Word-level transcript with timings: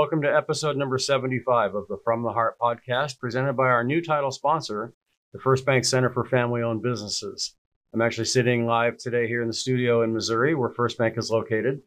Welcome 0.00 0.22
to 0.22 0.34
episode 0.34 0.78
number 0.78 0.96
75 0.96 1.74
of 1.74 1.86
the 1.88 1.98
From 2.02 2.22
the 2.22 2.32
Heart 2.32 2.58
podcast, 2.58 3.18
presented 3.18 3.52
by 3.52 3.64
our 3.64 3.84
new 3.84 4.00
title 4.00 4.30
sponsor, 4.30 4.94
the 5.34 5.38
First 5.38 5.66
Bank 5.66 5.84
Center 5.84 6.08
for 6.08 6.24
Family 6.24 6.62
Owned 6.62 6.82
Businesses. 6.82 7.54
I'm 7.92 8.00
actually 8.00 8.24
sitting 8.24 8.64
live 8.64 8.96
today 8.96 9.28
here 9.28 9.42
in 9.42 9.48
the 9.48 9.52
studio 9.52 10.02
in 10.02 10.14
Missouri, 10.14 10.54
where 10.54 10.70
First 10.70 10.96
Bank 10.96 11.18
is 11.18 11.30
located. 11.30 11.82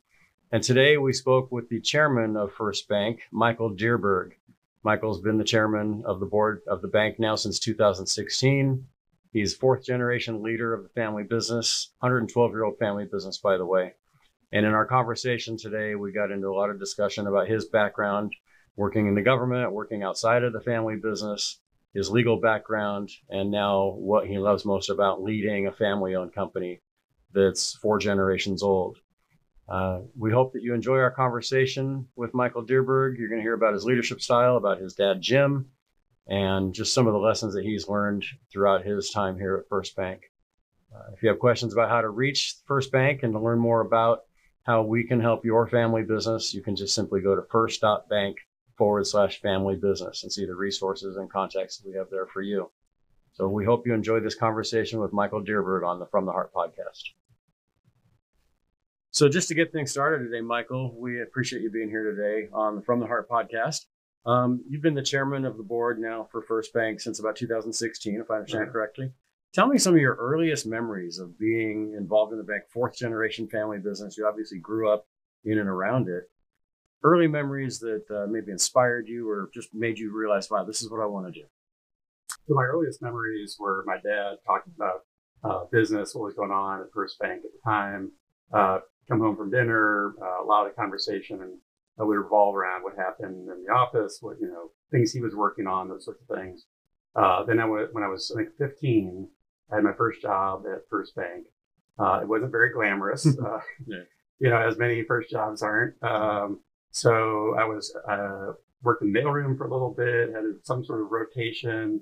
And 0.51 0.61
today 0.61 0.97
we 0.97 1.11
spoke 1.11 1.51
with 1.51 1.69
the 1.69 1.81
chairman 1.81 2.37
of 2.37 2.53
First 2.53 2.87
Bank, 2.87 3.21
Michael 3.31 3.75
Dierberg. 3.75 4.33
Michael's 4.83 5.19
been 5.19 5.39
the 5.39 5.43
chairman 5.43 6.03
of 6.05 6.19
the 6.19 6.27
board 6.27 6.61
of 6.67 6.83
the 6.83 6.89
bank 6.89 7.19
now 7.19 7.33
since 7.33 7.57
2016. 7.57 8.85
He's 9.31 9.55
fourth 9.55 9.83
generation 9.83 10.43
leader 10.43 10.75
of 10.75 10.83
the 10.83 10.89
family 10.89 11.23
business, 11.23 11.89
112 12.01 12.51
year 12.51 12.63
old 12.63 12.77
family 12.77 13.05
business, 13.11 13.39
by 13.39 13.57
the 13.57 13.65
way. 13.65 13.95
And 14.53 14.67
in 14.67 14.73
our 14.73 14.85
conversation 14.85 15.57
today, 15.57 15.95
we 15.95 16.11
got 16.11 16.29
into 16.29 16.47
a 16.47 16.53
lot 16.53 16.69
of 16.69 16.79
discussion 16.79 17.25
about 17.25 17.47
his 17.47 17.65
background 17.65 18.35
working 18.75 19.07
in 19.07 19.15
the 19.15 19.21
government, 19.23 19.71
working 19.71 20.03
outside 20.03 20.43
of 20.43 20.53
the 20.53 20.61
family 20.61 20.95
business, 20.95 21.59
his 21.95 22.11
legal 22.11 22.39
background, 22.39 23.09
and 23.29 23.49
now 23.49 23.95
what 23.97 24.27
he 24.27 24.37
loves 24.37 24.63
most 24.63 24.91
about 24.91 25.23
leading 25.23 25.65
a 25.65 25.71
family 25.71 26.13
owned 26.13 26.35
company 26.35 26.81
that's 27.33 27.73
four 27.77 27.97
generations 27.97 28.61
old. 28.61 28.99
Uh, 29.67 30.01
we 30.15 30.31
hope 30.31 30.53
that 30.53 30.61
you 30.61 30.75
enjoy 30.75 30.99
our 30.99 31.09
conversation 31.09 32.07
with 32.15 32.35
Michael 32.35 32.63
Dierberg. 32.63 33.17
You're 33.17 33.29
going 33.29 33.39
to 33.39 33.43
hear 33.43 33.55
about 33.55 33.73
his 33.73 33.85
leadership 33.85 34.21
style, 34.21 34.57
about 34.57 34.79
his 34.79 34.93
dad, 34.93 35.19
Jim, 35.19 35.65
and 36.27 36.75
just 36.75 36.93
some 36.93 37.07
of 37.07 37.13
the 37.13 37.19
lessons 37.19 37.55
that 37.55 37.65
he's 37.65 37.87
learned 37.87 38.23
throughout 38.51 38.85
his 38.85 39.09
time 39.09 39.35
here 39.39 39.55
at 39.55 39.67
First 39.67 39.95
Bank. 39.95 40.21
Uh, 40.95 41.11
if 41.15 41.23
you 41.23 41.29
have 41.29 41.39
questions 41.39 41.73
about 41.73 41.89
how 41.89 42.01
to 42.01 42.09
reach 42.09 42.57
First 42.67 42.91
Bank 42.91 43.23
and 43.23 43.33
to 43.33 43.39
learn 43.39 43.57
more 43.57 43.81
about 43.81 44.25
how 44.63 44.81
we 44.81 45.03
can 45.03 45.19
help 45.19 45.45
your 45.45 45.67
family 45.67 46.03
business, 46.03 46.53
you 46.53 46.61
can 46.61 46.75
just 46.75 46.95
simply 46.95 47.21
go 47.21 47.35
to 47.35 47.43
first.bank 47.51 48.37
forward 48.77 49.05
slash 49.05 49.41
family 49.41 49.75
business 49.75 50.23
and 50.23 50.31
see 50.31 50.45
the 50.45 50.55
resources 50.55 51.17
and 51.17 51.31
contacts 51.31 51.81
we 51.85 51.93
have 51.93 52.09
there 52.09 52.27
for 52.27 52.41
you. 52.41 52.71
So 53.33 53.47
we 53.47 53.65
hope 53.65 53.85
you 53.85 53.93
enjoy 53.93 54.19
this 54.19 54.35
conversation 54.35 54.99
with 54.99 55.11
Michael 55.11 55.43
Dierberg 55.43 55.85
on 55.85 55.99
the 55.99 56.05
From 56.05 56.25
the 56.25 56.31
Heart 56.31 56.53
podcast. 56.53 57.01
So 59.11 59.29
just 59.29 59.47
to 59.49 59.55
get 59.55 59.71
things 59.71 59.91
started 59.91 60.25
today, 60.25 60.41
Michael, 60.41 60.95
we 60.97 61.21
appreciate 61.21 61.61
you 61.61 61.69
being 61.69 61.89
here 61.89 62.15
today 62.15 62.49
on 62.53 62.75
the 62.75 62.81
From 62.81 62.99
the 62.99 63.05
Heart 63.05 63.29
podcast. 63.29 63.85
Um, 64.25 64.63
you've 64.67 64.81
been 64.81 64.93
the 64.93 65.03
chairman 65.03 65.45
of 65.45 65.57
the 65.57 65.63
board 65.63 65.99
now 65.99 66.27
for 66.31 66.41
First 66.41 66.73
Bank 66.73 67.01
since 67.01 67.19
about 67.19 67.35
2016, 67.35 68.21
if 68.21 68.31
I 68.31 68.35
understand 68.37 68.71
correctly. 68.71 69.11
Tell 69.53 69.67
me 69.67 69.77
some 69.77 69.93
of 69.93 70.01
your 70.01 70.15
earliest 70.15 70.65
memories 70.65 71.19
of 71.19 71.37
being 71.37 71.93
involved 71.95 72.31
in 72.31 72.39
the 72.39 72.43
bank, 72.43 72.63
fourth 72.73 72.97
generation 72.97 73.47
family 73.47 73.77
business. 73.77 74.17
You 74.17 74.25
obviously 74.25 74.57
grew 74.57 74.91
up 74.91 75.05
in 75.45 75.59
and 75.59 75.69
around 75.69 76.09
it. 76.09 76.23
Early 77.03 77.27
memories 77.27 77.77
that 77.79 78.03
uh, 78.09 78.25
maybe 78.27 78.51
inspired 78.51 79.07
you 79.07 79.29
or 79.29 79.51
just 79.53 79.69
made 79.71 79.99
you 79.99 80.11
realize, 80.11 80.49
wow, 80.49 80.63
this 80.63 80.81
is 80.81 80.89
what 80.89 81.01
I 81.01 81.05
want 81.05 81.31
to 81.31 81.39
do. 81.39 81.45
So 82.47 82.55
my 82.55 82.63
earliest 82.63 83.01
memories 83.03 83.57
were 83.59 83.83
my 83.85 83.97
dad 83.97 84.37
talking 84.43 84.73
about 84.75 85.01
uh, 85.43 85.65
business, 85.71 86.15
what 86.15 86.23
was 86.23 86.33
going 86.33 86.51
on 86.51 86.81
at 86.81 86.87
First 86.91 87.19
Bank 87.19 87.43
at 87.45 87.51
the 87.51 87.69
time. 87.69 88.11
Uh, 88.51 88.79
come 89.07 89.19
home 89.19 89.35
from 89.35 89.51
dinner, 89.51 90.15
uh, 90.19 90.43
a 90.43 90.45
lot 90.45 90.65
of 90.65 90.75
conversation 90.75 91.41
and 91.43 91.51
uh, 92.01 92.05
would 92.05 92.17
revolve 92.17 92.55
around 92.55 92.81
what 92.81 92.95
happened 92.95 93.49
in 93.49 93.63
the 93.65 93.71
office, 93.71 94.17
what 94.21 94.37
you 94.39 94.47
know, 94.47 94.71
things 94.89 95.11
he 95.11 95.21
was 95.21 95.35
working 95.35 95.67
on, 95.67 95.89
those 95.89 96.05
sorts 96.05 96.23
of 96.27 96.37
things. 96.37 96.65
Uh, 97.15 97.43
then 97.43 97.59
I 97.59 97.63
w- 97.63 97.89
when 97.91 98.03
I 98.03 98.07
was 98.07 98.31
I 98.31 98.43
think 98.43 98.57
15, 98.57 99.27
I 99.71 99.75
had 99.75 99.83
my 99.83 99.93
first 99.93 100.21
job 100.21 100.65
at 100.71 100.87
First 100.89 101.15
Bank. 101.15 101.45
Uh, 101.99 102.19
it 102.21 102.27
wasn't 102.27 102.51
very 102.51 102.71
glamorous, 102.71 103.25
uh, 103.45 103.59
yeah. 103.85 103.97
you 104.39 104.49
know, 104.49 104.57
as 104.57 104.77
many 104.77 105.03
first 105.03 105.29
jobs 105.29 105.61
aren't. 105.61 105.95
Um, 106.03 106.59
so 106.91 107.55
I 107.57 107.65
was 107.65 107.95
uh, 108.07 108.53
worked 108.81 109.03
in 109.03 109.11
the 109.11 109.19
mailroom 109.19 109.57
for 109.57 109.65
a 109.65 109.71
little 109.71 109.91
bit, 109.91 110.33
had 110.33 110.43
some 110.63 110.83
sort 110.83 111.01
of 111.01 111.11
rotation. 111.11 112.01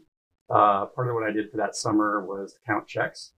Uh, 0.50 0.86
part 0.88 1.08
of 1.08 1.16
what 1.16 1.24
I 1.24 1.32
did 1.32 1.50
for 1.50 1.58
that 1.58 1.76
summer 1.76 2.26
was 2.26 2.54
to 2.54 2.60
count 2.66 2.88
checks. 2.88 3.32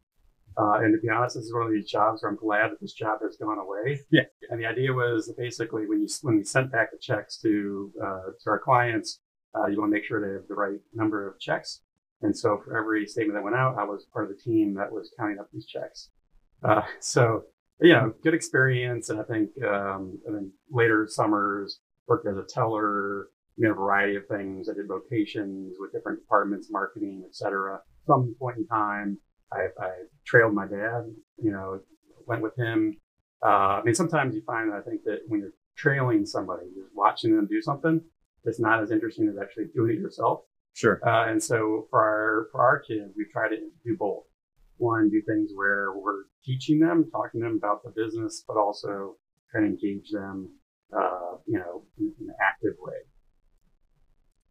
Uh, 0.58 0.80
and 0.82 0.94
to 0.94 1.02
be 1.02 1.10
honest, 1.10 1.36
this 1.36 1.46
is 1.46 1.54
one 1.54 1.64
of 1.64 1.72
these 1.72 1.90
jobs 1.90 2.22
where 2.22 2.32
I'm 2.32 2.38
glad 2.38 2.72
that 2.72 2.80
this 2.80 2.94
job 2.94 3.20
has 3.24 3.38
gone 3.38 3.58
away. 3.58 4.00
Yeah. 4.12 4.24
And 4.50 4.60
the 4.60 4.68
idea 4.68 4.94
was 4.94 5.32
basically 5.38 5.88
when 5.88 6.02
you 6.02 6.08
when 6.22 6.38
we 6.38 6.44
sent 6.44 6.72
back 6.72 6.92
the 6.92 6.98
checks 7.00 7.38
to 7.40 7.92
uh, 8.04 8.22
to 8.44 8.50
our 8.50 8.60
clients, 8.60 9.20
you 9.70 9.80
want 9.80 9.92
to 9.92 9.96
make 9.96 10.06
sure 10.06 10.22
they 10.22 10.34
have 10.34 10.48
the 10.48 10.56
right 10.56 10.80
number 10.94 11.28
of 11.28 11.40
checks. 11.40 11.82
And 12.24 12.36
so 12.36 12.62
for 12.64 12.78
every 12.78 13.06
statement 13.06 13.38
that 13.38 13.44
went 13.44 13.56
out, 13.56 13.78
I 13.78 13.84
was 13.84 14.08
part 14.12 14.30
of 14.30 14.36
the 14.36 14.42
team 14.42 14.74
that 14.76 14.92
was 14.92 15.14
counting 15.20 15.40
up 15.40 15.50
these 15.52 15.66
checks. 15.66 16.10
Uh, 16.64 16.82
so, 17.00 17.44
you 17.82 17.94
know, 17.94 18.14
good 18.24 18.34
experience. 18.34 19.10
And 19.10 19.20
I 19.20 19.24
think, 19.24 19.50
um, 19.64 20.20
and 20.26 20.36
then 20.36 20.52
later 20.72 21.08
summers 21.08 21.80
worked 22.08 22.28
as 22.28 22.38
a 22.38 22.44
teller, 22.44 23.28
you 23.58 23.68
know, 23.68 23.72
a 23.72 23.76
variety 23.76 24.16
of 24.16 24.28
things. 24.28 24.70
I 24.70 24.74
did 24.74 24.90
rotations 24.90 25.76
with 25.80 25.92
different 25.92 26.20
departments, 26.20 26.70
marketing, 26.72 27.24
et 27.26 27.36
cetera. 27.36 27.80
Some 28.08 28.36
point 28.40 28.58
in 28.58 28.68
time, 28.68 29.18
I, 29.52 29.68
I 29.80 29.90
trailed 30.26 30.54
my 30.54 30.66
dad, 30.66 31.04
you 31.38 31.52
know, 31.52 31.80
went 32.26 32.42
with 32.42 32.56
him. 32.58 32.98
Uh, 33.46 33.80
I 33.80 33.84
mean, 33.84 33.94
sometimes 33.94 34.34
you 34.34 34.42
find 34.46 34.72
that 34.72 34.78
I 34.78 34.82
think 34.82 35.04
that 35.04 35.20
when 35.28 35.42
you're 35.42 35.54
trailing 35.76 36.26
somebody, 36.26 36.66
just 36.76 36.90
watching 36.96 37.36
them 37.36 37.48
do 37.48 37.62
something, 37.62 38.02
it's 38.46 38.60
not 38.60 38.82
as 38.82 38.92
interesting 38.92 39.28
as 39.28 39.36
actually 39.42 39.66
doing 39.76 39.98
it 39.98 40.00
yourself. 40.00 40.42
Sure. 40.74 41.00
Uh, 41.08 41.30
and 41.30 41.42
so 41.42 41.88
for 41.90 42.00
our 42.02 42.48
for 42.52 42.62
our 42.62 42.80
kids, 42.80 43.14
we 43.16 43.26
try 43.32 43.48
to 43.48 43.56
do 43.86 43.96
both. 43.98 44.24
One, 44.78 45.10
do 45.10 45.22
things 45.22 45.52
where 45.54 45.94
we're 45.94 46.24
teaching 46.44 46.80
them, 46.80 47.10
talking 47.12 47.42
to 47.42 47.48
them 47.48 47.56
about 47.58 47.84
the 47.84 47.92
business, 47.92 48.44
but 48.48 48.58
also 48.58 49.16
trying 49.52 49.66
to 49.66 49.70
engage 49.70 50.10
them, 50.10 50.50
uh, 50.92 51.38
you 51.46 51.60
know, 51.60 51.84
in, 52.00 52.12
in, 52.20 52.30
an 52.30 52.36
active 52.42 52.74
way. 52.80 52.96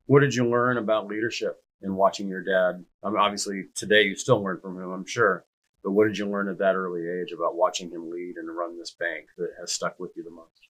What 0.07 0.21
did 0.21 0.35
you 0.35 0.49
learn 0.49 0.79
about 0.79 1.09
leadership 1.09 1.57
in 1.83 1.97
watching 1.97 2.29
your 2.29 2.43
dad? 2.43 2.85
I 3.03 3.09
mean, 3.09 3.19
obviously, 3.19 3.65
today 3.75 4.05
you 4.05 4.15
still 4.15 4.43
learn 4.43 4.61
from 4.61 4.77
him, 4.77 4.93
I'm 4.93 5.07
sure. 5.07 5.45
But 5.83 5.91
what 5.91 6.07
did 6.07 6.17
you 6.17 6.29
learn 6.29 6.49
at 6.49 6.59
that 6.59 6.77
early 6.77 7.03
age 7.03 7.33
about 7.33 7.57
watching 7.57 7.91
him 7.91 8.09
lead 8.09 8.37
and 8.37 8.57
run 8.57 8.79
this 8.79 8.93
bank 8.93 9.27
that 9.37 9.51
has 9.61 9.73
stuck 9.73 9.99
with 9.99 10.13
you 10.17 10.23
the 10.23 10.31
most? 10.31 10.69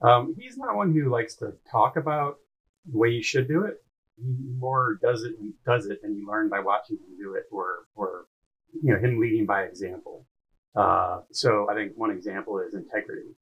Um, 0.00 0.34
he's 0.36 0.58
not 0.58 0.74
one 0.74 0.92
who 0.92 1.08
likes 1.08 1.36
to 1.36 1.54
talk 1.70 1.96
about 1.96 2.38
the 2.90 2.98
way 2.98 3.10
you 3.10 3.22
should 3.22 3.46
do 3.46 3.62
it 3.62 3.80
he 4.20 4.36
more 4.58 4.98
does 5.02 5.22
it 5.24 5.34
and 5.38 5.52
does 5.66 5.86
it, 5.86 6.00
and 6.02 6.16
you 6.16 6.26
learn 6.26 6.48
by 6.48 6.60
watching 6.60 6.96
him 6.96 7.16
do 7.18 7.34
it, 7.34 7.44
or 7.50 7.86
or 7.94 8.26
you 8.82 8.92
know 8.92 8.98
him 8.98 9.18
leading 9.18 9.46
by 9.46 9.62
example. 9.62 10.26
Uh, 10.74 11.20
so 11.32 11.68
I 11.70 11.74
think 11.74 11.92
one 11.96 12.10
example 12.10 12.60
is 12.60 12.74
integrity. 12.74 13.34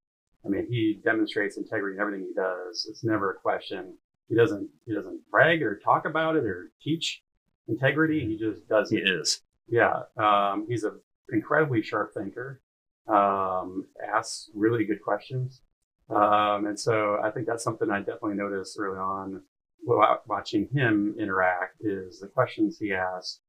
I 0.45 0.49
mean, 0.49 0.67
he 0.69 1.01
demonstrates 1.05 1.57
integrity 1.57 1.97
in 1.97 2.01
everything 2.01 2.27
he 2.27 2.35
does. 2.35 2.87
It's 2.89 3.05
never 3.05 3.33
a 3.33 3.35
question. 3.35 3.97
He 4.29 4.35
doesn't 4.35 4.69
he 4.87 4.95
doesn't 4.95 5.21
brag 5.31 5.63
or 5.63 5.79
talk 5.79 6.05
about 6.05 6.37
it 6.37 6.45
or 6.45 6.73
teach 6.83 7.23
integrity. 7.69 8.27
He 8.27 8.37
just 8.37 8.69
does 8.69 8.91
he 8.91 8.99
it. 8.99 9.09
is. 9.09 9.43
Yeah. 9.69 10.03
Um, 10.17 10.67
he's 10.69 10.85
an 10.85 11.01
incredibly 11.33 11.83
sharp 11.83 12.13
thinker. 12.15 12.61
Um, 13.09 13.87
asks 14.15 14.51
really 14.55 14.85
good 14.85 15.03
questions. 15.03 15.63
Um, 16.09 16.67
and 16.67 16.79
so 16.79 17.19
I 17.23 17.31
think 17.31 17.47
that's 17.47 17.65
something 17.65 17.91
I 17.91 17.99
definitely 17.99 18.35
noticed 18.35 18.77
early 18.79 18.99
on 18.99 19.43
watching 19.85 20.69
him 20.73 21.15
interact 21.19 21.77
is 21.81 22.21
the 22.21 22.29
questions 22.29 22.79
he 22.79 22.93
asks. 22.93 23.41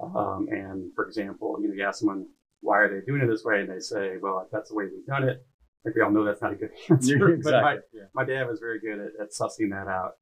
Um, 0.00 0.48
and 0.50 0.92
for 0.94 1.06
example, 1.06 1.58
you 1.60 1.68
know, 1.68 1.74
you 1.74 1.84
ask 1.84 2.00
someone, 2.00 2.26
why 2.60 2.78
are 2.78 2.88
they 2.88 3.04
doing 3.04 3.22
it 3.22 3.28
this 3.28 3.44
way? 3.44 3.60
And 3.60 3.70
they 3.70 3.78
say, 3.78 4.14
well, 4.20 4.42
if 4.44 4.50
that's 4.50 4.70
the 4.70 4.74
way 4.74 4.84
we've 4.84 5.06
done 5.06 5.28
it, 5.28 5.44
like 5.84 5.94
we 5.94 6.02
all 6.02 6.10
know 6.10 6.24
that's 6.24 6.42
not 6.42 6.52
a 6.52 6.56
good 6.56 6.70
answer. 6.90 7.28
exactly. 7.28 7.42
but 7.42 7.62
my, 7.62 7.74
yeah. 7.92 8.04
my, 8.14 8.24
dad 8.24 8.48
was 8.48 8.60
very 8.60 8.80
good 8.80 8.98
at, 9.00 9.20
at 9.20 9.28
sussing 9.30 9.70
that 9.70 9.88
out. 9.88 10.12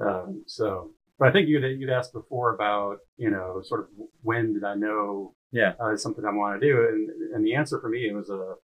Um, 0.00 0.44
so, 0.46 0.90
but 1.18 1.28
I 1.28 1.32
think 1.32 1.48
you'd, 1.48 1.62
you'd 1.62 1.90
asked 1.90 2.12
before 2.12 2.54
about, 2.54 2.98
you 3.16 3.30
know, 3.30 3.60
sort 3.62 3.82
of 3.82 3.86
when 4.22 4.52
did 4.52 4.64
I 4.64 4.74
know 4.74 5.34
yeah. 5.52 5.74
Uh, 5.80 5.96
something 5.96 6.24
I 6.24 6.34
want 6.34 6.60
to 6.60 6.66
do? 6.66 6.88
And, 6.88 7.08
and 7.34 7.46
the 7.46 7.54
answer 7.54 7.80
for 7.80 7.88
me, 7.88 8.08
it 8.08 8.14
was 8.14 8.28
a, 8.28 8.54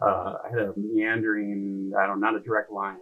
uh, 0.00 0.34
I 0.44 0.48
had 0.50 0.60
a 0.60 0.72
meandering, 0.76 1.92
I 1.98 2.06
don't 2.06 2.20
know, 2.20 2.30
not 2.30 2.40
a 2.40 2.42
direct 2.42 2.70
line 2.70 2.96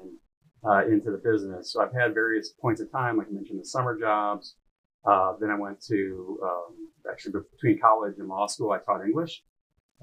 uh, 0.64 0.86
into 0.86 1.10
the 1.10 1.18
business. 1.18 1.72
So 1.72 1.82
I've 1.82 1.92
had 1.92 2.14
various 2.14 2.50
points 2.50 2.80
of 2.80 2.90
time, 2.90 3.18
like 3.18 3.28
I 3.28 3.32
mentioned, 3.32 3.60
the 3.60 3.64
summer 3.64 3.98
jobs. 3.98 4.56
Uh, 5.04 5.34
then 5.40 5.50
I 5.50 5.58
went 5.58 5.80
to 5.86 6.38
um, 6.42 6.74
actually 7.10 7.34
between 7.52 7.78
college 7.78 8.14
and 8.18 8.28
law 8.28 8.46
school, 8.46 8.72
I 8.72 8.78
taught 8.78 9.04
English. 9.04 9.42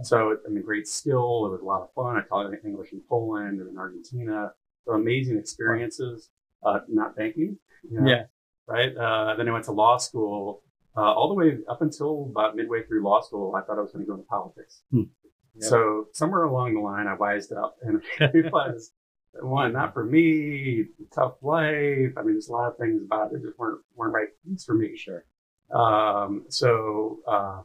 So 0.01 0.37
I 0.45 0.49
mean, 0.49 0.63
great 0.63 0.87
skill. 0.87 1.45
It 1.45 1.51
was 1.51 1.61
a 1.61 1.65
lot 1.65 1.81
of 1.81 1.93
fun. 1.93 2.17
I 2.17 2.21
taught 2.27 2.51
English 2.65 2.93
in 2.93 3.01
Poland 3.07 3.59
and 3.59 3.69
in 3.69 3.77
Argentina. 3.77 4.51
So 4.85 4.93
amazing 4.93 5.37
experiences. 5.37 6.29
Uh, 6.65 6.79
not 6.87 7.15
banking. 7.15 7.57
You 7.89 8.01
know, 8.01 8.09
yeah. 8.09 8.23
Right. 8.65 8.95
Uh, 8.95 9.35
then 9.35 9.47
I 9.47 9.51
went 9.51 9.65
to 9.65 9.71
law 9.71 9.97
school. 9.97 10.63
Uh, 10.95 11.01
all 11.01 11.27
the 11.27 11.33
way 11.33 11.57
up 11.69 11.81
until 11.81 12.29
about 12.31 12.55
midway 12.55 12.83
through 12.83 13.03
law 13.03 13.19
school, 13.21 13.55
I 13.55 13.61
thought 13.61 13.77
I 13.77 13.81
was 13.81 13.91
going 13.91 14.05
to 14.05 14.09
go 14.09 14.13
into 14.13 14.25
politics. 14.27 14.81
Hmm. 14.91 15.03
Yep. 15.55 15.69
So 15.69 16.07
somewhere 16.13 16.43
along 16.43 16.75
the 16.75 16.79
line, 16.79 17.07
I 17.07 17.15
wised 17.15 17.51
up 17.51 17.77
and 17.81 18.01
realized 18.33 18.91
one, 19.41 19.73
not 19.73 19.93
for 19.93 20.03
me, 20.05 20.85
tough 21.13 21.33
life. 21.41 22.13
I 22.17 22.21
mean, 22.23 22.33
there's 22.33 22.47
a 22.49 22.51
lot 22.51 22.69
of 22.71 22.77
things 22.77 23.01
about 23.03 23.27
it 23.27 23.33
that 23.33 23.43
just 23.47 23.57
weren't 23.59 23.81
weren't 23.95 24.13
right 24.13 24.27
things 24.45 24.63
for 24.63 24.73
me. 24.73 24.95
Sure. 24.95 25.23
Um, 25.73 26.45
so 26.49 27.19
uh, 27.27 27.61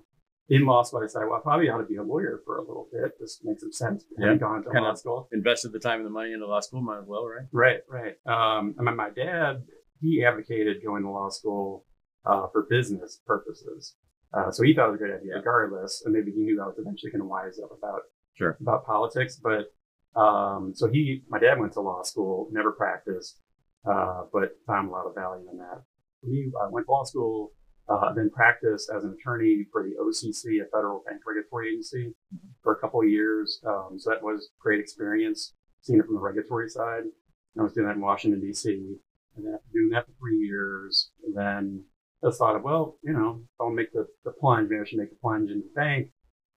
in 0.48 0.64
law 0.64 0.82
school, 0.82 1.00
I 1.00 1.04
decided, 1.04 1.26
well, 1.28 1.38
I 1.38 1.42
probably 1.42 1.68
ought 1.68 1.78
to 1.78 1.84
be 1.84 1.96
a 1.96 2.02
lawyer 2.02 2.40
for 2.44 2.56
a 2.56 2.62
little 2.62 2.88
bit. 2.90 3.12
This 3.20 3.40
makes 3.44 3.60
some 3.60 3.72
sense. 3.72 4.04
Yeah. 4.18 4.34
Gone 4.36 4.62
to 4.64 4.70
Kind 4.70 4.84
law 4.84 4.94
school. 4.94 5.28
Invested 5.32 5.72
the 5.72 5.78
time 5.78 5.98
and 5.98 6.06
the 6.06 6.10
money 6.10 6.32
into 6.32 6.46
law 6.46 6.60
school, 6.60 6.80
might 6.80 7.00
as 7.00 7.06
well, 7.06 7.26
right? 7.26 7.46
Right, 7.52 7.80
right. 7.88 8.14
Um, 8.26 8.74
I 8.78 8.82
mean, 8.82 8.96
my 8.96 9.10
dad, 9.10 9.64
he 10.00 10.24
advocated 10.24 10.82
going 10.82 11.02
to 11.02 11.10
law 11.10 11.28
school 11.28 11.84
uh, 12.24 12.46
for 12.52 12.66
business 12.70 13.20
purposes. 13.26 13.94
Uh, 14.32 14.50
so 14.50 14.62
he 14.62 14.74
thought 14.74 14.88
it 14.88 14.92
was 14.92 15.00
a 15.00 15.04
great 15.04 15.14
idea, 15.14 15.30
Yeah. 15.32 15.36
regardless. 15.38 16.02
And 16.04 16.14
maybe 16.14 16.30
he 16.32 16.40
knew 16.40 16.62
I 16.62 16.66
was 16.66 16.78
eventually 16.78 17.10
going 17.10 17.20
to 17.22 17.26
wise 17.28 17.58
up 17.62 17.70
about 17.76 18.00
Sure. 18.34 18.56
about 18.60 18.86
politics. 18.86 19.38
But 19.42 19.66
um, 20.18 20.72
so 20.74 20.88
he, 20.88 21.22
my 21.28 21.38
dad 21.38 21.58
went 21.60 21.72
to 21.74 21.80
law 21.80 22.02
school, 22.02 22.48
never 22.50 22.72
practiced, 22.72 23.38
uh, 23.88 24.22
but 24.32 24.56
found 24.66 24.88
a 24.88 24.90
lot 24.90 25.06
of 25.06 25.14
value 25.14 25.46
in 25.50 25.58
that. 25.58 25.82
We 26.22 26.50
uh, 26.60 26.68
went 26.70 26.86
to 26.86 26.92
law 26.92 27.04
school, 27.04 27.52
uh, 27.88 28.12
then 28.14 28.28
practiced 28.30 28.90
as 28.94 29.04
an 29.04 29.16
attorney 29.18 29.66
for 29.70 29.84
the 29.84 29.94
OCC, 30.02 30.60
a 30.60 30.68
federal 30.72 31.02
bank 31.06 31.20
regulatory 31.26 31.68
agency, 31.68 32.14
for 32.62 32.72
a 32.72 32.80
couple 32.80 33.00
of 33.00 33.08
years. 33.08 33.60
Um, 33.66 33.96
so 33.96 34.10
that 34.10 34.22
was 34.22 34.50
great 34.60 34.80
experience, 34.80 35.54
seeing 35.82 36.00
it 36.00 36.06
from 36.06 36.16
the 36.16 36.20
regulatory 36.20 36.68
side. 36.68 37.04
I 37.58 37.62
was 37.62 37.72
doing 37.72 37.86
that 37.86 37.94
in 37.94 38.00
Washington 38.00 38.40
D.C. 38.40 38.70
and 39.36 39.46
then 39.46 39.54
after 39.54 39.68
doing 39.72 39.90
that 39.90 40.06
for 40.06 40.12
three 40.18 40.38
years, 40.38 41.10
then 41.34 41.84
I 42.24 42.30
thought 42.30 42.56
of, 42.56 42.62
well, 42.62 42.98
you 43.02 43.12
know, 43.12 43.42
I'll 43.60 43.70
make 43.70 43.92
the, 43.92 44.06
the 44.24 44.32
plunge, 44.32 44.68
maybe 44.68 44.80
I 44.80 44.84
should 44.84 44.98
make 44.98 45.10
the 45.10 45.16
plunge 45.20 45.50
into 45.50 45.64
the 45.64 45.80
bank. 45.80 46.10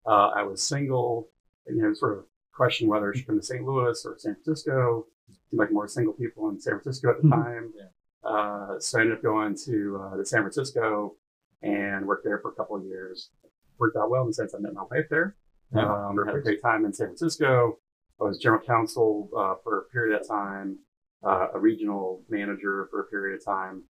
Uh, 0.06 0.30
I 0.36 0.44
was 0.44 0.64
single, 0.64 1.30
and, 1.68 1.78
you 1.78 1.84
know, 1.84 1.94
sort 1.94 2.18
of 2.18 2.26
questioned 2.62 2.92
whether 2.92 3.12
I 3.12 3.18
should 3.18 3.26
come 3.26 3.40
to 3.40 3.44
St. 3.52 3.66
Louis 3.66 4.06
or 4.06 4.20
San 4.20 4.36
Francisco. 4.36 5.08
Seemed 5.50 5.60
like 5.60 5.72
more 5.72 5.88
single 5.88 6.14
people 6.14 6.48
in 6.50 6.60
San 6.60 6.74
Francisco 6.80 7.10
at 7.10 7.18
the 7.20 7.28
Mhm. 7.28 7.44
time. 7.44 7.74
Yeah. 7.76 7.88
Uh, 8.30 8.80
so 8.80 9.00
I 9.00 9.02
ended 9.02 9.18
up 9.18 9.24
going 9.24 9.56
to, 9.66 9.98
uh, 10.00 10.18
to 10.18 10.24
San 10.26 10.42
Francisco 10.44 11.16
and 11.64 12.08
worked 12.08 12.24
there 12.24 12.38
for 12.38 12.50
a 12.52 12.54
couple 12.54 12.76
of 12.76 12.84
years. 12.86 13.32
Worked 13.80 13.98
out 13.98 14.12
well 14.12 14.22
in 14.22 14.28
the 14.28 14.34
sense 14.36 14.54
I 14.54 14.60
met 14.60 14.76
my 14.76 14.84
wife 14.92 15.10
there. 15.10 15.36
Yeah, 15.74 15.92
Um, 16.08 16.16
had 16.24 16.36
a 16.36 16.42
great 16.42 16.62
time 16.62 16.86
in 16.86 16.94
San 16.94 17.08
Francisco. 17.08 17.80
I 18.20 18.26
was 18.26 18.38
general 18.38 18.62
counsel 18.62 19.32
uh, 19.36 19.56
for 19.64 19.80
a 19.80 19.84
period 19.86 20.22
of 20.22 20.28
time, 20.28 20.78
uh, 21.24 21.48
a 21.56 21.60
regional 21.60 22.24
manager 22.30 22.86
for 22.92 23.00
a 23.00 23.06
period 23.06 23.40
of 23.40 23.44
time. 23.44 23.86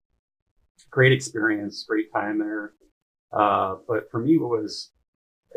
Great 0.92 1.12
experience, 1.12 1.84
great 1.86 2.12
time 2.14 2.38
there. 2.38 2.74
Uh, 3.32 3.78
but 3.88 4.12
for 4.12 4.20
me, 4.20 4.38
what 4.38 4.52
was, 4.62 4.92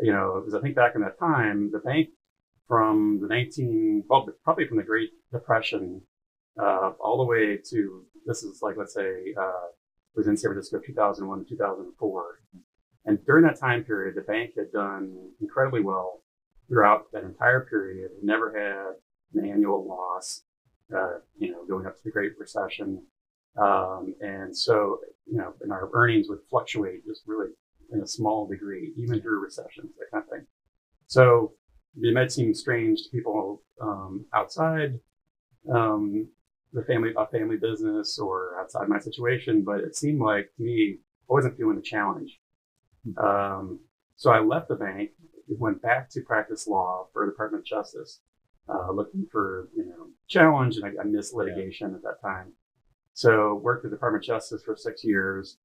you 0.01 0.11
know, 0.11 0.39
because 0.39 0.55
I 0.55 0.61
think 0.61 0.75
back 0.75 0.95
in 0.95 1.01
that 1.01 1.19
time, 1.19 1.69
the 1.69 1.79
bank 1.79 2.09
from 2.73 3.19
the 3.21 3.27
19, 3.27 4.05
well, 4.09 4.27
probably 4.43 4.65
from 4.65 4.77
the 4.77 4.83
Great 4.83 5.11
Depression 5.31 6.01
uh, 6.59 6.93
all 6.99 7.19
the 7.19 7.23
way 7.23 7.55
to, 7.69 8.03
this 8.25 8.41
is 8.41 8.63
like, 8.63 8.77
let's 8.77 8.95
say, 8.95 9.35
uh, 9.39 9.67
was 10.15 10.25
in 10.25 10.35
San 10.35 10.49
Francisco 10.49 10.79
2001 10.83 11.45
to 11.45 11.49
2004. 11.51 12.39
And 13.05 13.23
during 13.27 13.43
that 13.43 13.59
time 13.59 13.83
period, 13.83 14.15
the 14.15 14.21
bank 14.21 14.53
had 14.57 14.71
done 14.71 15.15
incredibly 15.39 15.81
well 15.81 16.23
throughout 16.67 17.11
that 17.13 17.23
entire 17.23 17.61
period. 17.69 18.05
It 18.05 18.23
never 18.23 18.49
had 18.49 18.95
an 19.39 19.47
annual 19.47 19.87
loss, 19.87 20.41
uh, 20.91 21.19
you 21.37 21.51
know, 21.51 21.67
going 21.67 21.85
up 21.85 21.95
to 21.97 22.03
the 22.03 22.09
Great 22.09 22.31
Recession. 22.39 23.03
Um, 23.55 24.15
and 24.19 24.57
so, 24.57 24.97
you 25.27 25.37
know, 25.37 25.53
and 25.61 25.71
our 25.71 25.91
earnings 25.93 26.25
would 26.27 26.39
fluctuate 26.49 27.05
just 27.05 27.21
really 27.27 27.51
in 27.91 28.01
a 28.01 28.07
small 28.07 28.47
degree, 28.47 28.93
even 28.97 29.21
through 29.21 29.43
recessions, 29.43 29.91
that 29.99 30.09
kind 30.11 30.23
of 30.23 30.29
thing. 30.31 30.47
So 31.05 31.53
it 32.01 32.13
might 32.13 32.31
seem 32.31 32.53
strange 32.53 33.03
to 33.03 33.09
people 33.09 33.61
um, 33.81 34.25
outside 34.33 34.99
um, 35.73 36.27
the 36.73 36.83
family, 36.83 37.11
a 37.17 37.27
family 37.27 37.57
business 37.57 38.17
or 38.17 38.59
outside 38.59 38.87
my 38.87 38.99
situation, 38.99 39.63
but 39.63 39.79
it 39.79 39.95
seemed 39.95 40.19
like 40.19 40.49
to 40.57 40.63
me, 40.63 40.97
I 41.29 41.33
wasn't 41.33 41.57
feeling 41.57 41.75
the 41.75 41.81
challenge. 41.81 42.39
Um, 43.17 43.79
so 44.15 44.31
I 44.31 44.39
left 44.39 44.69
the 44.69 44.75
bank, 44.75 45.11
went 45.47 45.81
back 45.81 46.09
to 46.11 46.21
practice 46.21 46.67
law 46.67 47.07
for 47.13 47.25
the 47.25 47.31
Department 47.31 47.61
of 47.61 47.65
Justice, 47.65 48.21
uh, 48.69 48.91
looking 48.91 49.27
for 49.31 49.69
you 49.75 49.85
know 49.85 50.07
challenge, 50.27 50.77
and 50.77 50.85
I, 50.85 51.01
I 51.01 51.05
missed 51.05 51.33
litigation 51.33 51.93
at 51.93 52.01
that 52.03 52.21
time. 52.21 52.53
So 53.13 53.55
worked 53.55 53.85
at 53.85 53.91
the 53.91 53.97
Department 53.97 54.23
of 54.23 54.27
Justice 54.27 54.63
for 54.63 54.75
six 54.75 55.03
years. 55.03 55.57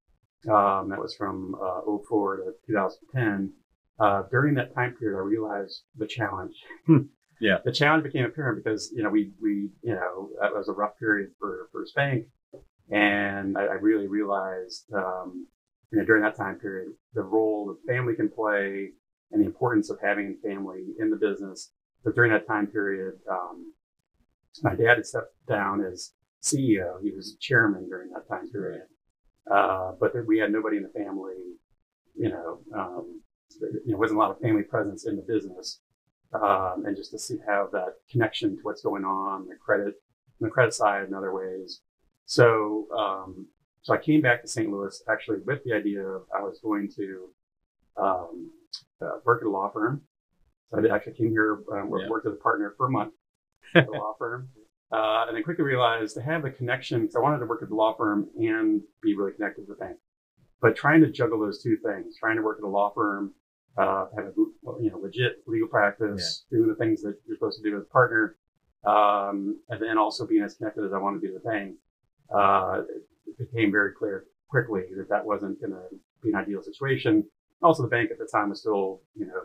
Um, 0.48 0.88
that 0.90 1.00
was 1.00 1.14
from 1.14 1.56
uh, 1.60 1.80
04 2.08 2.36
to 2.36 2.54
2010. 2.66 3.52
Uh, 3.99 4.23
during 4.31 4.55
that 4.55 4.75
time 4.75 4.95
period, 4.99 5.19
I 5.19 5.23
realized 5.23 5.83
the 5.97 6.06
challenge. 6.06 6.55
Hmm. 6.87 6.99
Yeah. 7.41 7.59
The 7.65 7.71
challenge 7.71 8.03
became 8.03 8.25
apparent 8.25 8.65
because 8.65 8.91
you 8.93 9.05
know 9.05 9.11
we 9.11 9.31
we 9.41 9.71
you 9.83 9.95
know 9.95 10.31
that 10.41 10.53
was 10.53 10.69
a 10.69 10.73
rough 10.73 10.99
period 10.99 11.31
for 11.39 11.69
for 11.71 11.87
Spank, 11.87 12.27
and 12.91 13.56
I, 13.56 13.61
I 13.61 13.75
really 13.75 14.09
realized 14.09 14.87
um, 14.93 15.47
you 15.93 15.99
know 16.00 16.05
during 16.05 16.25
that 16.25 16.35
time 16.35 16.59
period 16.59 16.89
the 17.15 17.23
role 17.23 17.67
that 17.69 17.93
family 17.93 18.17
can 18.17 18.29
play 18.29 18.91
and 19.31 19.41
the 19.41 19.47
importance 19.47 19.89
of 19.89 20.00
having 20.03 20.37
family 20.43 20.87
in 20.99 21.11
the 21.11 21.17
business. 21.17 21.71
But 22.05 22.17
during 22.17 22.33
that 22.33 22.49
time 22.49 22.67
period, 22.67 23.15
um, 23.31 23.73
my 24.62 24.75
dad 24.75 24.97
had 24.97 25.06
stepped 25.06 25.35
down 25.47 25.85
as 25.85 26.12
CEO. 26.43 27.00
He 27.03 27.12
was 27.12 27.37
chairman 27.41 27.89
during 27.89 28.11
that 28.11 28.29
time 28.29 28.50
period. 28.50 28.83
Uh, 29.50 29.93
but 30.00 30.12
we 30.27 30.39
had 30.39 30.53
nobody 30.53 30.77
in 30.77 30.83
the 30.83 30.89
family, 30.89 31.56
you 32.15 32.29
know, 32.29 32.61
um, 32.75 33.23
you 33.61 33.93
know, 33.93 33.99
wasn't 33.99 34.19
a 34.19 34.21
lot 34.21 34.31
of 34.31 34.41
family 34.41 34.62
presence 34.62 35.06
in 35.06 35.17
the 35.17 35.23
business. 35.23 35.81
Um, 36.35 36.85
and 36.87 36.95
just 36.97 37.11
to 37.12 37.19
see 37.19 37.37
have 37.49 37.71
that 37.73 37.95
connection 38.11 38.56
to 38.56 38.62
what's 38.62 38.83
going 38.83 39.05
on, 39.05 39.49
the 39.49 39.55
credit, 39.56 39.95
on 40.41 40.49
the 40.49 40.50
credit 40.50 40.75
side 40.75 41.05
and 41.05 41.15
other 41.15 41.33
ways. 41.33 41.81
So, 42.27 42.87
um, 42.97 43.47
so 43.83 43.95
I 43.95 43.99
came 43.99 44.21
back 44.21 44.43
to 44.43 44.49
St. 44.49 44.71
Louis 44.71 45.03
actually 45.11 45.39
with 45.47 45.65
the 45.65 45.73
idea 45.73 46.03
of 46.03 46.23
I 46.35 46.43
was 46.43 46.61
going 46.62 46.91
to 46.97 47.29
um, 47.97 48.50
uh, 49.00 49.21
work 49.25 49.41
at 49.43 49.47
a 49.47 49.50
law 49.50 49.71
firm. 49.71 50.03
So 50.71 50.79
I 50.79 50.95
actually 50.95 51.15
came 51.15 51.31
here, 51.31 51.61
worked, 51.67 52.03
Yeah. 52.05 52.11
worked 52.11 52.27
as 52.27 52.35
a 52.35 52.37
partner 52.37 52.75
for 52.77 52.87
a 52.87 52.91
month 52.91 53.15
at 53.75 53.89
a 53.89 53.91
law 53.91 54.15
firm. 54.19 54.50
Uh, 54.93 55.25
and 55.29 55.37
then 55.37 55.43
quickly 55.43 55.65
realized 55.65 56.15
to 56.15 56.23
have 56.23 56.43
the 56.43 56.50
connection, 56.50 57.03
because 57.03 57.17
I 57.17 57.21
wanted 57.21 57.39
to 57.41 57.47
work 57.47 57.62
at 57.62 57.69
the 57.69 57.75
law 57.75 57.95
firm 57.95 58.29
and 58.39 58.83
be 59.03 59.15
really 59.15 59.33
connected 59.33 59.67
to 59.67 59.73
the 59.73 59.79
bank. 59.79 59.97
But 60.60 60.76
trying 60.76 61.00
to 61.02 61.10
juggle 61.10 61.38
those 61.40 61.62
two 61.62 61.76
things, 61.76 62.16
trying 62.19 62.37
to 62.37 62.43
work 62.43 62.58
at 62.58 62.64
a 62.64 62.69
law 62.69 62.93
firm, 62.94 63.32
uh, 63.76 64.06
have 64.16 64.26
a 64.26 64.32
you 64.81 64.90
know 64.90 64.99
legit 64.99 65.43
legal 65.46 65.69
practice, 65.69 66.44
doing 66.50 66.69
the 66.69 66.75
things 66.75 67.00
that 67.02 67.16
you're 67.26 67.37
supposed 67.37 67.62
to 67.62 67.70
do 67.70 67.76
as 67.76 67.82
a 67.82 67.87
partner, 67.87 68.37
um, 68.84 69.60
and 69.69 69.81
then 69.81 69.96
also 69.99 70.26
being 70.26 70.43
as 70.43 70.55
connected 70.55 70.84
as 70.84 70.93
I 70.93 70.99
want 70.99 71.16
to 71.16 71.20
be 71.20 71.28
to 71.28 71.34
the 71.34 71.49
bank, 71.49 71.76
uh, 72.34 72.82
it 73.26 73.38
became 73.38 73.70
very 73.70 73.93
clear 73.93 74.25
quickly 74.49 74.82
that 74.96 75.08
that 75.08 75.25
wasn't 75.25 75.60
going 75.60 75.72
to 75.72 75.82
be 76.22 76.31
an 76.31 76.34
ideal 76.34 76.62
situation. 76.62 77.25
Also, 77.62 77.82
the 77.82 77.88
bank 77.88 78.11
at 78.11 78.19
the 78.19 78.26
time 78.26 78.50
was 78.50 78.61
still 78.61 79.00
you 79.14 79.26
know 79.26 79.43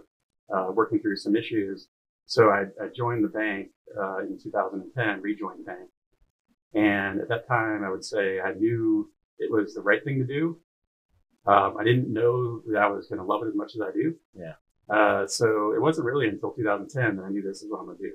uh, 0.55 0.71
working 0.71 0.99
through 0.99 1.17
some 1.17 1.35
issues. 1.35 1.87
So 2.25 2.49
I, 2.49 2.63
I 2.81 2.87
joined 2.95 3.23
the 3.23 3.29
bank 3.29 3.69
uh, 3.99 4.19
in 4.19 4.39
2010, 4.41 5.21
rejoined 5.21 5.59
the 5.59 5.63
bank. 5.63 5.89
And 6.73 7.21
at 7.21 7.29
that 7.29 7.47
time, 7.47 7.83
I 7.83 7.89
would 7.89 8.03
say 8.03 8.39
I 8.39 8.53
knew 8.53 9.11
it 9.39 9.51
was 9.51 9.73
the 9.73 9.81
right 9.81 10.03
thing 10.03 10.19
to 10.19 10.25
do. 10.25 10.59
Um, 11.45 11.75
I 11.79 11.83
didn't 11.83 12.11
know 12.11 12.61
that 12.71 12.81
I 12.81 12.87
was 12.87 13.07
going 13.07 13.19
to 13.19 13.25
love 13.25 13.43
it 13.43 13.49
as 13.49 13.55
much 13.55 13.73
as 13.75 13.81
I 13.81 13.91
do. 13.91 14.15
Yeah. 14.33 14.53
Uh, 14.89 15.27
so 15.27 15.73
it 15.75 15.81
wasn't 15.81 16.05
really 16.05 16.27
until 16.27 16.51
2010 16.51 17.17
that 17.17 17.23
I 17.23 17.29
knew 17.29 17.41
this 17.41 17.61
is 17.61 17.69
what 17.69 17.79
I'm 17.79 17.85
going 17.85 17.97
to 17.97 18.03
do. 18.03 18.13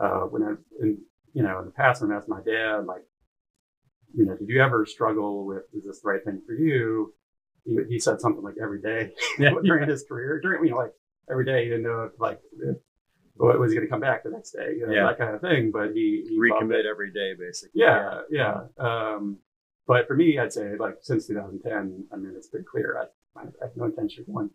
Uh, 0.00 0.20
when 0.30 0.42
I, 0.42 0.52
in, 0.82 0.98
you 1.32 1.42
know, 1.42 1.58
in 1.60 1.64
the 1.66 1.70
past, 1.72 2.00
when 2.02 2.12
I 2.12 2.16
asked 2.16 2.28
my 2.28 2.40
dad, 2.40 2.84
like, 2.86 3.02
you 4.14 4.24
know, 4.24 4.36
did 4.36 4.48
you 4.48 4.62
ever 4.62 4.86
struggle 4.86 5.46
with, 5.46 5.62
is 5.74 5.84
this 5.84 6.00
the 6.00 6.08
right 6.08 6.24
thing 6.24 6.40
for 6.46 6.52
you? 6.54 7.12
He, 7.64 7.76
he 7.88 7.98
said 7.98 8.20
something 8.20 8.42
like 8.42 8.54
every 8.62 8.80
day 8.80 9.12
Yeah. 9.38 9.50
during 9.64 9.88
his 9.88 10.04
career, 10.04 10.40
during, 10.40 10.64
you 10.64 10.70
know, 10.70 10.76
like 10.78 10.92
every 11.30 11.44
day, 11.44 11.64
he 11.64 11.70
didn't 11.70 11.84
know 11.84 12.02
if, 12.02 12.12
like, 12.20 12.40
if, 12.62 12.76
what 13.34 13.58
was 13.60 13.70
he 13.70 13.76
going 13.76 13.86
to 13.86 13.90
come 13.90 14.00
back 14.00 14.24
the 14.24 14.30
next 14.30 14.50
day, 14.52 14.74
you 14.76 14.86
know, 14.86 14.92
Yeah. 14.92 15.06
that 15.08 15.18
kind 15.18 15.34
of 15.34 15.40
thing. 15.40 15.70
But 15.72 15.92
he, 15.92 16.24
he. 16.28 16.38
Recommit 16.38 16.84
every 16.90 17.12
day, 17.12 17.34
basically. 17.38 17.80
Yeah, 17.82 18.22
yeah. 18.30 18.62
Um, 18.78 19.38
but 19.88 20.06
for 20.06 20.14
me, 20.14 20.38
I'd 20.38 20.52
say 20.52 20.76
like 20.78 20.98
since 21.00 21.26
2010, 21.26 22.06
I 22.12 22.16
mean, 22.16 22.34
it's 22.36 22.48
been 22.48 22.64
clear. 22.70 22.96
I, 23.36 23.40
I 23.40 23.44
have 23.62 23.72
no 23.76 23.86
intention 23.86 24.24
of 24.28 24.32
going 24.34 24.50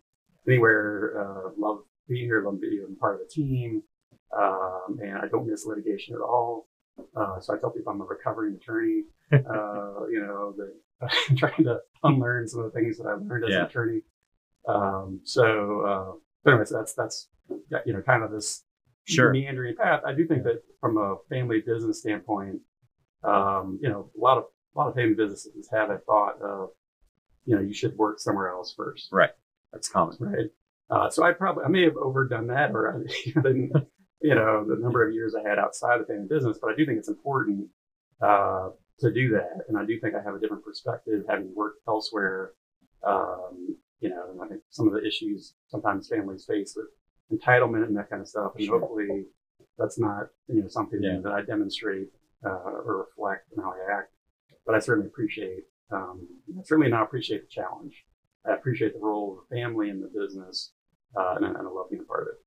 anywhere. 0.48 1.20
Uh, 1.20 1.50
love 1.58 1.80
being 2.08 2.24
here, 2.24 2.42
love 2.44 2.60
being 2.60 2.96
part 3.00 3.14
of 3.16 3.20
the 3.20 3.30
team, 3.30 3.82
um, 4.38 4.98
and 5.02 5.18
I 5.18 5.26
don't 5.28 5.46
miss 5.46 5.66
litigation 5.66 6.14
at 6.14 6.20
all. 6.20 6.68
Uh, 7.16 7.40
so 7.40 7.52
I 7.54 7.58
tell 7.58 7.70
people 7.70 7.92
I'm 7.92 8.00
a 8.00 8.04
recovering 8.04 8.54
attorney. 8.54 9.02
Uh, 9.32 10.06
you 10.14 10.20
know, 10.20 10.54
that 10.56 10.72
I'm 11.30 11.34
trying 11.42 11.64
to 11.64 11.78
unlearn 12.04 12.46
some 12.46 12.60
of 12.60 12.66
the 12.72 12.78
things 12.78 12.98
that 12.98 13.06
I 13.08 13.14
learned 13.14 13.44
as 13.44 13.50
Yeah. 13.50 13.60
an 13.60 13.64
attorney. 13.66 14.00
Um, 14.68 15.20
so, 15.24 15.80
uh, 16.46 16.48
anyways, 16.50 16.70
that's 16.70 16.94
that's 16.94 17.28
you 17.84 17.92
know 17.92 18.02
kind 18.02 18.22
of 18.22 18.30
this 18.30 18.64
Sure. 19.06 19.32
meandering 19.32 19.74
path. 19.76 20.02
I 20.06 20.12
do 20.14 20.26
think 20.26 20.44
that 20.44 20.62
from 20.80 20.98
a 20.98 21.16
family 21.28 21.62
business 21.66 22.00
standpoint, 22.00 22.60
um, 23.24 23.78
you 23.82 23.88
know, 23.88 24.10
a 24.16 24.20
lot 24.20 24.38
of 24.38 24.44
a 24.74 24.78
lot 24.78 24.88
of 24.88 24.94
family 24.94 25.14
businesses 25.14 25.68
have 25.72 25.90
a 25.90 25.98
thought 25.98 26.40
of, 26.42 26.70
you 27.44 27.54
know, 27.54 27.60
you 27.62 27.72
should 27.74 27.96
work 27.96 28.18
somewhere 28.18 28.48
else 28.48 28.74
first, 28.76 29.08
Right. 29.12 29.30
That's 29.72 29.88
common. 29.88 30.16
right? 30.20 30.46
Uh, 30.90 31.08
so 31.10 31.22
I 31.24 31.32
probably 31.32 31.64
I 31.64 31.68
may 31.68 31.82
have 31.82 31.96
overdone 31.96 32.46
that, 32.48 32.70
or 32.72 32.94
I 32.94 33.40
didn't, 33.42 33.72
you 34.20 34.34
know, 34.34 34.64
the 34.66 34.76
number 34.76 35.06
of 35.06 35.12
years 35.14 35.34
I 35.34 35.46
had 35.48 35.58
outside 35.58 36.00
the 36.00 36.04
family 36.04 36.26
business. 36.28 36.58
But 36.60 36.70
I 36.72 36.76
do 36.76 36.84
think 36.86 36.98
it's 36.98 37.08
important 37.08 37.68
uh, 38.20 38.68
to 39.00 39.10
do 39.10 39.30
that, 39.30 39.64
and 39.68 39.76
I 39.78 39.84
do 39.84 39.98
think 40.00 40.14
I 40.14 40.22
have 40.22 40.34
a 40.34 40.38
different 40.38 40.64
perspective 40.64 41.24
having 41.28 41.52
worked 41.54 41.80
elsewhere. 41.88 42.52
Um, 43.06 43.76
you 44.00 44.10
know, 44.10 44.30
and 44.32 44.40
I 44.42 44.46
think 44.48 44.62
some 44.70 44.86
of 44.86 44.92
the 44.92 45.04
issues 45.06 45.54
sometimes 45.68 46.08
families 46.08 46.44
face 46.46 46.76
with 46.76 46.86
entitlement 47.40 47.84
and 47.84 47.96
that 47.96 48.08
kind 48.10 48.20
of 48.22 48.28
stuff. 48.28 48.52
And 48.56 48.64
Sure. 48.64 48.78
hopefully 48.80 49.24
that's 49.78 49.98
not, 49.98 50.26
you 50.48 50.60
know, 50.62 50.68
something 50.68 51.02
Yeah. 51.02 51.20
that 51.22 51.32
I 51.32 51.40
demonstrate 51.42 52.08
uh, 52.44 52.50
or 52.50 52.98
reflect 53.08 53.50
in 53.56 53.62
how 53.62 53.72
I 53.72 53.92
act. 53.98 54.12
But 54.66 54.74
I 54.74 54.78
certainly 54.78 55.08
appreciate, 55.08 55.64
um, 55.90 56.26
certainly 56.64 56.90
now 56.90 57.04
appreciate 57.04 57.42
the 57.42 57.50
challenge. 57.50 58.04
I 58.46 58.54
appreciate 58.54 58.94
the 58.94 59.00
role 59.00 59.32
of 59.32 59.48
the 59.48 59.56
family 59.56 59.90
in 59.90 60.00
the 60.00 60.08
business, 60.08 60.72
uh, 61.16 61.34
and, 61.36 61.44
and 61.44 61.56
I 61.56 61.62
love 61.62 61.90
being 61.90 62.02
a 62.02 62.06
part 62.06 62.22
of 62.22 62.28
it. 62.28 62.40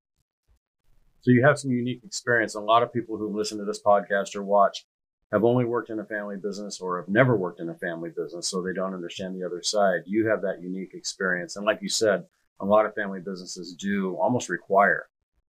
So 1.22 1.32
you 1.32 1.44
have 1.44 1.60
some 1.60 1.72
unique 1.72 2.04
experience. 2.04 2.56
A 2.56 2.60
lot 2.60 2.84
of 2.84 2.94
people 2.94 3.18
who 3.18 3.36
listen 3.36 3.58
to 3.58 3.66
this 3.66 3.82
podcast 3.82 4.36
or 4.36 4.44
watch 4.44 4.86
have 5.32 5.44
only 5.44 5.66
worked 5.66 5.90
in 5.90 6.00
a 6.00 6.06
family 6.06 6.38
business 6.38 6.80
or 6.80 6.98
have 6.98 7.10
never 7.10 7.36
worked 7.36 7.60
in 7.60 7.70
a 7.70 7.76
family 7.76 8.12
business, 8.16 8.48
so 8.48 8.62
they 8.62 8.74
don't 8.74 8.94
understand 8.94 9.36
the 9.36 9.46
other 9.46 9.62
side. 9.62 10.02
You 10.06 10.28
have 10.28 10.42
that 10.44 10.62
unique 10.62 10.94
experience. 10.94 11.56
And 11.56 11.66
like 11.66 11.80
you 11.82 11.90
said, 11.90 12.26
a 12.60 12.66
lot 12.66 12.86
of 12.86 12.96
family 12.96 13.20
businesses 13.20 13.74
do 13.74 14.16
almost 14.16 14.50
require 14.50 15.08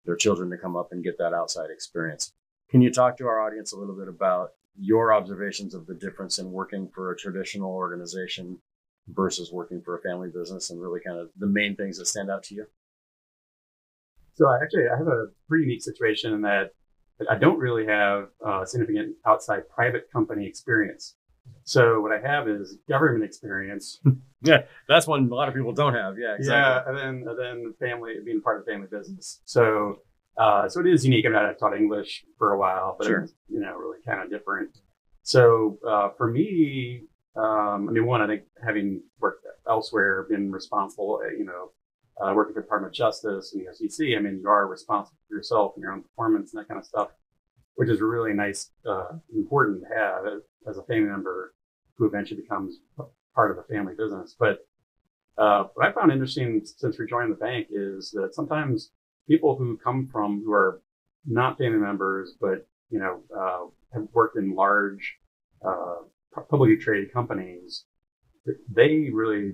their 0.05 0.15
children 0.15 0.49
to 0.51 0.57
come 0.57 0.75
up 0.75 0.89
and 0.91 1.03
get 1.03 1.17
that 1.17 1.33
outside 1.33 1.69
experience. 1.71 2.33
Can 2.69 2.81
you 2.81 2.91
talk 2.91 3.17
to 3.17 3.25
our 3.25 3.41
audience 3.41 3.71
a 3.71 3.77
little 3.77 3.95
bit 3.95 4.07
about 4.07 4.51
your 4.79 5.13
observations 5.13 5.73
of 5.73 5.85
the 5.85 5.93
difference 5.93 6.39
in 6.39 6.51
working 6.51 6.89
for 6.93 7.11
a 7.11 7.17
traditional 7.17 7.71
organization 7.71 8.57
versus 9.07 9.51
working 9.51 9.81
for 9.81 9.97
a 9.97 10.01
family 10.01 10.29
business 10.29 10.69
and 10.69 10.81
really 10.81 10.99
kind 11.05 11.19
of 11.19 11.29
the 11.37 11.47
main 11.47 11.75
things 11.75 11.97
that 11.97 12.07
stand 12.07 12.29
out 12.29 12.43
to 12.43 12.55
you? 12.55 12.65
So 14.35 14.47
I 14.47 14.57
actually 14.63 14.87
I 14.93 14.97
have 14.97 15.07
a 15.07 15.27
pretty 15.47 15.65
unique 15.65 15.83
situation 15.83 16.33
in 16.33 16.41
that 16.41 16.71
I 17.29 17.35
don't 17.37 17.59
really 17.59 17.85
have 17.85 18.29
uh, 18.45 18.65
significant 18.65 19.15
outside 19.25 19.69
private 19.69 20.11
company 20.11 20.47
experience. 20.47 21.15
So 21.63 22.01
what 22.01 22.11
I 22.11 22.19
have 22.19 22.47
is 22.47 22.77
government 22.89 23.23
experience. 23.23 23.99
Yeah, 24.45 24.63
that's 24.89 25.07
one 25.07 25.29
a 25.31 25.33
lot 25.33 25.47
of 25.47 25.55
people 25.55 25.71
don't 25.71 25.93
have. 25.93 26.19
Yeah, 26.19 26.35
exactly. 26.35 26.51
Yeah, 26.53 26.83
and 26.85 26.97
then 26.97 27.29
and 27.29 27.39
then 27.39 27.73
family 27.79 28.15
being 28.25 28.41
part 28.41 28.59
of 28.59 28.65
the 28.65 28.71
family 28.73 28.87
business. 28.91 29.39
So 29.45 29.99
uh, 30.37 30.67
so 30.67 30.79
it 30.81 30.87
is 30.87 31.05
unique. 31.05 31.25
I 31.25 31.29
mean, 31.29 31.37
I 31.37 31.53
taught 31.53 31.75
English 31.75 32.25
for 32.37 32.53
a 32.53 32.57
while, 32.57 32.95
but 32.97 33.07
Sure. 33.07 33.21
it's 33.21 33.33
you 33.47 33.59
know 33.59 33.75
really 33.75 33.99
kind 34.05 34.21
of 34.21 34.29
different. 34.29 34.77
So 35.23 35.79
uh, 35.87 36.09
for 36.17 36.29
me, 36.29 37.03
um, 37.35 37.87
I 37.89 37.91
mean, 37.91 38.05
one, 38.05 38.21
I 38.21 38.27
think 38.27 38.43
having 38.63 39.01
worked 39.19 39.45
elsewhere, 39.67 40.23
been 40.29 40.51
responsible, 40.51 41.21
uh, 41.23 41.29
you 41.29 41.45
know, 41.45 41.71
uh, 42.21 42.33
working 42.33 42.53
for 42.53 42.59
the 42.59 42.65
Department 42.65 42.91
of 42.91 42.95
Justice 42.95 43.53
and 43.53 43.65
the 43.65 43.73
SEC. 43.73 44.07
I 44.17 44.19
mean, 44.19 44.39
you 44.41 44.49
are 44.49 44.67
responsible 44.67 45.17
for 45.27 45.35
yourself 45.35 45.73
and 45.75 45.83
your 45.83 45.93
own 45.93 46.03
performance 46.03 46.53
and 46.53 46.61
that 46.61 46.67
kind 46.67 46.79
of 46.79 46.85
stuff, 46.85 47.09
which 47.75 47.89
is 47.89 48.01
really 48.01 48.33
nice, 48.33 48.71
uh, 48.87 49.13
important 49.33 49.81
to 49.81 49.95
have 49.95 50.25
as, 50.67 50.77
a 50.77 50.83
family 50.83 51.09
member 51.09 51.53
who 51.97 52.05
eventually 52.05 52.41
becomes 52.41 52.79
part 53.33 53.51
of 53.51 53.57
a 53.57 53.63
family 53.63 53.93
business. 53.95 54.35
But 54.37 54.59
uh, 55.37 55.65
what 55.73 55.87
I 55.87 55.91
found 55.91 56.11
interesting 56.11 56.61
since 56.63 56.99
rejoining 56.99 57.29
the 57.29 57.35
bank 57.35 57.67
is 57.71 58.11
that 58.11 58.35
sometimes 58.35 58.91
people 59.27 59.55
who 59.55 59.77
come 59.77 60.09
from 60.11 60.41
who 60.45 60.51
are 60.51 60.81
not 61.25 61.57
family 61.57 61.79
members, 61.79 62.35
but 62.39 62.67
you 62.89 62.99
know, 62.99 63.21
uh, 63.35 63.65
have 63.93 64.07
worked 64.13 64.37
in 64.37 64.55
large 64.55 65.17
uh, 65.65 65.95
publicly 66.49 66.77
traded 66.77 67.11
companies, 67.13 67.85
they 68.71 69.09
really 69.11 69.53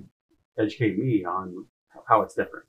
educate 0.57 0.97
me 0.97 1.23
on 1.23 1.65
how 2.07 2.21
it's 2.21 2.35
different. 2.35 2.65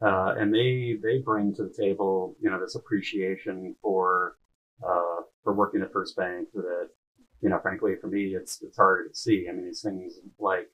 Uh, 0.00 0.34
and 0.38 0.54
they 0.54 0.96
they 1.02 1.18
bring 1.18 1.52
to 1.54 1.64
the 1.64 1.74
table, 1.76 2.36
you 2.40 2.48
know, 2.48 2.60
this 2.60 2.76
appreciation 2.76 3.74
for 3.82 4.36
uh, 4.86 5.22
for 5.42 5.54
working 5.54 5.82
at 5.82 5.92
First 5.92 6.16
Bank 6.16 6.48
that, 6.54 6.88
you 7.40 7.48
know, 7.48 7.58
frankly, 7.60 7.94
for 8.00 8.06
me, 8.06 8.34
it's 8.34 8.62
it's 8.62 8.76
harder 8.76 9.08
to 9.08 9.14
see. 9.14 9.46
I 9.48 9.52
mean, 9.52 9.64
these 9.64 9.82
things 9.82 10.20
like, 10.38 10.68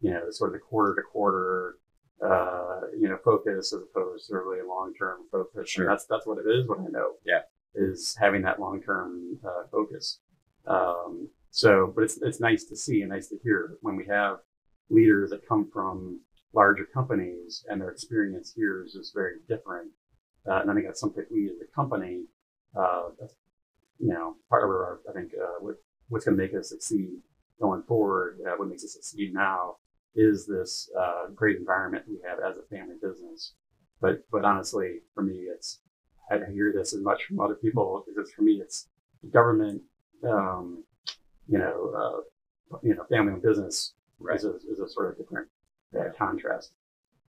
you 0.00 0.10
know, 0.10 0.30
sort 0.30 0.50
of 0.50 0.54
the 0.54 0.60
quarter 0.60 0.94
to 0.94 1.02
quarter, 1.10 1.78
uh, 2.24 2.80
you 2.98 3.08
know, 3.08 3.18
focus 3.24 3.72
as 3.72 3.80
opposed 3.82 4.28
to 4.28 4.34
really 4.36 4.66
long 4.66 4.92
term 4.98 5.20
focus. 5.30 5.70
Sure. 5.70 5.84
And 5.84 5.92
that's 5.92 6.06
that's 6.06 6.26
what 6.26 6.38
it 6.38 6.48
is. 6.48 6.68
What 6.68 6.80
I 6.80 6.86
know, 6.88 7.12
Yeah. 7.24 7.42
is 7.74 8.16
having 8.20 8.42
that 8.42 8.60
long 8.60 8.82
term 8.82 9.38
uh, 9.44 9.64
focus. 9.70 10.20
Um, 10.66 11.28
so, 11.50 11.92
but 11.94 12.04
it's 12.04 12.18
it's 12.22 12.40
nice 12.40 12.64
to 12.64 12.76
see 12.76 13.02
and 13.02 13.10
nice 13.10 13.28
to 13.28 13.38
hear 13.42 13.78
when 13.80 13.96
we 13.96 14.06
have 14.06 14.38
leaders 14.90 15.30
that 15.30 15.46
come 15.46 15.70
from 15.72 16.20
larger 16.54 16.86
companies 16.92 17.64
and 17.68 17.80
their 17.80 17.90
experience 17.90 18.52
here 18.54 18.82
is 18.84 18.92
just 18.92 19.14
very 19.14 19.36
different. 19.48 19.90
Uh, 20.48 20.60
and 20.60 20.70
I 20.70 20.74
think 20.74 20.86
that's 20.86 21.00
something 21.00 21.24
we 21.30 21.44
as 21.50 21.56
a 21.60 21.74
company, 21.74 22.24
uh, 22.74 23.10
that's, 23.20 23.34
you 23.98 24.08
know, 24.08 24.36
part 24.48 24.64
of 24.64 24.70
our, 24.70 25.00
I 25.08 25.12
think, 25.12 25.32
uh, 25.34 25.58
what, 25.60 25.74
what's 26.08 26.24
going 26.24 26.38
to 26.38 26.42
make 26.42 26.54
us 26.54 26.70
succeed 26.70 27.18
going 27.60 27.82
forward, 27.82 28.38
uh, 28.46 28.52
what 28.56 28.68
makes 28.68 28.82
us 28.82 28.94
succeed 28.94 29.34
now 29.34 29.76
is 30.14 30.46
this 30.46 30.90
uh, 30.98 31.28
great 31.34 31.56
environment 31.56 32.04
we 32.08 32.18
have 32.26 32.38
as 32.38 32.56
a 32.56 32.74
family 32.74 32.96
business. 33.00 33.54
But, 34.00 34.24
but 34.30 34.44
honestly, 34.44 35.00
for 35.14 35.22
me, 35.22 35.46
it's, 35.54 35.80
I 36.30 36.38
don't 36.38 36.52
hear 36.52 36.72
this 36.74 36.92
as 36.92 37.00
much 37.00 37.24
from 37.24 37.40
other 37.40 37.54
people 37.54 38.04
because 38.06 38.30
for 38.32 38.42
me, 38.42 38.60
it's 38.62 38.88
government, 39.32 39.82
um, 40.24 40.84
you 41.48 41.58
know, 41.58 41.92
uh, 41.96 42.78
you 42.82 42.94
know, 42.94 43.04
family 43.10 43.32
and 43.32 43.42
business 43.42 43.94
is, 44.34 44.44
a, 44.44 44.54
is 44.70 44.78
a 44.78 44.88
sort 44.88 45.10
of 45.10 45.18
different 45.18 45.48
uh, 45.98 46.10
contrast. 46.16 46.72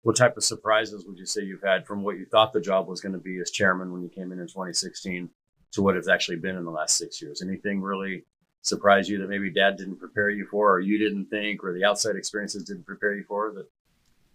What 0.03 0.17
type 0.17 0.37
of 0.37 0.45
surprises 0.45 1.05
would 1.07 1.19
you 1.19 1.27
say 1.27 1.43
you've 1.43 1.63
had 1.63 1.87
from 1.87 2.03
what 2.03 2.19
you 2.19 2.27
thought 2.27 2.53
the 2.53 2.61
job 2.61 2.89
was 2.89 3.01
going 3.01 3.13
to 3.13 3.19
be 3.19 3.39
as 3.41 3.51
chairman 3.51 3.93
when 3.93 4.03
you 4.03 4.09
came 4.09 4.33
in 4.33 4.41
in 4.41 4.47
2016 4.47 5.31
to 5.73 5.83
what 5.83 5.97
it's 5.97 6.09
actually 6.09 6.39
been 6.39 6.57
in 6.57 6.65
the 6.65 6.71
last 6.71 6.97
six 6.97 7.23
years? 7.23 7.41
Anything 7.41 7.81
really 7.81 8.25
surprise 8.63 9.09
you 9.09 9.19
that 9.19 9.29
maybe 9.29 9.51
dad 9.51 9.77
didn't 9.77 9.97
prepare 9.97 10.31
you 10.31 10.47
for, 10.51 10.73
or 10.73 10.81
you 10.81 10.99
didn't 10.99 11.27
think, 11.27 11.63
or 11.63 11.73
the 11.73 11.85
outside 11.85 12.17
experiences 12.17 12.65
didn't 12.65 12.87
prepare 12.87 13.15
you 13.15 13.25
for? 13.25 13.53
That 13.55 13.67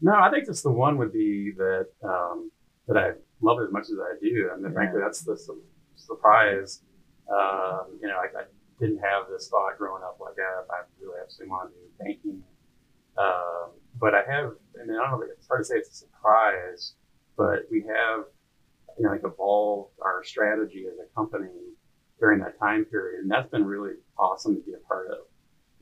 No, 0.01 0.13
I 0.13 0.29
think 0.29 0.45
just 0.45 0.63
the 0.63 0.71
one 0.71 0.97
would 0.97 1.11
be 1.11 1.51
that 1.57 1.87
um, 2.03 2.51
that 2.87 2.97
I 2.97 3.11
love 3.41 3.59
it 3.59 3.65
as 3.65 3.71
much 3.71 3.89
as 3.89 3.97
I 3.99 4.15
do. 4.21 4.49
I 4.53 4.57
mean, 4.57 4.73
frankly, 4.73 5.01
that's 5.01 5.21
the 5.21 5.37
su- 5.37 5.63
surprise. 5.95 6.81
Um, 7.29 7.97
you 8.01 8.07
know, 8.07 8.17
I, 8.17 8.41
I 8.41 8.43
didn't 8.79 8.99
have 8.99 9.27
this 9.29 9.49
thought 9.49 9.77
growing 9.77 10.03
up 10.03 10.17
like 10.21 10.35
I, 10.39 10.73
I 10.73 10.81
really 11.01 11.19
absolutely 11.21 11.51
want 11.51 11.71
to 11.71 11.75
do 11.75 11.85
banking. 11.99 12.43
Um, 13.17 13.71
but 13.99 14.13
I 14.13 14.21
have, 14.29 14.53
I 14.79 14.85
mean, 14.85 14.97
I 14.97 15.09
don't 15.09 15.19
know, 15.19 15.25
it's 15.31 15.47
hard 15.47 15.61
to 15.61 15.65
say 15.65 15.75
it's 15.75 15.89
a 15.89 15.93
surprise, 15.93 16.93
but 17.35 17.65
we 17.71 17.81
have, 17.81 18.25
you 18.97 19.05
know, 19.05 19.11
like 19.11 19.23
evolved 19.23 19.93
our 20.01 20.23
strategy 20.23 20.85
as 20.87 20.99
a 20.99 21.13
company 21.15 21.49
during 22.19 22.39
that 22.39 22.57
time 22.59 22.85
period. 22.85 23.21
And 23.21 23.31
that's 23.31 23.49
been 23.49 23.65
really 23.65 23.93
awesome 24.17 24.55
to 24.55 24.61
be 24.61 24.73
a 24.73 24.87
part 24.87 25.07
of. 25.11 25.17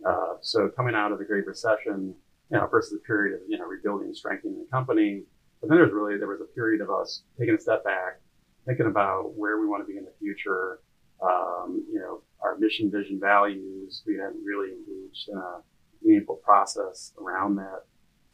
Uh, 0.05 0.37
so 0.41 0.69
coming 0.69 0.95
out 0.95 1.11
of 1.11 1.19
the 1.19 1.25
Great 1.25 1.45
Recession, 1.45 2.13
you 2.51 2.57
know, 2.57 2.67
versus 2.67 2.91
the 2.91 2.99
period 2.99 3.35
of, 3.35 3.41
you 3.47 3.57
know, 3.57 3.65
rebuilding 3.65 4.07
and 4.07 4.17
strengthening 4.17 4.59
the 4.59 4.67
company. 4.71 5.23
But 5.61 5.69
then 5.69 5.77
there's 5.77 5.93
really, 5.93 6.17
there 6.17 6.27
was 6.27 6.41
a 6.41 6.53
period 6.53 6.81
of 6.81 6.89
us 6.89 7.23
taking 7.39 7.55
a 7.55 7.59
step 7.59 7.83
back, 7.83 8.19
thinking 8.65 8.85
about 8.85 9.35
where 9.35 9.59
we 9.59 9.67
want 9.67 9.85
to 9.85 9.91
be 9.91 9.97
in 9.97 10.05
the 10.05 10.13
future, 10.19 10.79
um, 11.23 11.83
you 11.91 11.99
know, 11.99 12.21
our 12.41 12.57
mission, 12.57 12.91
vision, 12.91 13.19
values. 13.19 14.03
We 14.05 14.15
hadn't 14.15 14.43
really 14.43 14.73
engaged 14.73 15.29
in 15.29 15.37
a 15.37 15.61
meaningful 16.03 16.35
process 16.35 17.13
around 17.19 17.55
that 17.55 17.85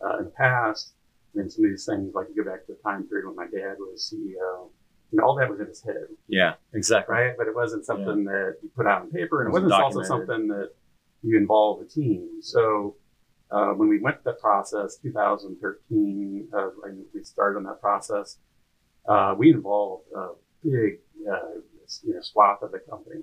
uh, 0.04 0.18
in 0.18 0.26
the 0.26 0.32
past. 0.32 0.94
And 1.34 1.44
then 1.44 1.50
some 1.50 1.64
of 1.64 1.72
these 1.72 1.86
things, 1.86 2.14
like 2.14 2.28
you 2.34 2.44
go 2.44 2.50
back 2.50 2.66
to 2.66 2.74
the 2.74 2.80
time 2.84 3.04
period 3.04 3.28
when 3.28 3.36
my 3.36 3.46
dad 3.46 3.76
was 3.80 4.14
CEO, 4.14 4.70
know, 5.18 5.26
all 5.26 5.36
that 5.36 5.50
was 5.50 5.60
in 5.60 5.68
his 5.68 5.84
head, 5.84 6.08
yeah, 6.28 6.54
exactly. 6.74 7.14
right? 7.14 7.34
But 7.38 7.48
it 7.48 7.56
wasn't 7.56 7.86
something 7.86 8.24
that 8.26 8.58
you 8.64 8.70
put 8.76 8.88
out 8.88 9.02
on 9.02 9.12
paper, 9.12 9.42
and 9.42 9.48
it 9.48 9.58
It 9.58 9.64
wasn't 9.64 9.82
also 9.82 10.04
something 10.04 10.48
that 10.48 10.72
you 11.22 11.38
involve 11.38 11.80
the 11.80 11.86
team. 11.86 12.42
So 12.42 12.96
uh, 13.52 13.72
when 13.74 13.90
we 13.90 14.00
went 14.00 14.24
that 14.24 14.40
process, 14.40 14.98
2013, 14.98 16.48
uh, 16.54 16.62
when 16.80 17.06
we 17.14 17.24
started 17.24 17.58
on 17.58 17.64
that 17.64 17.82
process, 17.82 18.38
uh, 19.08 19.36
we 19.38 19.52
involved 19.52 20.06
a 20.16 20.30
big, 20.64 21.00
uh, 21.30 21.60
you 22.04 22.14
know, 22.14 22.22
swath 22.22 22.62
of 22.62 22.72
the 22.72 22.80
company 22.80 23.22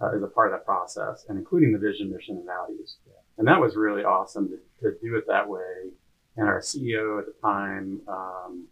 uh, 0.00 0.10
as 0.16 0.22
a 0.22 0.26
part 0.26 0.52
of 0.52 0.58
that 0.58 0.64
process, 0.64 1.24
and 1.28 1.38
including 1.38 1.72
the 1.72 1.78
vision, 1.78 2.10
mission, 2.10 2.36
and 2.36 2.46
values. 2.46 2.96
And 3.38 3.46
that 3.48 3.60
was 3.60 3.76
really 3.76 4.02
awesome 4.02 4.48
to, 4.48 4.56
to 4.82 4.96
do 5.02 5.16
it 5.16 5.24
that 5.28 5.48
way. 5.48 5.90
And 6.36 6.48
our 6.48 6.60
CEO 6.60 7.18
at 7.18 7.26
the 7.26 7.34
time, 7.42 8.00
um, 8.08 8.66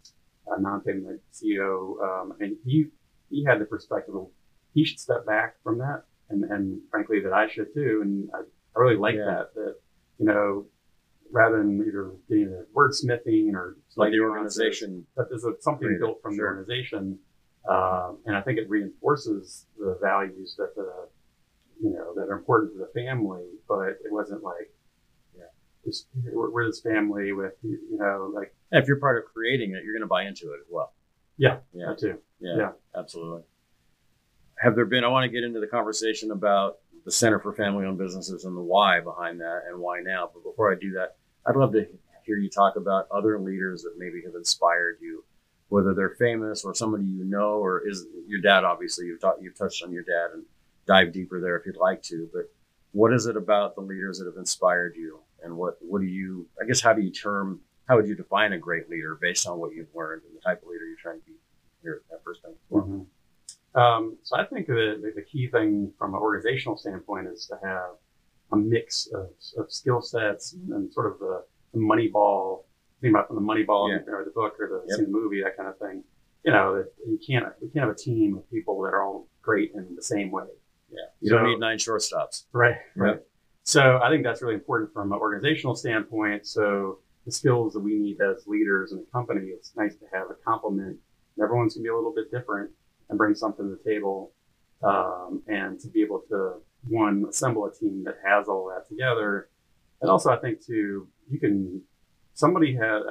a 0.55 0.61
non-family 0.61 1.17
CEO, 1.33 2.01
um, 2.01 2.33
and 2.39 2.57
he 2.65 2.87
he 3.29 3.43
had 3.45 3.59
the 3.59 3.65
perspective 3.65 4.15
of 4.15 4.27
he 4.73 4.85
should 4.85 4.99
step 4.99 5.25
back 5.25 5.55
from 5.63 5.77
that, 5.79 6.03
and 6.29 6.43
and 6.45 6.81
frankly 6.91 7.19
that 7.21 7.33
I 7.33 7.47
should 7.47 7.73
too. 7.73 7.99
And 8.03 8.29
I, 8.33 8.39
I 8.39 8.79
really 8.81 8.97
like 8.97 9.15
Yeah. 9.15 9.25
that 9.25 9.53
that 9.55 9.75
you 10.19 10.25
know 10.25 10.65
rather 11.31 11.57
than 11.57 11.79
either 11.87 12.11
being 12.27 12.47
a 12.47 12.63
wordsmithing 12.77 13.53
or 13.53 13.77
Like 13.95 14.11
the 14.11 14.19
organization. 14.19 15.05
that 15.15 15.29
there's 15.29 15.43
a, 15.45 15.53
something 15.61 15.97
built 15.99 16.21
from 16.23 16.35
sure. 16.35 16.45
the 16.55 16.57
organization, 16.57 17.19
um, 17.69 18.17
and 18.25 18.35
I 18.35 18.41
think 18.41 18.57
it 18.57 18.67
reinforces 18.69 19.67
the 19.77 19.97
values 20.01 20.55
that 20.57 20.75
the 20.75 21.07
you 21.81 21.91
know 21.93 22.13
that 22.15 22.29
are 22.29 22.37
important 22.37 22.73
to 22.73 22.79
the 22.79 22.91
family. 22.99 23.45
But 23.67 23.89
it 24.03 24.11
wasn't 24.11 24.43
like, 24.43 24.73
yeah, 25.37 25.43
we're, 26.33 26.49
we're 26.49 26.65
this 26.65 26.81
family 26.81 27.31
with 27.31 27.53
you 27.61 27.97
know 27.99 28.31
like 28.33 28.55
And 28.71 28.81
if 28.81 28.87
you're 28.87 28.99
part 28.99 29.17
of 29.23 29.31
creating 29.33 29.71
it, 29.71 29.83
you're 29.83 29.93
going 29.93 30.01
to 30.01 30.07
buy 30.07 30.23
into 30.23 30.53
it 30.53 30.59
as 30.61 30.67
well. 30.69 30.93
Yeah. 31.37 31.57
Yeah. 31.73 31.95
too. 31.97 32.19
Yeah, 32.39 32.57
Yeah. 32.57 32.71
absolutely. 32.95 33.43
Have 34.59 34.75
there 34.75 34.85
been, 34.85 35.03
I 35.03 35.07
want 35.07 35.23
to 35.23 35.29
get 35.29 35.43
into 35.43 35.59
the 35.59 35.67
conversation 35.67 36.31
about 36.31 36.79
the 37.05 37.11
Center 37.11 37.39
for 37.39 37.53
Family 37.53 37.85
Owned 37.85 37.97
Businesses 37.97 38.43
and 38.45 38.55
the 38.55 38.61
why 38.61 38.99
behind 38.99 39.39
that 39.39 39.63
and 39.69 39.79
why 39.79 40.01
now. 40.01 40.29
But 40.33 40.43
before 40.43 40.71
I 40.71 40.75
do 40.75 40.91
that, 40.93 41.15
I'd 41.47 41.55
love 41.55 41.71
to 41.73 41.87
hear 42.25 42.37
you 42.37 42.49
talk 42.49 42.75
about 42.75 43.07
other 43.09 43.39
leaders 43.39 43.83
that 43.83 43.93
maybe 43.97 44.21
have 44.25 44.35
inspired 44.35 44.97
you, 45.01 45.23
whether 45.69 45.93
they're 45.93 46.15
famous 46.19 46.65
or 46.65 46.75
somebody 46.75 47.05
you 47.05 47.23
know, 47.23 47.53
or 47.53 47.87
is 47.87 48.05
your 48.27 48.41
dad. 48.41 48.65
Obviously, 48.65 49.05
you've 49.05 49.21
taught, 49.21 49.41
you've 49.41 49.57
touched 49.57 49.81
on 49.81 49.91
your 49.93 50.03
dad 50.03 50.31
and 50.33 50.43
dive 50.85 51.13
deeper 51.13 51.39
there 51.39 51.55
if 51.57 51.65
you'd 51.65 51.77
like 51.77 52.03
to. 52.03 52.29
But 52.33 52.51
what 52.91 53.13
is 53.13 53.25
it 53.27 53.37
about 53.37 53.75
the 53.75 53.81
leaders 53.81 54.19
that 54.19 54.25
have 54.25 54.37
inspired 54.37 54.95
you, 54.95 55.21
and 55.41 55.55
what 55.55 55.77
what 55.79 56.01
do 56.01 56.07
you? 56.07 56.47
I 56.61 56.65
guess 56.65 56.81
how 56.81 56.93
do 56.93 57.01
you 57.01 57.11
term? 57.11 57.61
How 57.89 57.95
would 57.95 58.07
you 58.07 58.15
define 58.15 58.53
a 58.53 58.57
great 58.59 58.87
leader 58.87 59.17
based 59.19 59.47
on 59.47 59.59
what 59.59 59.73
you've 59.73 59.93
learned 59.95 60.21
and 60.27 60.37
the 60.37 60.41
type 60.41 60.61
of 60.61 60.67
leader 60.69 60.85
you're 60.85 60.95
trying 61.01 61.19
to 61.19 61.25
be 61.25 61.33
here 61.81 62.03
at 62.13 62.23
First 62.23 62.43
Bank? 62.43 62.55
Mm-hmm. 62.71 63.79
Um, 63.81 64.17
so 64.21 64.37
I 64.37 64.45
think 64.45 64.67
that 64.67 65.11
the 65.15 65.23
key 65.23 65.47
thing 65.47 65.91
from 65.97 66.13
an 66.13 66.19
organizational 66.19 66.77
standpoint 66.77 67.27
is 67.27 67.47
to 67.47 67.57
have 67.63 67.95
a 68.51 68.55
mix 68.55 69.09
of, 69.13 69.29
of 69.57 69.71
skill 69.71 70.01
sets 70.01 70.53
and 70.53 70.93
sort 70.93 71.11
of 71.11 71.17
the, 71.17 71.43
the 71.73 71.79
Moneyball, 71.79 72.63
think 73.01 73.15
about 73.15 73.27
from 73.27 73.37
the 73.37 73.41
Moneyball 73.41 73.89
yeah. 73.89 74.13
or 74.13 74.23
the 74.23 74.31
book 74.31 74.53
or 74.59 74.67
the, 74.69 74.95
yep. 74.95 75.05
the 75.05 75.11
movie, 75.11 75.41
that 75.41 75.57
kind 75.57 75.67
of 75.67 75.77
thing. 75.79 76.03
You 76.45 76.51
know, 76.53 76.77
that 76.77 76.91
you 77.07 77.19
can't, 77.25 77.45
we 77.59 77.69
can't 77.69 77.85
have 77.85 77.95
a 77.95 77.97
team 77.97 78.37
of 78.37 78.49
people 78.51 78.79
that 78.83 78.89
are 78.89 79.03
all 79.03 79.27
great 79.41 79.71
in 79.73 79.95
the 79.95 80.03
same 80.03 80.29
way. 80.31 80.45
Yeah. 80.91 80.97
You 81.21 81.29
so, 81.29 81.37
don't 81.37 81.49
need 81.49 81.59
nine 81.59 81.77
shortstops. 81.77 82.45
Right. 82.53 82.75
Right. 82.95 83.15
Yep. 83.15 83.27
So 83.63 83.99
I 84.01 84.09
think 84.09 84.23
that's 84.23 84.41
really 84.41 84.55
important 84.55 84.93
from 84.93 85.11
an 85.11 85.19
organizational 85.19 85.75
standpoint. 85.75 86.47
So 86.47 86.99
the 87.29 87.35
skills 87.35 87.73
that 87.73 87.79
we 87.81 87.95
need 87.95 88.17
as 88.21 88.47
leaders 88.47 88.91
in 88.91 88.99
a 88.99 89.11
company, 89.11 89.47
it's 89.47 89.75
nice 89.75 89.95
to 89.95 90.05
have 90.13 90.29
a 90.29 90.35
complement. 90.45 90.97
Everyone's 91.41 91.75
gonna 91.75 91.83
be 91.83 91.89
a 91.89 91.95
little 91.95 92.13
bit 92.13 92.31
different 92.31 92.71
and 93.09 93.17
bring 93.17 93.35
something 93.35 93.65
to 93.65 93.75
the 93.75 93.89
table. 93.89 94.33
Um, 94.81 95.43
and 95.47 95.77
to 95.81 95.89
be 95.89 96.01
able 96.01 96.23
to 96.29 96.61
one 96.87 97.25
assemble 97.29 97.65
a 97.65 97.73
team 97.73 98.03
that 98.05 98.15
has 98.25 98.47
all 98.47 98.71
that 98.73 98.87
together. 98.87 99.49
And 100.01 100.09
also, 100.09 100.29
I 100.29 100.37
think 100.37 100.65
too, 100.65 101.09
you 101.29 101.39
can 101.39 101.81
somebody 102.33 102.73
has 102.75 103.03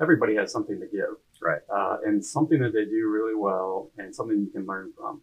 everybody 0.00 0.34
has 0.34 0.50
something 0.50 0.80
to 0.80 0.86
give, 0.86 1.14
right? 1.40 1.60
Uh, 1.72 1.98
and 2.04 2.24
something 2.24 2.58
that 2.60 2.72
they 2.72 2.84
do 2.84 3.08
really 3.08 3.36
well, 3.36 3.92
and 3.98 4.14
something 4.14 4.40
you 4.40 4.50
can 4.50 4.66
learn 4.66 4.92
from. 4.96 5.22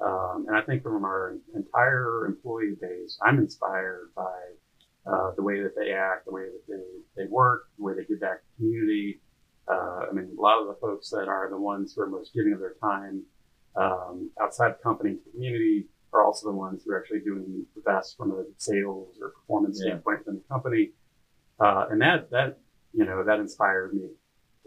Um, 0.00 0.44
and 0.46 0.56
I 0.56 0.62
think 0.62 0.84
from 0.84 1.04
our 1.04 1.36
entire 1.54 2.26
employee 2.26 2.76
base, 2.80 3.18
I'm 3.20 3.38
inspired 3.38 4.10
by 4.14 4.32
uh, 5.06 5.32
the 5.36 5.42
way 5.42 5.62
that 5.62 5.74
they 5.76 5.92
act, 5.92 6.26
the 6.26 6.32
way 6.32 6.42
that 6.42 6.62
they, 6.68 7.22
they 7.22 7.28
work, 7.28 7.68
the 7.78 7.84
way 7.84 7.92
they 7.94 8.04
give 8.04 8.20
back 8.20 8.40
to 8.40 8.46
the 8.50 8.64
community. 8.64 9.20
Uh, 9.70 10.06
I 10.10 10.12
mean, 10.12 10.30
a 10.36 10.40
lot 10.40 10.60
of 10.60 10.68
the 10.68 10.74
folks 10.80 11.10
that 11.10 11.28
are 11.28 11.48
the 11.50 11.58
ones 11.58 11.94
who 11.94 12.02
are 12.02 12.08
most 12.08 12.34
giving 12.34 12.52
of 12.52 12.60
their 12.60 12.74
time 12.80 13.22
um, 13.76 14.30
outside 14.40 14.72
the 14.72 14.82
company, 14.82 15.16
community, 15.32 15.86
are 16.12 16.24
also 16.24 16.48
the 16.48 16.56
ones 16.56 16.82
who 16.84 16.92
are 16.92 17.00
actually 17.00 17.20
doing 17.20 17.66
the 17.74 17.80
best 17.82 18.16
from 18.16 18.30
a 18.30 18.44
sales 18.56 19.16
or 19.20 19.30
performance 19.30 19.80
yeah. 19.80 19.90
standpoint 19.90 20.20
within 20.20 20.34
the 20.34 20.54
company. 20.54 20.90
Uh, 21.58 21.86
and 21.90 22.00
that, 22.00 22.30
that, 22.30 22.58
you 22.92 23.04
know, 23.04 23.24
that 23.24 23.40
inspired 23.40 23.94
me. 23.94 24.08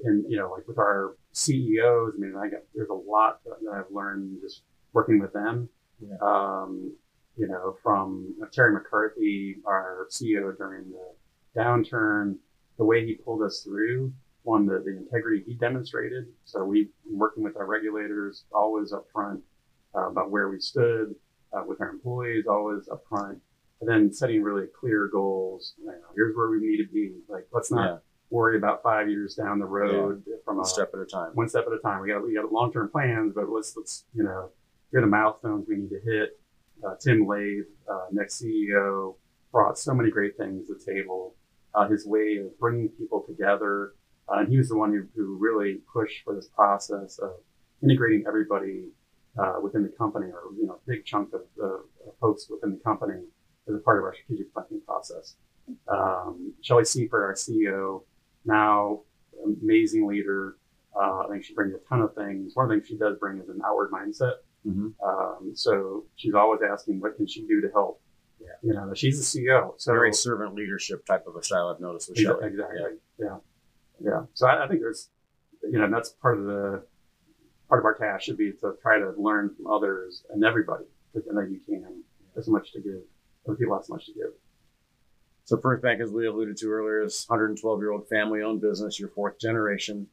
And, 0.03 0.25
you 0.29 0.37
know, 0.37 0.51
like 0.51 0.67
with 0.67 0.77
our 0.77 1.15
CEOs, 1.31 2.13
I 2.15 2.19
mean, 2.19 2.35
I 2.37 2.49
got, 2.49 2.61
there's 2.75 2.89
a 2.89 2.93
lot 2.93 3.39
that 3.45 3.55
I've 3.73 3.91
learned 3.91 4.37
just 4.41 4.63
working 4.93 5.19
with 5.19 5.33
them. 5.33 5.69
Yeah. 5.99 6.17
Um, 6.21 6.93
you 7.37 7.47
know, 7.47 7.77
from 7.83 8.33
Terry 8.51 8.73
McCarthy, 8.73 9.57
our 9.65 10.07
CEO 10.11 10.57
during 10.57 10.89
the 10.89 11.59
downturn, 11.59 12.35
the 12.77 12.85
way 12.85 13.05
he 13.05 13.15
pulled 13.15 13.43
us 13.43 13.61
through, 13.61 14.11
one, 14.43 14.65
the, 14.65 14.79
the 14.79 14.97
integrity 14.97 15.43
he 15.45 15.53
demonstrated. 15.53 16.25
So 16.45 16.63
we 16.63 16.89
working 17.09 17.43
with 17.43 17.57
our 17.57 17.65
regulators, 17.65 18.45
always 18.51 18.91
upfront 18.91 19.41
uh, 19.95 20.09
about 20.09 20.31
where 20.31 20.49
we 20.49 20.59
stood, 20.59 21.15
uh, 21.53 21.63
with 21.65 21.81
our 21.81 21.89
employees, 21.89 22.45
always 22.47 22.87
upfront, 22.87 23.39
and 23.81 23.89
then 23.89 24.11
setting 24.11 24.41
really 24.41 24.67
clear 24.79 25.07
goals. 25.07 25.73
You 25.79 25.87
know, 25.87 25.93
here's 26.15 26.35
where 26.35 26.49
we 26.49 26.59
need 26.59 26.77
to 26.77 26.91
be. 26.91 27.13
Like, 27.27 27.47
let's 27.51 27.71
not 27.71 27.85
yeah. 27.85 27.97
worry 28.29 28.57
about 28.57 28.81
five 28.83 29.09
years 29.09 29.35
down 29.35 29.59
the 29.59 29.65
road 29.65 30.23
yeah. 30.27 30.35
from 30.43 30.57
one 30.57 30.65
a 30.65 30.69
step 30.69 30.91
at 30.93 30.99
a 30.99 31.05
time. 31.05 31.31
One 31.33 31.49
step 31.49 31.65
at 31.67 31.73
a 31.73 31.79
time. 31.79 32.01
We 32.01 32.09
got 32.09 32.25
we 32.25 32.33
got 32.33 32.51
long 32.51 32.71
term 32.71 32.89
plans, 32.89 33.33
but 33.35 33.49
let's 33.49 33.75
let's 33.75 34.05
you 34.13 34.23
know 34.23 34.49
here 34.91 34.99
are 34.99 35.01
the 35.01 35.07
milestones 35.07 35.67
we 35.67 35.75
need 35.75 35.89
to 35.89 35.99
hit. 36.03 36.39
Uh, 36.85 36.95
Tim 36.99 37.27
Lathe, 37.27 37.65
uh, 37.89 38.05
next 38.11 38.41
CEO, 38.41 39.15
brought 39.51 39.77
so 39.77 39.93
many 39.93 40.11
great 40.11 40.37
things 40.37 40.67
to 40.67 40.75
the 40.75 40.93
table. 40.93 41.35
Uh, 41.73 41.87
his 41.87 42.05
way 42.05 42.37
of 42.37 42.57
bringing 42.59 42.89
people 42.89 43.23
together, 43.27 43.93
uh, 44.29 44.39
and 44.39 44.49
he 44.49 44.57
was 44.57 44.69
the 44.69 44.77
one 44.77 44.91
who, 44.91 45.05
who 45.15 45.37
really 45.37 45.79
pushed 45.91 46.23
for 46.23 46.33
this 46.33 46.47
process 46.49 47.19
of 47.19 47.31
integrating 47.83 48.23
everybody 48.27 48.89
uh, 49.37 49.55
within 49.61 49.83
the 49.83 49.89
company 49.89 50.27
or, 50.27 50.53
you 50.57 50.65
know, 50.65 50.73
a 50.73 50.89
big 50.89 51.05
chunk 51.05 51.33
of 51.33 51.41
the 51.55 51.83
folks 52.19 52.47
within 52.49 52.71
the 52.71 52.79
company 52.83 53.21
as 53.67 53.75
a 53.75 53.79
part 53.79 53.99
of 53.99 54.03
our 54.03 54.15
strategic 54.15 54.51
planning 54.53 54.81
process. 54.85 55.35
Um, 55.87 56.53
Shelley 56.61 56.85
Seifert, 56.85 57.21
our 57.21 57.33
CEO, 57.33 58.03
now 58.45 59.01
amazing 59.61 60.07
leader. 60.07 60.57
Uh, 60.95 61.19
I 61.19 61.27
think 61.29 61.43
she 61.43 61.53
brings 61.53 61.75
a 61.75 61.89
ton 61.89 62.01
of 62.01 62.15
things. 62.15 62.55
One 62.55 62.65
of 62.65 62.69
the 62.69 62.75
things 62.75 62.87
she 62.87 62.97
does 62.97 63.17
bring 63.19 63.37
is 63.39 63.49
an 63.49 63.61
outward 63.65 63.91
mindset. 63.91 64.37
Mm-hmm. 64.65 64.87
Um, 65.07 65.51
so 65.55 66.05
she's 66.15 66.33
always 66.33 66.61
asking, 66.61 66.99
what 66.99 67.15
can 67.15 67.27
she 67.27 67.45
do 67.45 67.61
to 67.61 67.69
help? 67.71 68.01
Yeah. 68.39 68.47
You 68.63 68.73
know, 68.73 68.93
she's 68.93 69.17
the 69.31 69.39
CEO. 69.39 69.73
So 69.77 69.91
very 69.93 70.13
servant 70.13 70.55
leadership 70.55 71.05
type 71.05 71.25
of 71.27 71.35
a 71.35 71.43
style 71.43 71.69
I've 71.73 71.81
noticed 71.81 72.09
with 72.09 72.19
Shelley. 72.19 72.47
Exactly. 72.47 72.79
Yeah. 73.19 73.25
yeah. 73.25 73.37
yeah. 73.99 74.21
So 74.33 74.47
I, 74.47 74.65
I, 74.65 74.67
think 74.67 74.81
there's, 74.81 75.09
you 75.63 75.79
know, 75.79 75.89
that's 75.89 76.09
part 76.09 76.37
of 76.37 76.45
the 76.45 76.83
part 77.67 77.81
of 77.81 77.85
our 77.85 77.95
task 77.95 78.25
should 78.25 78.37
be 78.37 78.51
to 78.51 78.75
try 78.81 78.99
to 78.99 79.13
learn 79.17 79.53
from 79.55 79.67
others 79.67 80.23
and 80.29 80.43
everybody, 80.43 80.85
because 81.13 81.27
I 81.29 81.33
know 81.33 81.41
you 81.41 81.59
can. 81.65 82.03
There's 82.33 82.45
so 82.45 82.51
much 82.51 82.71
to 82.73 82.81
give. 82.81 83.01
Other 83.47 83.55
people 83.55 83.75
have 83.75 83.85
so 83.85 83.93
much 83.93 84.05
to 84.05 84.13
give. 84.13 84.31
So 85.45 85.57
First 85.57 85.81
Bank, 85.81 86.01
as 86.01 86.11
we 86.11 86.27
alluded 86.27 86.57
to 86.57 86.69
earlier, 86.69 87.03
is 87.03 87.25
112 87.27 87.79
year 87.79 87.91
old 87.91 88.07
family 88.09 88.41
owned 88.41 88.61
business, 88.61 88.99
your 88.99 89.09
fourth 89.09 89.39
generation. 89.39 90.07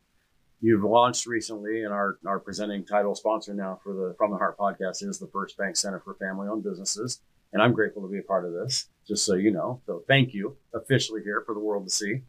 You've 0.64 0.82
launched 0.82 1.26
recently, 1.26 1.82
and 1.82 1.92
our, 1.92 2.16
our 2.26 2.38
presenting 2.38 2.86
title 2.86 3.14
sponsor 3.14 3.52
now 3.52 3.78
for 3.84 3.92
the 3.92 4.14
From 4.16 4.30
the 4.30 4.38
Heart 4.38 4.56
podcast 4.56 5.06
is 5.06 5.18
the 5.18 5.26
First 5.26 5.58
Bank 5.58 5.76
Center 5.76 6.00
for 6.00 6.14
Family 6.14 6.48
Owned 6.48 6.64
Businesses. 6.64 7.20
And 7.52 7.62
I'm 7.62 7.74
grateful 7.74 8.00
to 8.00 8.08
be 8.08 8.20
a 8.20 8.22
part 8.22 8.46
of 8.46 8.54
this, 8.54 8.88
just 9.06 9.26
so 9.26 9.34
you 9.34 9.50
know. 9.50 9.82
So 9.84 10.04
thank 10.08 10.32
you 10.32 10.56
officially 10.72 11.20
here 11.22 11.42
for 11.44 11.54
the 11.54 11.60
world 11.60 11.84
to 11.84 11.90
see. 11.90 12.22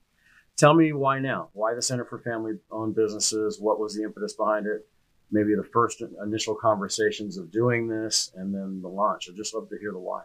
Tell 0.58 0.74
me 0.74 0.92
why 0.92 1.20
now? 1.20 1.48
Why 1.54 1.76
the 1.76 1.82
Center 1.82 2.04
for 2.04 2.20
Family 2.20 2.56
Owned 2.72 2.94
Businesses? 2.94 3.62
What 3.62 3.80
was 3.80 3.96
the 3.96 4.04
impetus 4.04 4.34
behind 4.34 4.68
it? 4.68 4.86
maybe 5.32 5.56
the 5.56 5.64
first 5.64 6.04
initial 6.24 6.56
conversations 6.56 7.38
of 7.38 7.52
doing 7.52 7.88
this 7.88 8.32
and 8.36 8.54
then 8.54 8.82
the 8.82 8.88
launch. 8.88 9.28
I'd 9.30 9.36
just 9.36 9.56
love 9.56 9.70
to 9.70 9.78
hear 9.80 9.92
the 9.92 9.98
why. 9.98 10.24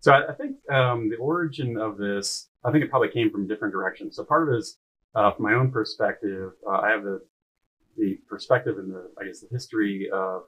So 0.00 0.12
I, 0.12 0.30
I 0.30 0.34
think 0.34 0.56
um, 0.70 1.08
the 1.08 1.16
origin 1.16 1.76
of 1.78 1.96
this, 1.96 2.48
I 2.64 2.70
think 2.70 2.84
it 2.84 2.90
probably 2.90 3.08
came 3.08 3.30
from 3.30 3.48
different 3.48 3.72
directions. 3.72 4.14
So 4.16 4.24
part 4.24 4.46
of 4.46 4.54
it 4.54 4.58
is 4.58 4.78
uh, 5.16 5.32
from 5.32 5.44
my 5.44 5.54
own 5.54 5.70
perspective. 5.72 6.52
Uh, 6.66 6.78
I 6.78 6.90
have 6.90 7.02
the 7.02 7.20
the 7.96 8.18
perspective 8.28 8.78
and 8.78 8.92
the 8.92 9.10
I 9.20 9.24
guess 9.24 9.40
the 9.40 9.48
history 9.50 10.08
of 10.12 10.42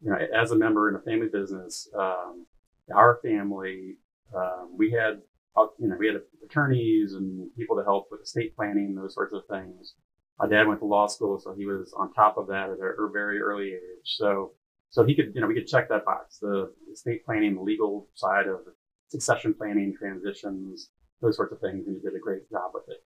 you 0.00 0.10
know 0.10 0.18
as 0.34 0.52
a 0.52 0.56
member 0.56 0.88
in 0.88 0.96
a 0.96 1.00
family 1.00 1.28
business, 1.32 1.88
um, 1.98 2.46
our 2.94 3.18
family 3.22 3.96
um, 4.34 4.74
we 4.76 4.90
had 4.90 5.20
uh, 5.56 5.66
you 5.78 5.88
know 5.88 5.96
we 5.98 6.06
had 6.06 6.16
attorneys 6.44 7.14
and 7.14 7.54
people 7.56 7.76
to 7.76 7.84
help 7.84 8.08
with 8.10 8.22
estate 8.22 8.56
planning 8.56 8.94
those 8.94 9.14
sorts 9.14 9.34
of 9.34 9.42
things 9.50 9.94
my 10.38 10.48
dad 10.48 10.66
went 10.66 10.80
to 10.80 10.86
law 10.86 11.06
school, 11.06 11.38
so 11.38 11.54
he 11.54 11.66
was 11.66 11.94
on 11.96 12.12
top 12.12 12.36
of 12.36 12.48
that 12.48 12.70
at 12.70 12.78
a 12.78 13.08
very 13.12 13.40
early 13.40 13.68
age. 13.68 14.16
So, 14.16 14.52
so 14.90 15.04
he 15.04 15.14
could, 15.14 15.32
you 15.34 15.40
know, 15.40 15.46
we 15.46 15.54
could 15.54 15.66
check 15.66 15.88
that 15.88 16.04
box, 16.04 16.38
the 16.38 16.72
estate 16.92 17.24
planning, 17.24 17.54
the 17.54 17.60
legal 17.60 18.08
side 18.14 18.46
of 18.46 18.60
succession 19.08 19.54
planning, 19.54 19.94
transitions, 19.96 20.90
those 21.20 21.36
sorts 21.36 21.52
of 21.52 21.60
things, 21.60 21.86
and 21.86 21.96
he 21.96 22.02
did 22.02 22.16
a 22.16 22.20
great 22.20 22.50
job 22.50 22.72
with 22.74 22.84
it. 22.88 23.04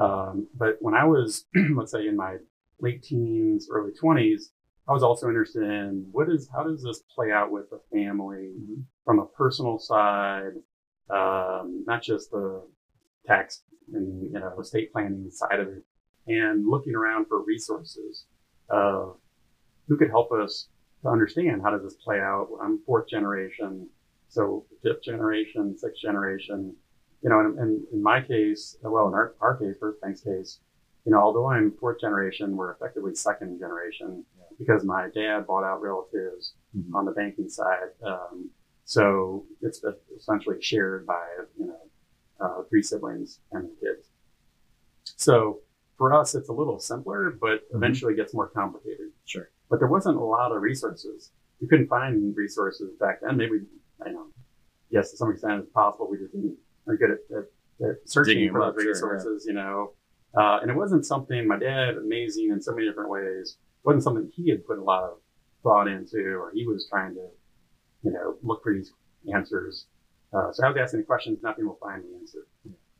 Um, 0.00 0.48
but 0.56 0.76
when 0.80 0.94
I 0.94 1.04
was, 1.04 1.44
let's 1.76 1.92
say, 1.92 2.06
in 2.08 2.16
my 2.16 2.36
late 2.80 3.02
teens, 3.02 3.68
early 3.70 3.92
twenties, 3.92 4.50
I 4.88 4.92
was 4.92 5.02
also 5.02 5.28
interested 5.28 5.62
in 5.62 6.06
what 6.10 6.30
is, 6.30 6.48
how 6.52 6.64
does 6.64 6.82
this 6.82 7.02
play 7.14 7.30
out 7.30 7.52
with 7.52 7.70
the 7.70 7.80
family 7.92 8.54
mm-hmm. 8.58 8.80
from 9.04 9.18
a 9.18 9.26
personal 9.26 9.78
side, 9.78 10.54
um, 11.10 11.84
not 11.86 12.02
just 12.02 12.30
the 12.30 12.62
tax 13.26 13.62
and 13.92 14.32
you 14.32 14.40
know 14.40 14.58
estate 14.58 14.92
planning 14.92 15.30
side 15.30 15.60
of 15.60 15.68
it, 15.68 15.84
and 16.26 16.66
looking 16.66 16.94
around 16.94 17.26
for 17.26 17.44
resources 17.44 18.24
of 18.70 19.16
who 19.86 19.96
could 19.96 20.10
help 20.10 20.32
us 20.32 20.68
to 21.02 21.08
understand 21.08 21.60
how 21.62 21.70
does 21.70 21.82
this 21.82 21.96
play 22.02 22.20
out. 22.20 22.48
I'm 22.62 22.80
fourth 22.86 23.08
generation, 23.08 23.88
so 24.28 24.64
fifth 24.82 25.02
generation, 25.04 25.76
sixth 25.76 26.00
generation. 26.00 26.74
You 27.22 27.28
know, 27.28 27.40
and, 27.40 27.58
and 27.58 27.82
in 27.92 28.02
my 28.02 28.22
case, 28.22 28.76
well, 28.82 29.08
in 29.08 29.14
our, 29.14 29.34
our 29.40 29.56
case, 29.56 29.76
First 29.78 30.00
Bank's 30.00 30.22
case, 30.22 30.60
you 31.04 31.12
know, 31.12 31.18
although 31.18 31.50
I'm 31.50 31.72
fourth 31.72 32.00
generation, 32.00 32.56
we're 32.56 32.72
effectively 32.72 33.14
second 33.14 33.58
generation 33.58 34.24
because 34.58 34.84
my 34.84 35.08
dad 35.14 35.46
bought 35.46 35.64
out 35.64 35.80
relatives 35.80 36.54
mm-hmm. 36.76 36.94
on 36.94 37.04
the 37.04 37.12
banking 37.12 37.48
side. 37.48 37.90
Um, 38.06 38.50
so 38.84 39.44
it's 39.62 39.82
essentially 40.16 40.60
shared 40.60 41.06
by, 41.06 41.24
you 41.58 41.66
know, 41.66 41.80
uh, 42.40 42.62
three 42.68 42.82
siblings 42.82 43.40
and 43.52 43.68
the 43.68 43.86
kids. 43.86 44.08
So 45.04 45.60
for 45.96 46.14
us, 46.14 46.34
it's 46.34 46.48
a 46.48 46.52
little 46.52 46.78
simpler, 46.78 47.36
but 47.40 47.66
mm-hmm. 47.66 47.76
eventually 47.76 48.14
gets 48.14 48.34
more 48.34 48.48
complicated. 48.48 49.10
Sure. 49.24 49.50
But 49.68 49.78
there 49.78 49.88
wasn't 49.88 50.16
a 50.16 50.24
lot 50.24 50.52
of 50.52 50.60
resources. 50.62 51.30
You 51.60 51.68
couldn't 51.68 51.88
find 51.88 52.36
resources 52.36 52.96
back 52.98 53.20
then. 53.20 53.36
Maybe, 53.36 53.60
I 54.04 54.10
know, 54.10 54.26
yes, 54.90 55.10
to 55.10 55.16
some 55.16 55.30
extent 55.30 55.60
it's 55.60 55.72
possible 55.72 56.08
we 56.10 56.18
just 56.18 56.32
didn't 56.32 56.56
are 56.86 56.96
good 56.96 57.10
at, 57.12 57.18
at 57.36 57.44
they're 57.78 57.98
searching 58.04 58.50
for 58.52 58.60
those 58.72 58.82
sure, 58.82 58.92
resources, 58.92 59.44
you 59.46 59.54
know. 59.54 59.92
Uh, 60.36 60.58
and 60.62 60.70
it 60.70 60.76
wasn't 60.76 61.04
something 61.04 61.46
my 61.46 61.58
dad, 61.58 61.96
amazing 61.96 62.50
in 62.50 62.60
so 62.60 62.72
many 62.72 62.86
different 62.86 63.10
ways, 63.10 63.56
wasn't 63.84 64.02
something 64.02 64.30
he 64.34 64.50
had 64.50 64.64
put 64.66 64.78
a 64.78 64.82
lot 64.82 65.02
of 65.04 65.18
thought 65.62 65.88
into, 65.88 66.18
or 66.36 66.50
he 66.52 66.66
was 66.66 66.86
trying 66.90 67.14
to, 67.14 67.26
you 68.02 68.12
know, 68.12 68.36
look 68.42 68.62
for 68.62 68.72
these 68.74 68.92
answers. 69.34 69.86
Uh, 70.32 70.52
so 70.52 70.64
I 70.64 70.68
was 70.68 70.76
asking 70.80 71.00
the 71.00 71.06
questions, 71.06 71.38
nothing 71.42 71.66
will 71.66 71.78
find 71.82 72.04
the 72.04 72.16
answer. 72.18 72.46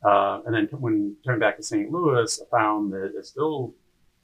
Uh, 0.03 0.41
and 0.45 0.53
then 0.53 0.67
when 0.79 1.15
turning 1.23 1.39
back 1.39 1.55
to 1.57 1.63
St. 1.63 1.91
Louis, 1.91 2.41
I 2.41 2.57
found 2.57 2.91
that 2.91 3.13
it 3.15 3.25
still, 3.25 3.73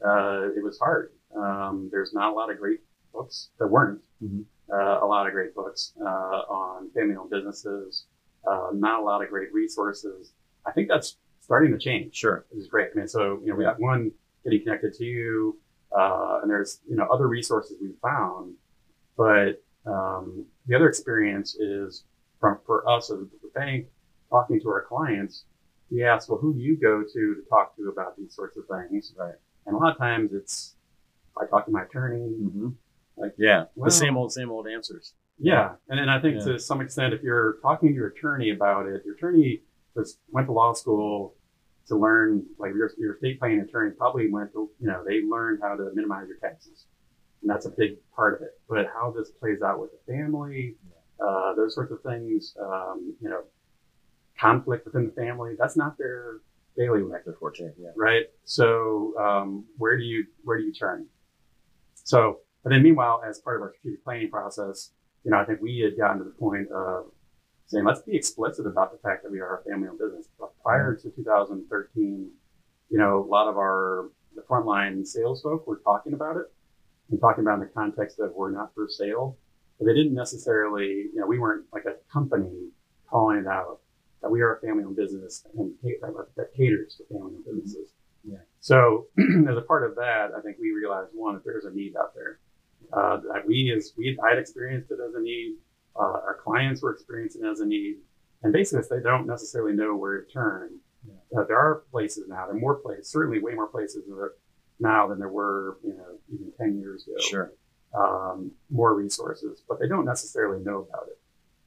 uh, 0.06 0.50
it 0.56 0.63
was 0.63 0.78
hard. 0.80 1.12
Um, 1.36 1.88
there's 1.91 2.13
not 2.13 2.32
a 2.32 2.36
lot 2.36 2.52
of 2.52 2.58
great 2.58 2.80
books. 3.13 3.50
There 3.60 3.67
weren't 3.67 4.02
Mhm. 4.24 4.43
uh, 4.74 5.00
a 5.02 5.06
lot 5.06 5.28
of 5.28 5.34
great 5.34 5.54
books 5.56 5.93
uh, 6.02 6.06
on 6.50 6.89
family-owned 6.91 7.30
businesses. 7.30 8.06
Uh, 8.45 8.69
not 8.73 9.00
a 9.02 9.04
lot 9.04 9.23
of 9.23 9.30
great 9.30 9.54
resources. 9.54 10.34
I 10.65 10.71
think 10.71 10.88
that's 10.89 11.17
starting 11.41 11.71
to 11.71 11.78
change. 11.78 12.15
Sure. 12.15 12.45
Which 12.50 12.62
is 12.62 12.67
great. 12.67 12.89
I 12.93 12.97
mean, 12.97 13.08
so 13.08 13.39
you 13.43 13.47
know, 13.52 13.56
we 13.56 13.63
got 13.63 13.80
one 13.80 14.12
getting 14.43 14.62
connected 14.63 14.93
to 14.95 15.06
you, 15.06 15.58
uh, 15.97 16.39
and 16.41 16.50
there's 16.52 16.80
you 16.89 16.95
know 16.95 17.06
other 17.12 17.28
resources 17.28 17.78
we 17.82 17.91
found, 18.02 18.54
but 19.17 19.63
um, 19.86 20.45
the 20.67 20.76
other 20.76 20.88
experience 20.89 21.56
is 21.56 22.04
from 22.39 22.60
for 22.65 22.88
us 22.89 23.10
as 23.10 23.19
a 23.19 23.28
bank 23.60 23.88
talking 24.30 24.60
to 24.62 24.69
our 24.69 24.84
clients. 24.84 25.45
We 25.89 26.04
ask, 26.04 26.30
well, 26.30 26.38
who 26.38 26.54
do 26.54 26.60
you 26.60 26.76
go 26.78 27.02
to 27.04 27.36
to 27.36 27.41
talk 27.50 27.76
to 27.78 27.88
about 27.89 28.17
these 28.17 28.34
sorts 28.36 28.58
of 28.58 28.65
things? 28.67 29.13
Right. 29.17 29.36
And 29.65 29.76
a 29.76 29.80
lot 29.80 29.91
of 29.93 29.97
times 29.97 30.32
it's 30.34 30.76
I 31.41 31.45
talk 31.45 31.65
to 31.65 31.71
my 31.71 31.84
attorney. 31.84 32.19
hmm 32.28 32.69
Like, 33.15 33.34
Yeah. 33.38 33.65
well- 33.76 33.86
the 33.86 33.91
same 33.91 34.17
old, 34.17 34.32
same 34.34 34.50
old 34.52 34.67
answers. 34.67 35.13
Yeah, 35.39 35.76
and 35.89 36.00
then 36.00 36.10
I 36.10 36.19
think 36.19 36.38
Yeah. 36.39 36.54
to 36.54 36.60
some 36.60 36.82
extent, 36.82 37.13
if 37.13 37.21
you're 37.21 37.58
talking 37.62 37.89
to 37.89 37.95
your 37.95 38.08
attorney 38.08 38.50
about 38.52 38.88
it, 38.88 39.06
your 39.06 39.15
attorney 39.15 39.63
just 39.95 40.19
went 40.30 40.47
to 40.47 40.54
law 40.54 40.73
school 40.73 41.36
to 41.88 41.95
learn, 41.95 42.45
like 42.58 42.73
your, 42.73 42.91
your 42.97 43.13
estate 43.15 43.39
planning 43.39 43.60
attorney 43.62 43.91
probably 43.91 44.30
went 44.30 44.52
to, 44.54 44.69
you 44.80 44.88
know, 44.88 45.04
they 45.08 45.21
learned 45.23 45.60
how 45.62 45.76
to 45.76 45.91
minimize 45.93 46.28
your 46.28 46.38
taxes, 46.38 46.86
and 47.41 47.50
that's 47.50 47.65
a 47.65 47.69
big 47.71 47.97
part 48.15 48.36
of 48.36 48.41
it. 48.41 48.60
But 48.67 48.88
how 48.93 49.12
this 49.12 49.32
plays 49.32 49.62
out 49.62 49.80
with 49.80 49.91
the 49.91 50.12
family, 50.13 50.76
uh, 51.19 51.54
those 51.56 51.76
sorts 51.76 51.91
of 51.91 52.02
things, 52.02 52.56
um, 52.60 53.15
you 53.21 53.30
know, 53.30 53.41
conflict 54.39 54.86
within 54.86 55.06
the 55.06 55.12
family, 55.13 55.56
that's 55.58 55.78
not 55.78 55.97
their 55.97 56.38
bailiwick 56.76 57.26
Their 57.26 57.34
forte. 57.36 57.71
Yeah. 57.80 57.89
right? 57.95 58.26
So 58.43 59.13
um, 59.19 59.65
where 59.78 59.97
do 59.97 60.04
you 60.04 60.26
where 60.43 60.58
do 60.58 60.63
you 60.63 60.73
turn? 60.73 61.08
So, 61.95 62.39
but 62.63 62.69
then 62.69 62.84
meanwhile, 62.84 63.21
as 63.28 63.39
part 63.39 63.56
of 63.56 63.62
our 63.63 63.73
strategic 63.80 64.04
planning 64.04 64.30
process, 64.30 64.91
you 65.23 65.32
know, 65.32 65.38
I 65.38 65.45
think 65.45 65.62
we 65.62 65.80
had 65.80 65.97
gotten 65.97 66.19
to 66.19 66.23
the 66.23 66.32
point 66.32 66.69
of 66.71 67.06
saying, 67.67 67.86
let's 67.86 68.01
be 68.01 68.15
explicit 68.15 68.65
about 68.65 68.91
the 68.91 68.97
fact 68.99 69.23
that 69.23 69.32
we 69.32 69.39
are 69.39 69.60
a 69.60 69.69
family-owned 69.69 69.99
business. 69.99 70.27
But 70.39 70.51
prior 70.63 70.95
to 70.95 71.10
2013, 71.10 72.32
you 72.89 72.97
know, 72.97 73.23
a 73.23 73.27
lot 73.27 73.49
of 73.49 73.58
our 73.58 74.10
the 74.36 74.43
frontline 74.43 75.06
sales 75.06 75.41
folk 75.41 75.65
were 75.67 75.82
talking 75.84 76.13
about 76.13 76.38
it 76.38 76.45
and 77.10 77.19
talking 77.19 77.43
about 77.43 77.56
in 77.56 77.62
the 77.62 77.71
context 77.73 78.19
of 78.19 78.32
we're 78.36 78.51
not 78.51 78.73
for 78.73 78.88
sale, 78.88 79.38
but 79.80 79.86
they 79.86 79.93
didn't 79.93 80.13
necessarily, 80.13 81.10
you 81.13 81.15
know, 81.15 81.25
we 81.25 81.39
weren't 81.39 81.65
like 81.73 81.86
a 81.86 81.95
company 82.12 82.69
calling 83.10 83.39
it 83.39 83.47
out 83.47 83.80
that 84.21 84.30
we 84.30 84.41
are 84.41 84.56
a 84.56 84.62
family-owned 84.62 84.95
business 84.95 85.45
and 85.58 85.73
that 85.82 86.53
caters 86.56 86.95
to 86.95 87.03
family-owned 87.13 87.45
businesses. 87.45 87.91
Yeah. 88.23 88.38
So 88.60 89.08
as 89.49 89.58
a 89.58 89.62
part 89.62 89.89
of 89.89 89.95
that, 89.95 90.30
I 90.38 90.41
think 90.41 90.58
we 90.60 90.71
realized 90.71 91.12
one 91.13 91.36
that 91.36 91.45
there's 91.45 91.65
a 91.65 91.71
need 91.71 91.95
out 91.95 92.13
there. 92.15 92.39
Uh, 92.93 93.17
that 93.17 93.45
we 93.45 93.73
as 93.76 93.93
we 93.97 94.17
I 94.23 94.30
had 94.30 94.39
experienced 94.39 94.91
it 94.91 95.00
as 95.06 95.13
a 95.15 95.21
need. 95.21 95.56
Uh, 95.95 96.19
our 96.28 96.38
clients 96.43 96.82
were 96.82 96.93
experiencing 96.93 97.43
it 97.43 97.47
as 97.50 97.60
a 97.60 97.65
need, 97.65 97.97
and 98.43 98.54
basically 98.54 98.86
they 98.89 99.04
don't 99.04 99.28
necessarily 99.28 99.73
know 99.73 99.95
where 99.95 100.21
to 100.21 100.32
turn. 100.32 100.80
Uh, 101.36 101.43
there 101.43 101.58
are 101.58 101.84
places 101.91 102.26
now. 102.28 102.45
There 102.45 102.56
are 102.56 102.60
more 102.60 102.76
places, 102.76 103.10
certainly 103.10 103.39
way 103.39 103.54
more 103.54 103.67
places 103.67 104.04
now 104.80 105.08
than 105.08 105.19
there 105.19 105.30
were, 105.30 105.78
you 105.84 105.95
know, 105.95 106.17
even 106.34 106.52
ten 106.58 106.80
years 106.80 107.08
ago 107.08 107.17
Sure. 107.19 107.52
um, 107.97 108.52
more 108.69 108.93
resources, 108.93 109.63
but 109.67 109.80
they 109.80 109.88
don't 109.88 110.06
necessarily 110.06 110.63
know 110.63 110.88
about 110.89 111.08
it. 111.08 111.19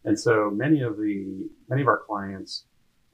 And 0.05 0.19
so 0.19 0.51
many 0.51 0.81
of 0.83 0.97
the 0.97 1.49
many 1.69 1.83
of 1.83 1.89
our 1.89 1.99
clients 2.07 2.65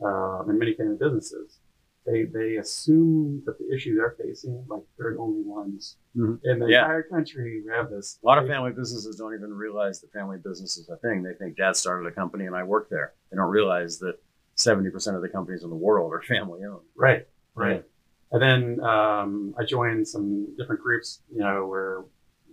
um, 0.04 0.46
and 0.48 0.58
many 0.58 0.74
family 0.74 0.96
businesses, 0.96 1.58
they 2.06 2.24
they 2.24 2.56
assume 2.56 3.42
that 3.46 3.58
the 3.58 3.74
issue 3.74 3.96
they're 3.96 4.16
facing, 4.22 4.64
like 4.68 4.82
they're 4.98 5.12
the 5.14 5.18
only 5.18 5.42
ones 5.42 5.96
Mhm. 6.16 6.40
in 6.44 6.58
the 6.60 6.66
Yeah. 6.66 6.82
entire 6.82 7.02
country 7.02 7.62
who 7.64 7.70
have 7.72 7.90
this. 7.90 8.18
A 8.22 8.26
lot 8.26 8.38
of 8.38 8.46
family 8.46 8.72
businesses 8.72 9.16
don't 9.16 9.34
even 9.34 9.52
realize 9.52 10.00
that 10.00 10.12
family 10.12 10.38
business 10.38 10.76
is 10.78 10.88
a 10.88 10.96
thing. 10.98 11.22
They 11.22 11.34
think 11.34 11.56
dad 11.56 11.76
started 11.76 12.06
a 12.06 12.12
company 12.12 12.46
and 12.46 12.54
I 12.56 12.62
work 12.64 12.88
there. 12.88 13.12
They 13.30 13.36
don't 13.36 13.50
realize 13.50 13.98
that 13.98 14.16
70% 14.54 15.16
of 15.16 15.22
the 15.22 15.28
companies 15.28 15.62
in 15.64 15.70
the 15.70 15.76
world 15.76 16.12
are 16.14 16.22
family 16.34 16.64
owned. 16.64 16.86
Right, 16.94 17.26
right. 17.54 17.84
And 18.32 18.40
then 18.42 18.80
um, 18.84 19.54
I 19.58 19.64
joined 19.64 20.08
some 20.08 20.56
different 20.56 20.80
groups, 20.82 21.22
you 21.30 21.40
know, 21.40 21.66
where 21.66 22.04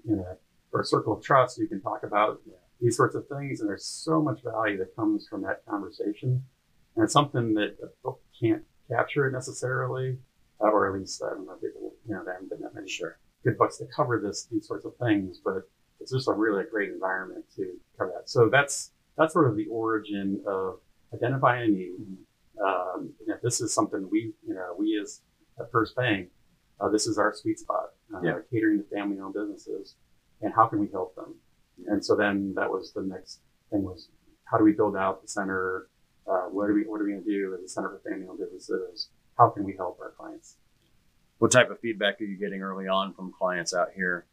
you 0.03 0.17
know, 0.17 0.37
for 0.71 0.81
a 0.81 0.83
circle 0.85 1.13
of 1.13 1.23
trust, 1.23 1.57
you 1.57 1.67
can 1.67 1.79
talk 1.79 2.03
about 2.03 2.41
these 2.81 2.97
sorts 2.97 3.15
of 3.15 3.25
things, 3.27 3.61
and 3.61 3.69
there's 3.69 3.85
so 3.85 4.21
much 4.21 4.43
value 4.43 4.77
that 4.79 4.93
comes 4.95 5.25
from 5.27 5.41
that 5.43 5.65
conversation, 5.65 6.43
and 6.95 7.03
it's 7.05 7.13
something 7.13 7.53
that 7.53 7.77
a 7.81 7.87
book 8.03 8.19
can't 8.37 8.63
capture 8.89 9.27
it 9.27 9.31
necessarily, 9.31 10.17
uh, 10.61 10.67
or 10.67 10.87
at 10.93 10.99
least 10.99 11.21
I 11.23 11.29
don't 11.29 11.45
know, 11.45 11.53
if 11.53 11.61
people, 11.61 11.93
you 12.07 12.13
know, 12.15 12.23
there 12.23 12.33
haven't 12.33 12.49
been 12.49 12.61
that 12.61 12.73
many 12.75 12.87
Sure. 12.89 13.17
good 13.43 13.57
books 13.57 13.77
to 13.77 13.85
cover 13.87 14.19
this 14.19 14.45
these 14.45 14.67
sorts 14.67 14.85
of 14.85 14.95
things, 14.97 15.39
but 15.43 15.63
it's 15.99 16.11
just 16.11 16.27
a 16.27 16.33
really 16.33 16.63
great 16.69 16.91
environment 16.91 17.45
to 17.55 17.77
cover 17.97 18.11
that. 18.15 18.29
So 18.29 18.49
that's 18.49 18.91
that's 19.17 19.33
sort 19.33 19.49
of 19.49 19.55
the 19.55 19.67
origin 19.67 20.41
of 20.47 20.79
identifying 21.13 21.69
a 21.69 21.73
need. 21.73 22.17
Um, 22.63 23.13
you 23.19 23.27
know, 23.27 23.37
this 23.43 23.61
is 23.61 23.73
something 23.73 24.07
we, 24.11 24.33
you 24.47 24.53
know, 24.53 24.75
we 24.77 24.99
as 25.01 25.21
a 25.59 25.65
First 25.67 25.95
Bank, 25.95 26.29
uh, 26.79 26.89
this 26.89 27.07
is 27.07 27.17
our 27.17 27.33
sweet 27.33 27.59
spot, 27.59 27.93
uh, 28.13 28.21
Yeah. 28.21 28.39
catering 28.51 28.77
to 28.79 28.83
family-owned 28.89 29.33
businesses, 29.33 29.95
and 30.41 30.53
how 30.53 30.67
can 30.67 30.79
we 30.79 30.87
help 30.89 31.15
them? 31.15 31.35
And 31.87 32.03
so 32.03 32.15
then 32.15 32.53
that 32.55 32.69
was 32.69 32.91
the 32.93 33.01
next 33.03 33.41
thing 33.71 33.83
was 33.83 34.09
how 34.45 34.57
do 34.57 34.63
we 34.63 34.71
build 34.73 34.95
out 34.95 35.21
the 35.21 35.27
center? 35.27 35.89
Uh, 36.27 36.47
what 36.49 36.69
are 36.69 36.73
we 36.73 36.83
what 36.83 37.01
are 37.01 37.03
we 37.05 37.11
going 37.11 37.23
to 37.23 37.29
do 37.29 37.53
as 37.55 37.61
a 37.63 37.67
center 37.67 37.89
for 37.89 38.09
family-owned 38.09 38.39
businesses? 38.39 39.09
How 39.37 39.49
can 39.49 39.63
we 39.63 39.75
help 39.75 39.99
our 40.01 40.11
clients? 40.11 40.55
What 41.39 41.51
type 41.51 41.69
of 41.69 41.79
feedback 41.79 42.21
are 42.21 42.23
you 42.23 42.37
getting 42.37 42.61
early 42.61 42.87
on 42.87 43.13
from 43.13 43.33
clients 43.37 43.73
out 43.73 43.89
here? 43.95 44.25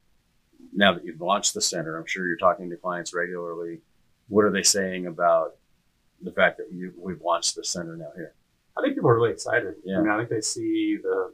Now 0.74 0.92
that 0.94 1.05
you've 1.05 1.20
launched 1.20 1.55
the 1.55 1.61
center, 1.61 1.96
I'm 1.98 2.07
sure 2.07 2.29
you're 2.29 2.37
talking 2.37 2.70
to 2.70 2.76
clients 2.76 3.12
regularly. 3.14 3.81
What 4.29 4.44
are 4.44 4.53
they 4.53 4.62
saying 4.62 5.07
about 5.07 5.57
the 6.22 6.31
fact 6.31 6.59
that 6.59 6.68
you, 6.70 6.92
we've 6.96 7.20
launched 7.22 7.57
the 7.57 7.64
center 7.64 7.96
now 7.96 8.11
here? 8.14 8.35
I 8.79 8.83
think 8.83 8.94
people 8.94 9.11
are 9.11 9.16
really 9.16 9.33
excited. 9.33 9.74
Yeah. 9.85 9.98
I 9.98 10.03
mean, 10.03 10.11
I 10.11 10.18
think 10.18 10.29
they 10.29 10.40
see 10.42 10.98
the, 11.03 11.33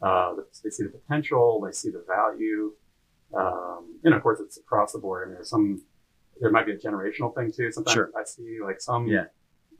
uh, 0.00 0.36
they 0.64 0.70
see 0.70 0.84
the 0.84 0.90
potential, 0.90 1.60
they 1.66 1.72
see 1.72 1.90
the 1.90 2.04
value, 2.06 2.72
um, 3.36 3.98
and 4.04 4.14
of 4.14 4.22
course 4.22 4.40
it's 4.40 4.56
across 4.56 4.92
the 4.92 4.98
board. 4.98 5.24
I 5.24 5.26
mean, 5.26 5.34
there's 5.34 5.50
some 5.50 5.82
there 6.40 6.50
might 6.50 6.64
be 6.64 6.72
a 6.72 6.78
generational 6.78 7.34
thing 7.34 7.52
too. 7.52 7.70
Sometimes 7.70 7.92
Sure. 7.94 8.10
I 8.16 8.24
see 8.24 8.58
like 8.64 8.80
some, 8.80 9.06
Yeah. 9.06 9.24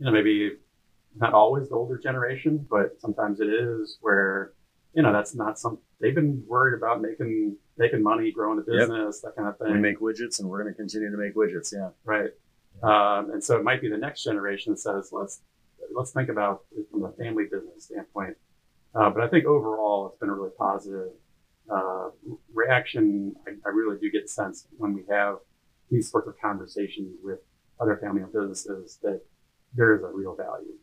You 0.00 0.06
know, 0.06 0.12
maybe 0.12 0.52
not 1.16 1.34
always 1.34 1.68
the 1.68 1.74
older 1.74 1.98
generation, 1.98 2.66
but 2.70 3.00
sometimes 3.00 3.40
it 3.40 3.48
is 3.48 3.98
where 4.00 4.52
you 4.94 5.02
know 5.02 5.12
that's 5.12 5.34
not 5.36 5.58
some 5.58 5.78
they've 6.00 6.14
been 6.14 6.42
worried 6.48 6.76
about 6.76 7.00
making 7.02 7.56
making 7.76 8.02
money, 8.02 8.32
growing 8.32 8.58
a 8.58 8.62
Yep. 8.62 8.80
business, 8.80 9.20
that 9.20 9.36
kind 9.36 9.48
of 9.48 9.58
thing 9.58 9.72
We 9.72 9.78
make 9.78 10.00
widgets 10.00 10.40
and 10.40 10.48
we're 10.48 10.62
going 10.62 10.72
to 10.74 10.76
continue 10.76 11.10
to 11.10 11.16
make 11.16 11.34
widgets. 11.36 11.72
Yeah. 11.72 11.90
right? 12.04 12.30
Um, 12.82 13.30
and 13.32 13.44
so 13.44 13.56
it 13.58 13.64
might 13.64 13.80
be 13.80 13.88
the 13.90 13.98
next 13.98 14.24
generation 14.24 14.72
that 14.72 14.78
says, 14.78 15.10
let's 15.12 15.42
let's 15.94 16.12
think 16.12 16.28
about 16.30 16.64
it 16.76 16.86
from 16.90 17.04
a 17.04 17.12
family 17.12 17.44
business 17.44 17.84
standpoint. 17.84 18.36
Uh, 18.94 19.10
but 19.10 19.22
I 19.22 19.28
think 19.28 19.44
overall, 19.44 20.08
it's 20.08 20.18
been 20.18 20.30
a 20.30 20.34
really 20.34 20.50
positive 20.58 21.10
uh, 21.70 22.08
reaction. 22.54 23.34
I, 23.46 23.50
I 23.66 23.68
really 23.70 23.98
do 24.00 24.10
get 24.10 24.22
the 24.24 24.28
sense 24.28 24.66
when 24.78 24.94
we 24.94 25.02
have 25.10 25.36
these 25.90 26.10
sorts 26.10 26.26
of 26.28 26.34
conversations 26.40 27.16
with 27.22 27.40
other 27.80 27.96
family-owned 27.96 28.32
businesses 28.32 28.98
that 29.02 29.20
there 29.74 29.94
is 29.94 30.02
a 30.02 30.09
real 30.09 30.35
value 30.35 30.74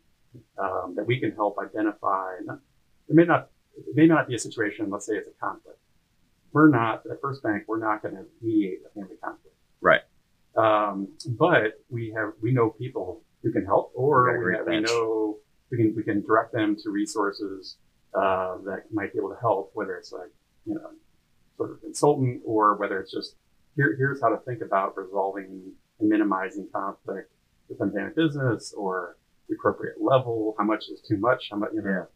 um, 0.58 0.94
that 0.96 1.06
we 1.06 1.20
can 1.20 1.32
help 1.32 1.56
identify. 1.58 2.34
Not, 2.44 2.60
it 3.08 3.14
may 3.14 3.24
not 3.24 3.50
it 3.76 3.94
may 3.94 4.06
not 4.06 4.28
be 4.28 4.34
a 4.34 4.38
situation. 4.38 4.90
Let's 4.90 5.06
say 5.06 5.14
it's 5.14 5.28
a 5.28 5.44
conflict. 5.44 5.78
We're 6.52 6.68
not 6.68 7.02
at 7.10 7.20
First 7.20 7.42
Bank. 7.42 7.64
We're 7.68 7.78
not 7.78 8.02
going 8.02 8.14
to 8.16 8.24
mediate 8.40 8.80
a 8.86 8.94
family 8.94 9.16
conflict. 9.22 9.56
Right. 9.80 10.00
Um, 10.56 11.08
but 11.26 11.84
we 11.88 12.12
have 12.16 12.32
we 12.42 12.52
know 12.52 12.70
people 12.70 13.22
who 13.42 13.52
can 13.52 13.64
help, 13.64 13.92
We 13.96 14.00
got 14.00 14.04
a 14.04 14.06
or 14.06 14.44
we, 14.46 14.56
have- 14.56 14.66
we 14.66 14.80
know 14.80 15.36
we 15.70 15.76
can 15.76 15.94
we 15.96 16.02
can 16.02 16.22
direct 16.22 16.52
them 16.52 16.76
to 16.82 16.90
resources 16.90 17.76
uh, 18.14 18.56
that 18.64 18.84
might 18.92 19.12
be 19.12 19.18
able 19.18 19.30
to 19.30 19.40
help, 19.40 19.70
whether 19.74 19.96
it's 19.96 20.12
like 20.12 20.30
you 20.66 20.74
know 20.74 20.90
sort 21.56 21.70
of 21.72 21.80
consultant 21.80 22.40
or 22.44 22.76
whether 22.76 23.00
it's 23.00 23.12
just 23.12 23.34
here 23.76 23.94
here's 23.98 24.20
how 24.20 24.28
to 24.28 24.38
think 24.38 24.62
about 24.62 24.96
resolving 24.96 25.72
and 26.00 26.08
minimizing 26.08 26.68
conflict 26.72 27.30
within 27.68 27.92
family 27.92 28.12
business 28.16 28.72
or 28.76 29.16
the 29.48 29.54
appropriate 29.54 29.96
level, 30.00 30.54
how 30.58 30.64
much 30.64 30.84
is 30.88 31.00
too 31.00 31.16
much, 31.16 31.48
how 31.50 31.56
much 31.56 31.70
you 31.74 31.82
know 31.82 32.06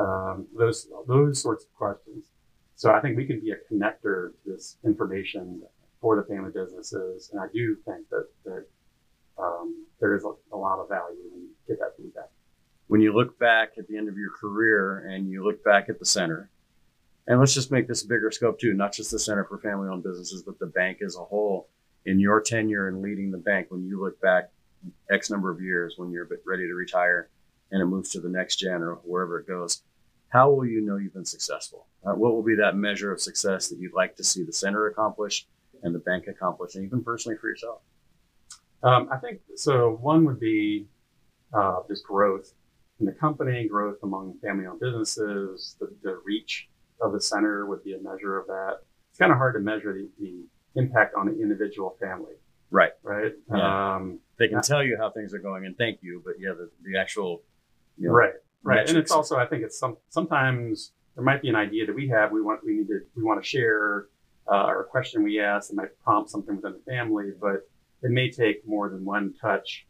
um, 0.00 0.46
those 0.56 0.88
those 1.06 1.40
sorts 1.42 1.64
of 1.64 1.74
questions. 1.74 2.26
So 2.74 2.92
I 2.92 3.00
think 3.00 3.16
we 3.16 3.26
can 3.26 3.40
be 3.40 3.52
a 3.52 3.56
connector 3.72 4.30
to 4.30 4.36
this 4.44 4.76
information 4.84 5.62
for 6.00 6.16
the 6.16 6.22
family 6.22 6.50
businesses, 6.52 7.30
and 7.32 7.40
I 7.40 7.46
do 7.52 7.76
think 7.86 8.08
that 8.10 8.28
that 8.44 8.66
um, 9.38 9.86
there 10.00 10.14
is 10.14 10.24
a, 10.24 10.32
a 10.54 10.56
lot 10.56 10.78
of 10.78 10.88
value 10.88 11.24
when 11.32 11.42
you 11.42 11.50
get 11.66 11.78
that 11.78 11.94
feedback. 11.96 12.30
when 12.88 13.00
you 13.00 13.12
look 13.12 13.38
back 13.38 13.72
at 13.78 13.88
the 13.88 13.96
end 13.96 14.08
of 14.08 14.16
your 14.16 14.30
career 14.30 15.08
and 15.08 15.28
you 15.28 15.44
look 15.44 15.62
back 15.64 15.88
at 15.88 15.98
the 15.98 16.04
center, 16.04 16.50
and 17.26 17.40
let's 17.40 17.54
just 17.54 17.72
make 17.72 17.88
this 17.88 18.04
a 18.04 18.08
bigger 18.08 18.30
scope 18.30 18.58
too, 18.60 18.72
not 18.74 18.92
just 18.92 19.10
the 19.10 19.18
Center 19.18 19.44
for 19.44 19.58
Family 19.58 19.88
Owned 19.88 20.04
Businesses, 20.04 20.42
but 20.42 20.58
the 20.58 20.66
bank 20.66 20.98
as 21.04 21.16
a 21.16 21.24
whole. 21.24 21.68
In 22.04 22.20
your 22.20 22.40
tenure 22.40 22.88
in 22.88 23.02
leading 23.02 23.32
the 23.32 23.38
bank, 23.38 23.66
when 23.70 23.84
you 23.84 24.00
look 24.00 24.20
back 24.20 24.50
X 25.10 25.30
number 25.30 25.50
of 25.50 25.60
years, 25.60 25.94
when 25.96 26.10
you're 26.10 26.28
ready 26.44 26.66
to 26.66 26.74
retire 26.74 27.28
and 27.70 27.82
it 27.82 27.86
moves 27.86 28.10
to 28.10 28.20
the 28.20 28.28
next 28.28 28.56
gen 28.56 28.82
or 28.82 28.94
wherever 29.04 29.40
it 29.40 29.46
goes, 29.46 29.82
how 30.28 30.50
will 30.50 30.66
you 30.66 30.80
know 30.80 30.96
you've 30.96 31.14
been 31.14 31.24
successful? 31.24 31.86
Uh, 32.04 32.12
what 32.12 32.32
will 32.32 32.42
be 32.42 32.54
that 32.56 32.76
measure 32.76 33.12
of 33.12 33.20
success 33.20 33.68
that 33.68 33.78
you'd 33.78 33.94
like 33.94 34.16
to 34.16 34.24
see 34.24 34.44
the 34.44 34.52
center 34.52 34.86
accomplish 34.86 35.46
and 35.82 35.94
the 35.94 35.98
bank 36.00 36.26
accomplish, 36.26 36.74
and 36.74 36.84
even 36.84 37.02
personally 37.02 37.36
for 37.38 37.48
yourself? 37.48 37.80
Um, 38.82 39.08
I 39.10 39.16
think 39.18 39.40
so. 39.56 39.98
One 40.00 40.24
would 40.24 40.40
be 40.40 40.86
uh, 41.52 41.80
just 41.88 42.04
growth 42.04 42.52
in 43.00 43.06
the 43.06 43.12
company, 43.12 43.68
growth 43.68 43.98
among 44.02 44.38
family-owned 44.42 44.80
businesses, 44.80 45.76
the, 45.80 45.94
the, 46.02 46.20
reach 46.24 46.68
of 47.00 47.12
the 47.12 47.20
center 47.20 47.66
would 47.66 47.84
be 47.84 47.94
a 47.94 48.00
measure 48.00 48.38
of 48.38 48.46
that. 48.46 48.78
It's 49.10 49.18
kind 49.18 49.30
of 49.30 49.38
hard 49.38 49.54
to 49.54 49.60
measure 49.60 49.92
the, 49.92 50.08
the 50.18 50.80
impact 50.80 51.14
on 51.14 51.26
the 51.26 51.40
individual 51.40 51.96
family. 52.00 52.34
Right. 52.70 52.92
Right. 53.02 53.32
Yeah. 53.54 53.96
Um, 53.96 54.18
they 54.38 54.48
can 54.48 54.62
tell 54.62 54.84
you 54.84 54.96
how 55.00 55.10
things 55.10 55.32
are 55.34 55.38
going 55.38 55.66
and 55.66 55.76
thank 55.76 56.02
you, 56.02 56.22
but 56.24 56.34
yeah, 56.38 56.50
the, 56.50 56.70
the 56.84 56.98
actual 56.98 57.42
you 57.98 58.08
know, 58.08 58.14
right, 58.14 58.32
right, 58.62 58.74
metrics. 58.74 58.90
and 58.90 58.98
it's 58.98 59.10
also 59.12 59.36
I 59.36 59.46
think 59.46 59.62
it's 59.62 59.78
some 59.78 59.96
sometimes 60.08 60.92
there 61.14 61.24
might 61.24 61.42
be 61.42 61.48
an 61.48 61.56
idea 61.56 61.86
that 61.86 61.94
we 61.94 62.08
have 62.08 62.32
we 62.32 62.42
want 62.42 62.60
we 62.64 62.74
need 62.74 62.88
to 62.88 63.00
we 63.16 63.22
want 63.22 63.42
to 63.42 63.48
share 63.48 64.08
uh, 64.50 64.66
or 64.66 64.82
a 64.82 64.84
question 64.84 65.22
we 65.22 65.40
ask 65.40 65.70
that 65.70 65.76
might 65.76 65.98
prompt 66.04 66.30
something 66.30 66.56
within 66.56 66.72
the 66.72 66.90
family, 66.90 67.32
but 67.40 67.68
it 68.02 68.10
may 68.10 68.30
take 68.30 68.66
more 68.66 68.88
than 68.88 69.04
one 69.04 69.34
touch 69.40 69.86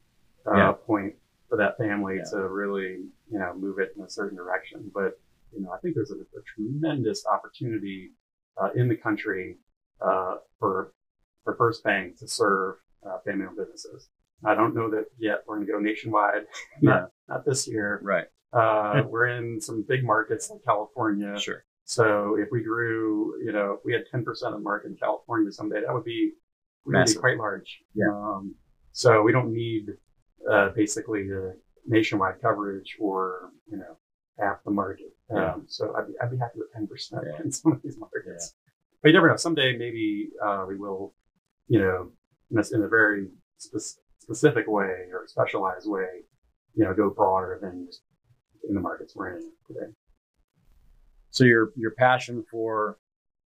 uh, 0.46 0.56
yeah. 0.56 0.72
point 0.72 1.14
for 1.48 1.59
that 1.59 1.76
family 1.76 2.16
yeah. 2.16 2.30
to 2.30 2.48
really, 2.48 3.04
you 3.30 3.38
know, 3.38 3.54
move 3.56 3.78
it 3.78 3.92
in 3.96 4.02
a 4.02 4.11
certain 4.11 4.37
direction. 4.37 4.90
But, 4.94 5.20
you 5.52 5.62
know, 5.62 5.72
I 5.72 5.78
think 5.78 5.94
there's 5.94 6.11
a, 6.11 6.14
a 6.14 6.42
tremendous 6.54 7.24
opportunity 7.26 8.12
uh, 8.61 8.70
in 8.74 8.88
the 8.88 8.96
country 8.96 9.59
uh, 10.00 10.37
for 10.59 10.92
for 11.44 11.54
First 11.56 11.85
Bank 11.85 12.18
to 12.18 12.26
serve 12.26 12.76
uh, 13.06 13.18
family-owned 13.24 13.56
businesses. 13.56 14.09
I 14.44 14.55
don't 14.55 14.75
know 14.75 14.90
that 14.90 15.07
yet. 15.18 15.42
We're 15.46 15.57
going 15.57 15.66
to 15.66 15.72
go 15.72 15.79
nationwide. 15.79 16.42
not, 16.83 16.94
yeah. 16.94 17.07
not 17.29 17.44
this 17.44 17.66
year. 17.66 18.01
Right. 18.03 18.27
Uh, 18.53 19.03
we're 19.09 19.29
in 19.29 19.61
some 19.61 19.85
big 19.88 20.05
markets 20.05 20.51
like 20.51 20.61
California. 20.64 21.38
Sure. 21.38 21.64
So 21.85 22.37
if 22.38 22.49
we 22.51 22.62
grew, 22.62 23.35
you 23.44 23.53
know, 23.53 23.77
if 23.79 23.81
we 23.85 23.92
had 23.92 24.03
10% 24.12 24.27
of 24.27 24.53
the 24.53 24.59
market 24.59 24.88
in 24.88 24.96
California 24.96 25.53
someday, 25.53 25.83
that 25.87 25.94
would 25.94 26.05
be, 26.05 26.33
be 26.85 27.14
quite 27.14 27.38
large. 27.38 27.79
Yeah. 27.94 28.12
Um, 28.12 28.55
so 28.92 29.22
we 29.22 29.31
don't 29.31 29.53
need 29.53 29.88
uh, 30.51 30.70
basically 30.75 31.25
the 31.25 31.57
nationwide 31.87 32.40
coverage 32.42 32.96
or 32.99 33.51
you 33.70 33.79
know 33.79 33.99
half 34.38 34.62
the 34.64 34.70
market. 34.70 35.12
Yeah. 35.31 35.55
Um, 35.55 35.64
so 35.68 35.94
I'd 35.96 36.07
be, 36.07 36.14
I'd 36.22 36.31
be 36.31 36.38
happy 36.38 36.59
with 36.59 36.72
ten 36.72 36.87
percent 36.87 37.22
yeah. 37.27 37.44
in 37.44 37.53
some 37.59 37.72
of 37.72 37.83
these 37.83 37.99
markets. 37.99 38.55
Yeah. 38.55 38.72
But 39.03 39.09
you 39.09 39.14
never 39.14 39.29
know. 39.29 39.37
Someday 39.37 39.77
maybe 39.77 40.31
uh, 40.44 40.64
we 40.66 40.77
will, 40.77 41.14
you 41.68 41.79
know, 41.79 42.11
in 42.51 42.59
a, 42.59 42.75
in 42.75 42.83
a 42.83 42.88
very 42.88 43.27
spe- 43.59 44.01
specific 44.26 44.66
way 44.66 45.06
or 45.12 45.24
specialized 45.26 45.88
way, 45.88 46.22
you 46.74 46.84
know, 46.84 46.92
go 46.92 47.10
broader 47.10 47.58
than 47.62 47.86
just 47.86 48.02
in 48.68 48.74
the 48.74 48.80
markets 48.80 49.14
we're 49.14 49.36
in 49.36 49.50
today. 49.66 49.92
So 51.30 51.44
your 51.44 51.72
your 51.76 51.92
passion 51.92 52.44
for 52.50 52.98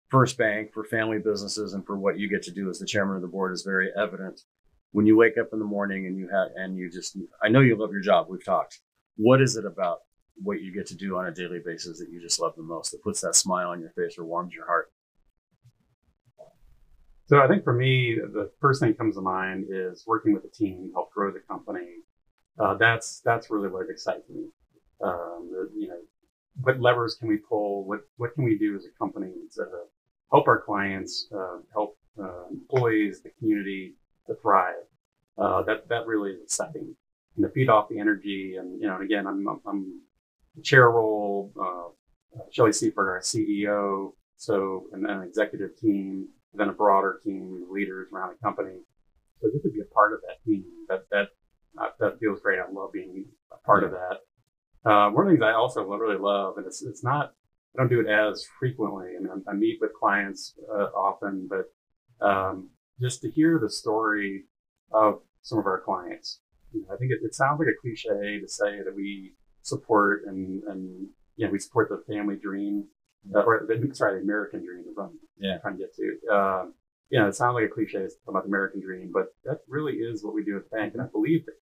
First 0.08 0.38
Bank, 0.38 0.72
for 0.72 0.84
family 0.84 1.18
businesses, 1.18 1.74
and 1.74 1.84
for 1.84 1.98
what 1.98 2.18
you 2.18 2.28
get 2.28 2.42
to 2.44 2.52
do 2.52 2.70
as 2.70 2.78
the 2.78 2.86
chairman 2.86 3.16
of 3.16 3.22
the 3.22 3.28
board 3.28 3.52
is 3.52 3.62
very 3.62 3.90
evident 3.96 4.42
when 4.92 5.06
you 5.06 5.16
wake 5.16 5.36
up 5.38 5.48
in 5.52 5.58
the 5.58 5.64
morning 5.64 6.06
and 6.06 6.16
you 6.16 6.28
have 6.28 6.48
and 6.56 6.76
you 6.76 6.90
just 6.90 7.16
I 7.42 7.48
know 7.48 7.60
you 7.60 7.76
love 7.76 7.92
your 7.92 8.00
job. 8.00 8.26
We've 8.28 8.44
talked. 8.44 8.80
What 9.16 9.42
is 9.42 9.56
it 9.56 9.64
about 9.64 9.98
what 10.40 10.60
you 10.60 10.72
get 10.72 10.86
to 10.86 10.94
do 10.94 11.16
on 11.16 11.26
a 11.26 11.34
daily 11.34 11.60
basis 11.64 11.98
that 11.98 12.08
you 12.10 12.20
just 12.20 12.40
love 12.40 12.54
the 12.56 12.62
most 12.62 12.92
that 12.92 13.02
puts 13.02 13.20
that 13.22 13.34
smile 13.34 13.70
on 13.70 13.80
your 13.80 13.90
face 13.90 14.16
or 14.16 14.24
warms 14.24 14.54
your 14.54 14.66
heart? 14.66 14.92
So 17.28 17.42
I 17.42 17.46
think 17.46 17.62
for 17.62 17.74
me, 17.74 18.14
the 18.14 18.50
first 18.58 18.80
thing 18.80 18.88
that 18.88 18.98
comes 18.98 19.16
to 19.16 19.20
mind 19.20 19.66
is 19.68 20.04
working 20.06 20.32
with 20.32 20.44
a 20.46 20.48
team 20.48 20.90
help 20.94 21.12
grow 21.12 21.30
the 21.30 21.40
company. 21.40 21.98
Uh, 22.58 22.74
that's 22.74 23.20
that's 23.22 23.50
really 23.50 23.68
what 23.68 23.90
excites 23.90 24.30
me. 24.30 24.46
Um, 25.04 25.50
you 25.76 25.88
know, 25.88 26.00
what 26.62 26.80
levers 26.80 27.16
can 27.16 27.28
we 27.28 27.36
pull? 27.36 27.84
What 27.84 28.00
what 28.16 28.34
can 28.34 28.44
we 28.44 28.56
do 28.56 28.74
as 28.76 28.86
a 28.86 28.98
company 28.98 29.30
to 29.56 29.66
help 30.32 30.48
our 30.48 30.62
clients, 30.62 31.28
uh, 31.36 31.58
help 31.70 31.98
uh, 32.18 32.48
employees, 32.50 33.20
the 33.20 33.30
community, 33.38 33.94
to 34.26 34.34
thrive. 34.40 34.86
Uh, 35.36 35.62
that 35.64 35.86
that 35.90 36.06
really 36.06 36.30
is 36.30 36.42
exciting. 36.42 36.96
And 37.36 37.44
to 37.44 37.50
feed 37.50 37.68
off 37.68 37.90
the 37.90 37.98
energy, 38.00 38.56
and 38.58 38.80
you 38.80 38.88
know, 38.88 39.02
again, 39.02 39.26
I'm 39.26 39.46
I'm 39.66 40.00
chair 40.62 40.90
role. 40.90 41.52
Uh, 41.60 42.40
Shelley 42.50 42.72
Seifert, 42.72 43.06
our 43.06 43.20
CEO, 43.20 44.12
so 44.38 44.86
and 44.92 45.06
an 45.06 45.22
executive 45.22 45.76
team, 45.76 46.28
then 46.54 46.68
a 46.68 46.72
broader 46.72 47.20
team 47.24 47.66
leaders 47.70 48.08
around 48.12 48.30
the 48.30 48.46
company. 48.46 48.78
So 49.40 49.48
just 49.52 49.64
to 49.64 49.70
be 49.70 49.80
a 49.80 49.94
part 49.94 50.12
of 50.12 50.20
that 50.22 50.42
team, 50.44 50.64
that 50.88 51.02
that 51.10 51.28
uh, 51.80 51.90
that 52.00 52.18
feels 52.18 52.40
great. 52.40 52.58
I 52.58 52.70
love 52.70 52.92
being 52.92 53.26
a 53.52 53.56
part 53.66 53.82
yeah. 53.82 53.88
of 53.88 53.92
that. 53.92 54.90
Uh, 54.90 55.10
one 55.10 55.26
of 55.26 55.30
the 55.30 55.36
things 55.36 55.44
I 55.44 55.52
also 55.52 55.82
really 55.82 56.18
love, 56.18 56.56
and 56.56 56.66
it's 56.66 56.82
it's 56.82 57.04
not 57.04 57.32
I 57.76 57.82
don't 57.82 57.90
do 57.90 58.00
it 58.00 58.08
as 58.08 58.44
frequently. 58.58 59.08
I 59.16 59.20
mean, 59.20 59.44
I, 59.46 59.50
I 59.50 59.54
meet 59.54 59.78
with 59.80 59.92
clients 59.98 60.54
uh, 60.72 60.88
often, 60.96 61.48
but 61.48 62.26
um, 62.26 62.70
just 63.00 63.20
to 63.22 63.30
hear 63.30 63.60
the 63.62 63.70
story 63.70 64.44
of 64.92 65.20
some 65.42 65.58
of 65.58 65.66
our 65.66 65.80
clients. 65.80 66.40
You 66.72 66.82
know, 66.82 66.94
I 66.94 66.96
think 66.96 67.12
it, 67.12 67.18
it, 67.22 67.34
sounds 67.34 67.58
like 67.58 67.68
a 67.68 67.80
cliche 67.80 68.40
to 68.40 68.48
say 68.48 68.82
that 68.84 68.94
we 68.94 69.32
support 69.62 70.22
and, 70.26 70.62
and 70.64 71.08
you 71.36 71.46
know, 71.46 71.52
we 71.52 71.58
support 71.58 71.88
the 71.88 72.02
family 72.12 72.36
dream, 72.36 72.84
uh, 73.34 73.40
or 73.40 73.66
the, 73.66 73.94
sorry, 73.94 74.18
the 74.18 74.24
American 74.24 74.60
dream 74.64 74.84
I'm 74.98 75.18
yeah. 75.40 75.58
trying 75.58 75.76
to 75.76 75.84
get 75.84 75.94
to. 75.96 76.34
Um, 76.34 76.74
you 77.10 77.18
know, 77.18 77.28
it 77.28 77.34
sounds 77.34 77.54
like 77.54 77.64
a 77.64 77.68
cliche 77.68 78.06
about 78.26 78.42
the 78.44 78.48
American 78.48 78.80
dream, 78.80 79.10
but 79.12 79.34
that 79.44 79.60
really 79.66 79.94
is 79.94 80.22
what 80.22 80.34
we 80.34 80.44
do 80.44 80.56
at 80.56 80.70
the 80.70 80.76
bank, 80.76 80.94
and 80.94 81.02
I 81.02 81.06
believe 81.06 81.44
it. 81.48 81.54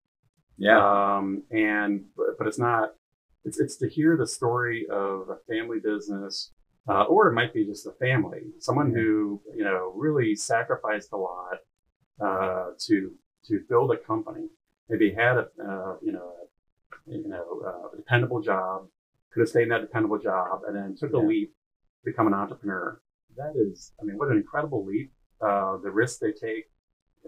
Yeah. 0.59 0.79
Um, 0.79 1.45
and 1.51 2.07
but, 2.17 2.39
but 2.39 2.47
it's 2.47 2.59
not. 2.59 2.95
It's 3.45 3.61
it's 3.61 3.77
to 3.77 3.89
hear 3.89 4.17
the 4.17 4.27
story 4.27 4.87
of 4.91 5.29
a 5.29 5.37
family 5.49 5.79
business 5.79 6.51
uh, 6.89 7.05
or 7.05 7.29
it 7.29 7.33
might 7.33 7.53
be 7.53 7.65
just 7.65 7.87
a 7.87 7.93
family, 7.93 8.43
someone 8.61 8.93
who 8.93 9.41
you 9.57 9.65
know 9.65 9.93
really 9.97 10.35
sacrificed 10.37 11.11
a 11.13 11.17
lot 11.17 11.59
uh, 12.25 12.71
to 12.79 13.13
to 13.47 13.61
build 13.69 13.91
a 13.91 13.97
company. 13.97 14.49
Maybe 14.89 15.13
had 15.13 15.37
a 15.37 15.49
uh, 15.63 15.97
you 16.01 16.13
know 16.13 16.33
a, 17.09 17.11
you 17.11 17.29
know 17.29 17.63
uh, 17.67 17.89
a 17.93 17.97
dependable 17.97 18.41
job, 18.41 18.87
could 19.33 19.41
have 19.41 19.49
stayed 19.49 19.65
in 19.65 19.69
that 19.71 19.81
dependable 19.81 20.19
job, 20.19 20.61
and 20.67 20.77
then 20.77 20.97
took 20.97 21.11
yeah. 21.13 21.21
a 21.21 21.27
leap, 21.27 21.53
to 22.05 22.11
become 22.11 22.29
an 22.29 22.35
entrepreneur. 22.35 23.01
That 23.37 23.55
is, 23.57 23.93
I 24.01 24.05
mean, 24.05 24.17
what 24.19 24.29
an 24.29 24.37
incredible 24.37 24.85
leap. 24.85 25.13
Uh, 25.41 25.77
the 25.83 25.91
risks 25.91 26.19
they 26.19 26.33
take, 26.33 26.65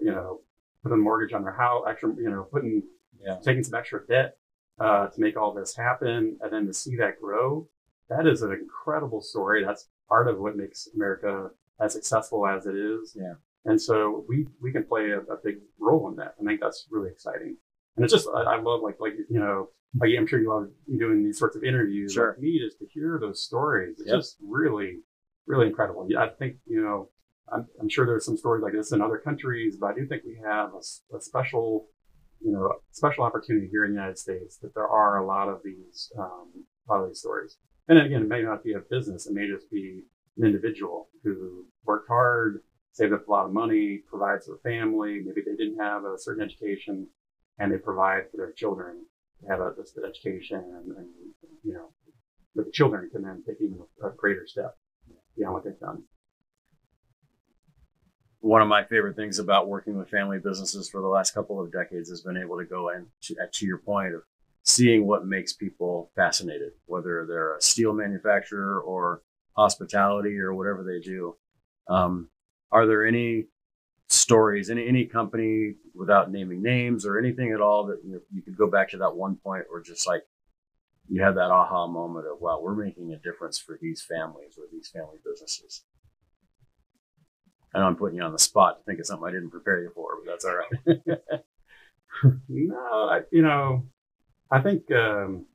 you 0.00 0.10
know, 0.10 0.40
putting 0.82 0.98
a 0.98 1.00
mortgage 1.00 1.34
on 1.34 1.42
their 1.42 1.52
house, 1.52 1.84
actually, 1.88 2.22
you 2.22 2.30
know, 2.30 2.46
putting 2.50 2.82
yeah. 3.22 3.36
taking 3.42 3.62
some 3.62 3.74
extra 3.74 4.06
debt 4.06 4.38
uh, 4.80 5.08
to 5.08 5.20
make 5.20 5.36
all 5.36 5.52
this 5.52 5.76
happen, 5.76 6.38
and 6.40 6.52
then 6.52 6.66
to 6.66 6.72
see 6.72 6.96
that 6.96 7.20
grow 7.20 7.68
that 8.08 8.26
is 8.26 8.42
an 8.42 8.52
incredible 8.52 9.20
story. 9.20 9.64
That's 9.64 9.88
part 10.08 10.28
of 10.28 10.38
what 10.38 10.56
makes 10.56 10.88
America 10.94 11.50
as 11.80 11.92
successful 11.92 12.46
as 12.46 12.66
it 12.66 12.74
is. 12.74 13.16
Yeah. 13.18 13.34
And 13.64 13.80
so 13.80 14.24
we 14.28 14.46
we 14.60 14.72
can 14.72 14.84
play 14.84 15.10
a, 15.10 15.20
a 15.20 15.36
big 15.42 15.56
role 15.78 16.08
in 16.08 16.16
that. 16.16 16.34
I 16.40 16.44
think 16.44 16.60
that's 16.60 16.86
really 16.90 17.10
exciting. 17.10 17.56
And 17.96 18.04
it's 18.04 18.12
just 18.12 18.28
I, 18.34 18.40
I 18.40 18.60
love 18.60 18.80
like 18.82 18.96
like 19.00 19.14
you 19.28 19.38
know 19.38 19.68
like 19.98 20.10
I'm 20.16 20.26
sure 20.26 20.40
you 20.40 20.50
love 20.50 20.68
doing 20.98 21.22
these 21.22 21.38
sorts 21.38 21.56
of 21.56 21.64
interviews. 21.64 22.12
Sure. 22.12 22.30
Like 22.30 22.40
me, 22.40 22.58
just 22.58 22.78
to 22.78 22.86
hear 22.86 23.18
those 23.20 23.42
stories, 23.42 23.98
it's 23.98 24.08
yep. 24.08 24.18
just 24.18 24.36
really 24.42 24.98
really 25.48 25.66
incredible. 25.66 26.06
I 26.16 26.28
think 26.38 26.56
you 26.66 26.82
know 26.82 27.10
I'm, 27.52 27.66
I'm, 27.80 27.88
sure 27.88 28.06
there's 28.06 28.24
some 28.24 28.36
stories 28.36 28.62
like 28.62 28.72
this 28.72 28.92
in 28.92 29.00
other 29.00 29.18
countries, 29.18 29.76
but 29.80 29.88
I 29.88 29.94
do 29.94 30.06
think 30.06 30.22
we 30.24 30.38
have 30.44 30.70
a, 30.74 31.16
a, 31.16 31.20
special, 31.20 31.86
you 32.40 32.52
know, 32.52 32.72
special 32.92 33.24
opportunity 33.24 33.68
here 33.70 33.84
in 33.84 33.92
the 33.92 33.96
United 33.96 34.18
States 34.18 34.58
that 34.58 34.74
there 34.74 34.88
are 34.88 35.18
a 35.18 35.26
lot 35.26 35.48
of 35.48 35.60
these, 35.64 36.12
um, 36.18 36.64
a 36.88 36.92
lot 36.92 37.02
of 37.02 37.08
these 37.08 37.20
stories. 37.20 37.56
And 37.88 37.98
again, 37.98 38.22
it 38.22 38.28
may 38.28 38.42
not 38.42 38.62
be 38.62 38.74
a 38.74 38.80
business. 38.90 39.26
It 39.26 39.32
may 39.32 39.48
just 39.48 39.70
be 39.70 40.02
an 40.36 40.44
individual 40.44 41.08
who 41.24 41.66
worked 41.84 42.08
hard, 42.08 42.62
saved 42.92 43.12
up 43.12 43.26
a 43.26 43.30
lot 43.30 43.46
of 43.46 43.52
money, 43.52 44.02
provides 44.08 44.46
for 44.46 44.58
family. 44.62 45.22
Maybe 45.24 45.42
they 45.44 45.56
didn't 45.56 45.78
have 45.78 46.04
a 46.04 46.18
certain 46.18 46.44
education 46.44 47.06
and 47.58 47.72
they 47.72 47.78
provide 47.78 48.30
for 48.30 48.36
their 48.36 48.52
children 48.52 49.04
to 49.40 49.48
have 49.48 49.60
a, 49.60 49.72
this 49.76 49.96
education 49.96 50.58
and, 50.58 50.96
and, 50.96 51.08
you 51.64 51.72
know, 51.72 51.92
the 52.54 52.70
children 52.72 53.08
can 53.10 53.22
then 53.22 53.42
take 53.46 53.56
even 53.60 53.78
a, 54.02 54.08
a 54.08 54.10
greater 54.16 54.46
step 54.46 54.76
beyond 55.38 55.54
what 55.54 55.64
they've 55.64 55.78
done. 55.78 56.02
One 58.40 58.62
of 58.62 58.68
my 58.68 58.84
favorite 58.84 59.16
things 59.16 59.38
about 59.38 59.68
working 59.68 59.96
with 59.96 60.08
family 60.08 60.38
businesses 60.38 60.88
for 60.88 61.00
the 61.00 61.08
last 61.08 61.34
couple 61.34 61.60
of 61.60 61.72
decades 61.72 62.08
has 62.10 62.22
been 62.22 62.36
able 62.36 62.58
to 62.58 62.64
go 62.64 62.90
in 62.90 63.06
to, 63.22 63.36
to 63.52 63.66
your 63.66 63.78
point 63.78 64.14
of 64.14 64.22
seeing 64.62 65.06
what 65.06 65.26
makes 65.26 65.52
people 65.52 66.10
fascinated, 66.14 66.72
whether 66.86 67.26
they're 67.26 67.56
a 67.56 67.60
steel 67.60 67.92
manufacturer 67.92 68.80
or 68.80 69.22
hospitality 69.56 70.38
or 70.38 70.54
whatever 70.54 70.84
they 70.84 71.00
do. 71.00 71.36
Um, 71.88 72.28
are 72.70 72.86
there 72.86 73.04
any 73.04 73.46
stories, 74.08 74.70
any 74.70 74.86
any 74.86 75.04
company 75.04 75.74
without 75.94 76.30
naming 76.30 76.62
names 76.62 77.04
or 77.04 77.18
anything 77.18 77.52
at 77.52 77.60
all 77.60 77.86
that 77.86 78.00
you, 78.04 78.12
know, 78.12 78.20
you 78.32 78.42
could 78.42 78.56
go 78.56 78.66
back 78.70 78.90
to 78.90 78.98
that 78.98 79.14
one 79.14 79.36
point 79.36 79.64
or 79.70 79.80
just 79.80 80.06
like 80.06 80.22
you 81.08 81.22
have 81.22 81.34
that 81.36 81.50
aha 81.50 81.86
moment 81.86 82.26
of, 82.26 82.40
wow, 82.40 82.60
we're 82.60 82.74
making 82.74 83.12
a 83.12 83.18
difference 83.18 83.58
for 83.58 83.78
these 83.80 84.02
families 84.02 84.58
or 84.58 84.64
these 84.70 84.88
family 84.88 85.18
businesses. 85.24 85.84
I 87.74 87.78
know 87.78 87.86
I'm 87.86 87.96
putting 87.96 88.18
you 88.18 88.24
on 88.24 88.32
the 88.32 88.38
spot 88.38 88.78
to 88.78 88.84
think 88.84 89.00
of 89.00 89.06
something 89.06 89.28
I 89.28 89.32
didn't 89.32 89.50
prepare 89.50 89.82
you 89.82 89.90
for, 89.94 90.10
but 90.24 90.30
that's 90.30 90.44
all 90.44 90.56
right. 90.56 91.42
no, 92.48 93.08
I, 93.10 93.20
you 93.30 93.42
know, 93.42 93.86
I 94.50 94.60
think 94.60 94.90
um, 94.92 95.46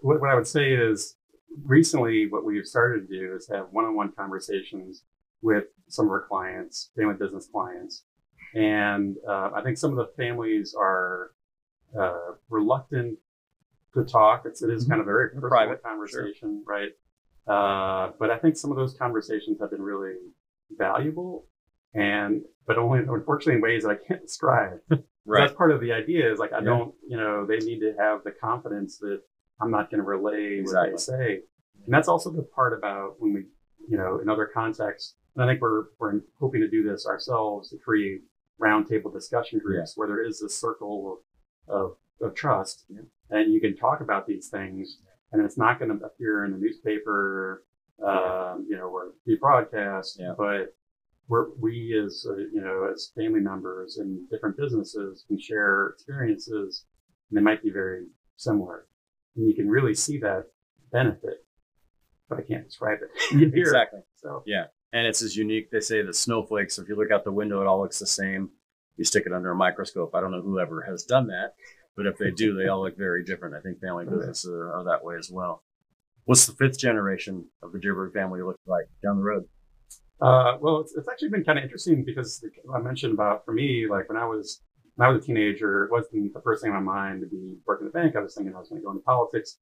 what, 0.00 0.20
what 0.20 0.30
I 0.30 0.34
would 0.34 0.46
say 0.46 0.72
is 0.72 1.16
recently 1.64 2.26
what 2.28 2.44
we've 2.44 2.66
started 2.66 3.08
to 3.08 3.18
do 3.18 3.34
is 3.36 3.48
have 3.48 3.66
one-on-one 3.70 4.12
conversations 4.12 5.04
with 5.42 5.64
some 5.88 6.06
of 6.06 6.12
our 6.12 6.26
clients, 6.26 6.90
family 6.96 7.14
business 7.14 7.48
clients, 7.50 8.04
and 8.54 9.16
uh, 9.28 9.50
I 9.54 9.62
think 9.62 9.76
some 9.76 9.90
of 9.90 9.96
the 9.96 10.12
families 10.16 10.74
are 10.78 11.32
uh, 11.98 12.32
reluctant 12.48 13.18
to 13.94 14.04
talk. 14.04 14.42
It's, 14.44 14.62
it 14.62 14.70
is 14.70 14.84
mm-hmm. 14.84 14.92
kind 14.92 15.00
of 15.00 15.06
a 15.06 15.10
very 15.10 15.28
personal 15.30 15.48
private 15.48 15.82
conversation, 15.82 16.62
sure. 16.64 16.74
right? 16.76 16.90
Uh, 17.46 18.12
but 18.18 18.30
I 18.30 18.38
think 18.38 18.56
some 18.56 18.70
of 18.70 18.76
those 18.76 18.94
conversations 18.94 19.58
have 19.60 19.70
been 19.70 19.82
really 19.82 20.14
valuable, 20.70 21.46
and 21.94 22.42
but 22.66 22.78
only 22.78 23.00
unfortunately 23.00 23.56
in 23.56 23.60
ways 23.60 23.84
that 23.84 23.90
I 23.90 23.96
can't 23.96 24.22
describe. 24.22 24.78
right. 24.90 25.40
That's 25.40 25.52
part 25.52 25.70
of 25.70 25.80
the 25.80 25.92
idea. 25.92 26.32
Is 26.32 26.38
like 26.38 26.52
I 26.52 26.58
yeah. 26.58 26.64
don't, 26.64 26.94
you 27.06 27.16
know, 27.16 27.46
they 27.46 27.58
need 27.58 27.80
to 27.80 27.94
have 27.98 28.24
the 28.24 28.30
confidence 28.30 28.98
that 28.98 29.20
I'm 29.60 29.70
not 29.70 29.90
going 29.90 29.98
to 29.98 30.04
relay 30.04 30.58
exactly. 30.60 30.92
what 30.92 30.98
they 30.98 31.02
say, 31.02 31.40
and 31.84 31.94
that's 31.94 32.08
also 32.08 32.30
the 32.30 32.42
part 32.42 32.76
about 32.76 33.16
when 33.18 33.34
we, 33.34 33.44
you 33.88 33.98
know, 33.98 34.20
in 34.20 34.28
other 34.28 34.48
contexts. 34.52 35.16
And 35.36 35.44
I 35.44 35.48
think 35.48 35.60
we're 35.60 35.84
we're 35.98 36.20
hoping 36.40 36.62
to 36.62 36.68
do 36.68 36.82
this 36.82 37.06
ourselves 37.06 37.70
to 37.70 37.76
create 37.76 38.22
roundtable 38.60 39.12
discussion 39.12 39.58
groups 39.58 39.94
yeah. 39.94 40.00
where 40.00 40.08
there 40.08 40.24
is 40.24 40.40
this 40.40 40.58
circle 40.58 41.18
of, 41.68 41.74
of, 41.74 41.96
of 42.20 42.34
trust 42.34 42.84
yeah. 42.88 43.00
And 43.30 43.52
you 43.52 43.60
can 43.60 43.76
talk 43.76 44.00
about 44.00 44.26
these 44.26 44.48
things 44.48 44.98
and 45.32 45.44
it's 45.44 45.58
not 45.58 45.78
going 45.78 45.96
to 45.96 46.04
appear 46.04 46.44
in 46.44 46.52
the 46.52 46.58
newspaper, 46.58 47.64
um, 48.06 48.66
you 48.68 48.76
know, 48.76 48.86
or 48.86 49.12
be 49.26 49.36
broadcast, 49.40 50.18
yeah. 50.20 50.32
but 50.36 50.74
we're, 51.28 51.46
we 51.58 52.00
as, 52.04 52.26
uh, 52.28 52.36
you 52.36 52.60
know, 52.60 52.88
as 52.92 53.10
family 53.16 53.40
members 53.40 53.98
in 53.98 54.26
different 54.30 54.56
businesses 54.56 55.24
can 55.26 55.40
share 55.40 55.88
experiences 55.88 56.84
and 57.30 57.38
they 57.38 57.42
might 57.42 57.62
be 57.62 57.70
very 57.70 58.06
similar. 58.36 58.86
And 59.36 59.48
you 59.48 59.54
can 59.54 59.68
really 59.68 59.94
see 59.94 60.18
that 60.18 60.44
benefit, 60.92 61.44
but 62.28 62.38
I 62.38 62.42
can't 62.42 62.64
describe 62.64 62.98
it. 63.02 63.54
exactly. 63.54 64.00
So, 64.16 64.42
yeah 64.46 64.66
and 64.94 65.08
it's 65.08 65.22
as 65.22 65.36
unique. 65.36 65.70
They 65.70 65.80
say 65.80 66.02
the 66.02 66.14
snowflakes, 66.14 66.78
if 66.78 66.88
you 66.88 66.94
look 66.96 67.10
out 67.10 67.24
the 67.24 67.32
window, 67.32 67.60
it 67.60 67.66
all 67.66 67.82
looks 67.82 67.98
the 67.98 68.06
same. 68.06 68.50
You 68.96 69.04
stick 69.04 69.24
it 69.26 69.32
under 69.32 69.50
a 69.50 69.56
microscope. 69.56 70.14
I 70.14 70.20
don't 70.20 70.30
know 70.30 70.40
whoever 70.40 70.82
has 70.82 71.02
done 71.02 71.26
that, 71.26 71.54
but 71.96 72.06
if 72.06 72.18
they 72.18 72.30
do, 72.30 72.54
they 72.54 72.68
all 72.68 72.82
look 72.82 72.96
very 72.96 73.24
different. 73.24 73.54
I 73.54 73.60
think 73.60 73.80
family 73.80 74.04
businesses 74.04 74.50
are, 74.50 74.72
are 74.72 74.84
that 74.84 75.04
way 75.04 75.16
as 75.16 75.30
well. 75.30 75.62
What's 76.24 76.46
the 76.46 76.54
fifth 76.54 76.78
generation 76.78 77.46
of 77.62 77.72
the 77.72 77.78
Dierberg 77.78 78.12
family 78.12 78.42
look 78.42 78.58
like 78.66 78.86
down 79.02 79.18
the 79.18 79.22
road? 79.22 79.44
Uh, 80.20 80.56
well, 80.60 80.80
it's, 80.80 80.94
it's 80.96 81.08
actually 81.08 81.28
been 81.28 81.44
kind 81.44 81.58
of 81.58 81.64
interesting 81.64 82.04
because 82.04 82.44
I 82.74 82.78
mentioned 82.78 83.12
about 83.12 83.44
for 83.44 83.52
me, 83.52 83.86
like 83.88 84.08
when 84.08 84.16
I 84.16 84.26
was 84.26 84.62
when 84.96 85.08
I 85.08 85.12
was 85.12 85.22
a 85.22 85.26
teenager, 85.26 85.84
it 85.84 85.90
wasn't 85.90 86.32
the 86.32 86.40
first 86.40 86.62
thing 86.62 86.72
on 86.72 86.84
my 86.84 86.94
mind 86.94 87.20
to 87.22 87.26
be 87.26 87.56
working 87.66 87.86
at 87.86 87.92
the 87.92 87.98
bank. 87.98 88.16
I 88.16 88.20
was 88.20 88.34
thinking 88.34 88.54
I 88.54 88.58
was 88.58 88.68
going 88.68 88.80
to 88.80 88.84
go 88.84 88.92
into 88.92 89.02
politics. 89.02 89.58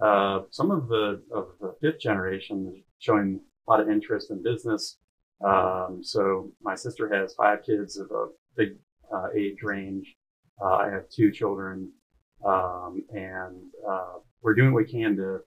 Uh, 0.00 0.40
some 0.50 0.70
of 0.70 0.88
the 0.88 1.22
of 1.32 1.48
the 1.60 1.74
fifth 1.80 2.00
generation 2.00 2.72
is 2.74 2.82
showing 2.98 3.40
a 3.66 3.70
lot 3.70 3.80
of 3.80 3.88
interest 3.88 4.30
in 4.30 4.42
business. 4.42 4.98
Um, 5.44 6.00
so 6.02 6.52
my 6.62 6.74
sister 6.74 7.12
has 7.12 7.34
five 7.34 7.64
kids 7.64 7.96
of 7.96 8.10
a 8.10 8.26
big 8.56 8.76
uh, 9.12 9.28
age 9.36 9.62
range. 9.62 10.14
Uh, 10.60 10.74
I 10.74 10.90
have 10.90 11.08
two 11.10 11.30
children, 11.30 11.90
um, 12.44 13.04
and 13.12 13.56
uh, 13.88 14.18
we're 14.42 14.54
doing 14.54 14.72
what 14.72 14.84
we 14.84 14.90
can 14.90 15.16
to 15.16 15.40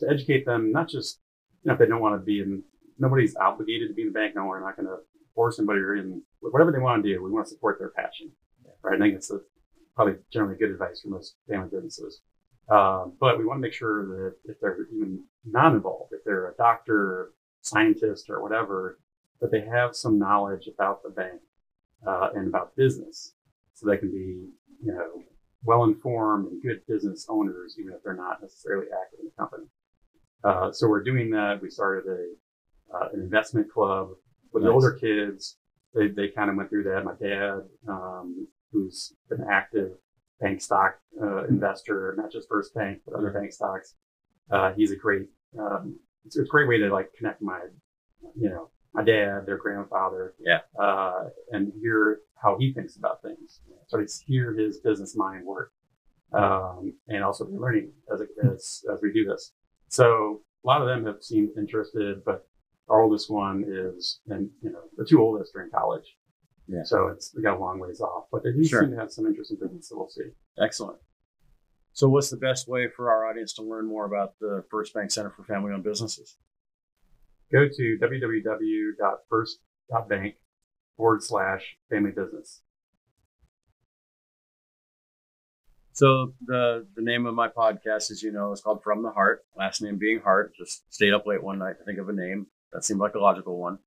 to 0.00 0.10
educate 0.10 0.44
them. 0.44 0.72
Not 0.72 0.88
just 0.88 1.20
you 1.62 1.68
know 1.68 1.74
if 1.74 1.78
they 1.78 1.86
don't 1.86 2.00
want 2.00 2.20
to 2.20 2.24
be 2.24 2.40
in, 2.40 2.62
nobody's 2.98 3.36
obligated 3.36 3.88
to 3.88 3.94
be 3.94 4.02
in 4.02 4.08
the 4.08 4.14
bank. 4.14 4.34
No, 4.34 4.44
we're 4.44 4.60
not 4.60 4.76
going 4.76 4.88
to 4.88 4.98
force 5.34 5.58
anybody 5.58 5.80
in 5.80 6.22
whatever 6.40 6.72
they 6.72 6.78
want 6.78 7.02
to 7.02 7.08
do. 7.08 7.22
We 7.22 7.30
want 7.30 7.46
to 7.46 7.50
support 7.50 7.78
their 7.78 7.90
passion, 7.90 8.30
right? 8.82 8.96
I 8.96 8.98
think 8.98 9.14
it's 9.14 9.32
probably 9.94 10.14
generally 10.32 10.56
good 10.56 10.70
advice 10.70 11.00
for 11.00 11.08
most 11.08 11.36
family 11.48 11.68
businesses. 11.70 12.20
Uh, 12.68 13.06
but 13.20 13.38
we 13.38 13.44
want 13.44 13.58
to 13.58 13.62
make 13.62 13.72
sure 13.72 14.06
that 14.06 14.34
if 14.44 14.60
they're 14.60 14.86
even 14.94 15.24
not 15.44 15.74
involved, 15.74 16.12
if 16.12 16.24
they're 16.24 16.50
a 16.50 16.54
doctor, 16.56 17.32
scientist 17.60 18.30
or 18.30 18.42
whatever, 18.42 18.98
that 19.40 19.50
they 19.50 19.60
have 19.60 19.94
some 19.94 20.18
knowledge 20.18 20.68
about 20.72 21.02
the 21.02 21.10
bank 21.10 21.40
uh, 22.06 22.30
and 22.34 22.48
about 22.48 22.74
business, 22.76 23.34
so 23.82 23.90
they 23.90 23.96
can 23.96 24.10
be, 24.10 24.48
you 24.84 24.92
know, 24.92 25.22
well 25.64 25.84
informed 25.84 26.48
and 26.48 26.62
good 26.62 26.80
business 26.88 27.26
owners, 27.28 27.76
even 27.78 27.92
if 27.92 28.02
they're 28.02 28.14
not 28.14 28.40
necessarily 28.40 28.86
active 28.86 29.20
in 29.20 29.26
the 29.26 29.32
company. 29.38 29.66
Uh, 30.44 30.72
so 30.72 30.88
we're 30.88 31.02
doing 31.02 31.30
that. 31.30 31.60
We 31.62 31.70
started 31.70 32.10
a 32.10 32.96
uh, 32.96 33.08
an 33.14 33.20
investment 33.20 33.70
club 33.72 34.10
with 34.52 34.62
nice. 34.62 34.68
the 34.68 34.72
older 34.72 34.92
kids. 34.92 35.56
They 35.94 36.08
they 36.08 36.28
kind 36.28 36.50
of 36.50 36.56
went 36.56 36.68
through 36.68 36.84
that. 36.84 37.04
My 37.04 37.14
dad, 37.20 37.60
um, 37.88 38.46
who's 38.72 39.14
an 39.30 39.44
active 39.50 39.92
bank 40.40 40.60
stock 40.60 40.98
uh, 41.20 41.44
investor, 41.44 42.14
not 42.18 42.32
just 42.32 42.48
First 42.48 42.74
Bank 42.74 43.00
but 43.06 43.14
other 43.14 43.30
bank 43.30 43.52
stocks, 43.52 43.94
uh, 44.50 44.72
he's 44.72 44.90
a 44.92 44.96
great 44.96 45.26
um, 45.58 45.96
it's 46.24 46.38
a 46.38 46.44
great 46.44 46.68
way 46.68 46.78
to 46.78 46.88
like 46.88 47.12
connect 47.16 47.42
my, 47.42 47.60
you 48.36 48.48
know, 48.48 48.70
my 48.94 49.02
dad, 49.02 49.46
their 49.46 49.56
grandfather, 49.56 50.34
yeah, 50.38 50.60
uh, 50.78 51.24
and 51.50 51.72
hear 51.80 52.20
how 52.42 52.56
he 52.58 52.72
thinks 52.72 52.96
about 52.96 53.22
things. 53.22 53.60
So 53.88 54.00
I 54.00 54.04
hear 54.26 54.54
his 54.54 54.78
business 54.80 55.16
mind 55.16 55.44
work, 55.46 55.72
um, 56.32 56.94
and 57.08 57.24
also 57.24 57.44
be 57.44 57.56
learning 57.56 57.92
as, 58.12 58.20
as 58.44 58.84
as 58.92 58.98
we 59.02 59.12
do 59.12 59.24
this. 59.24 59.52
So 59.88 60.42
a 60.64 60.66
lot 60.66 60.82
of 60.82 60.88
them 60.88 61.06
have 61.06 61.22
seemed 61.22 61.50
interested, 61.56 62.24
but 62.24 62.46
our 62.88 63.02
oldest 63.02 63.30
one 63.30 63.64
is, 63.66 64.20
and 64.28 64.50
you 64.62 64.70
know, 64.70 64.82
the 64.96 65.04
two 65.04 65.20
oldest 65.20 65.54
are 65.56 65.62
in 65.62 65.70
college. 65.70 66.16
Yeah. 66.68 66.82
So 66.84 67.08
it's 67.08 67.34
we 67.34 67.42
got 67.42 67.56
a 67.56 67.60
long 67.60 67.78
ways 67.78 68.00
off, 68.00 68.24
but 68.30 68.42
they 68.44 68.52
do 68.52 68.64
sure. 68.64 68.82
seem 68.82 68.90
to 68.90 68.96
have 68.96 69.12
some 69.12 69.26
interest 69.26 69.50
in 69.50 69.58
business. 69.58 69.88
So 69.88 69.96
we'll 69.96 70.08
see. 70.08 70.30
Excellent. 70.62 70.98
So, 71.94 72.08
what's 72.08 72.30
the 72.30 72.38
best 72.38 72.68
way 72.68 72.88
for 72.88 73.10
our 73.10 73.28
audience 73.28 73.52
to 73.54 73.62
learn 73.62 73.86
more 73.86 74.06
about 74.06 74.38
the 74.40 74.64
First 74.70 74.94
Bank 74.94 75.10
Center 75.10 75.30
for 75.30 75.44
Family 75.44 75.72
Owned 75.72 75.84
Businesses? 75.84 76.38
Go 77.52 77.68
to 77.68 77.98
www.first.bank 78.00 80.34
forward 80.96 81.22
slash 81.22 81.76
family 81.90 82.12
business. 82.12 82.62
So 85.94 86.32
the 86.46 86.86
the 86.96 87.02
name 87.02 87.26
of 87.26 87.34
my 87.34 87.48
podcast, 87.48 88.10
as 88.10 88.22
you 88.22 88.32
know, 88.32 88.52
is 88.52 88.62
called 88.62 88.82
From 88.82 89.02
the 89.02 89.10
Heart. 89.10 89.44
Last 89.56 89.82
name 89.82 89.98
being 89.98 90.20
Hart. 90.20 90.54
Just 90.56 90.90
stayed 90.92 91.12
up 91.12 91.26
late 91.26 91.42
one 91.42 91.58
night 91.58 91.78
to 91.78 91.84
think 91.84 91.98
of 91.98 92.08
a 92.08 92.14
name 92.14 92.46
that 92.72 92.84
seemed 92.84 93.00
like 93.00 93.14
a 93.14 93.18
logical 93.18 93.58
one. 93.58 93.78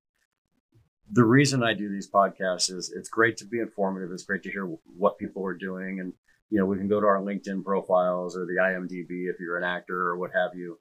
The 1.12 1.24
reason 1.24 1.64
I 1.64 1.74
do 1.74 1.90
these 1.90 2.10
podcasts 2.10 2.72
is 2.72 2.94
it's 2.96 3.10
great 3.10 3.38
to 3.38 3.46
be 3.46 3.60
informative. 3.60 4.12
It's 4.12 4.24
great 4.24 4.44
to 4.44 4.52
hear 4.52 4.66
what 4.98 5.18
people 5.18 5.44
are 5.46 5.58
doing 5.58 6.00
and 6.00 6.14
you 6.50 6.60
know, 6.60 6.66
we 6.66 6.78
can 6.78 6.88
go 6.88 7.02
to 7.02 7.08
our 7.08 7.22
LinkedIn 7.22 7.64
profiles 7.64 8.38
or 8.38 8.46
the 8.46 8.62
IMDb 8.62 9.30
if 9.30 9.40
you're 9.40 9.58
an 9.58 9.64
actor 9.64 10.10
or 10.10 10.18
what 10.18 10.32
have 10.34 10.52
you 10.56 10.78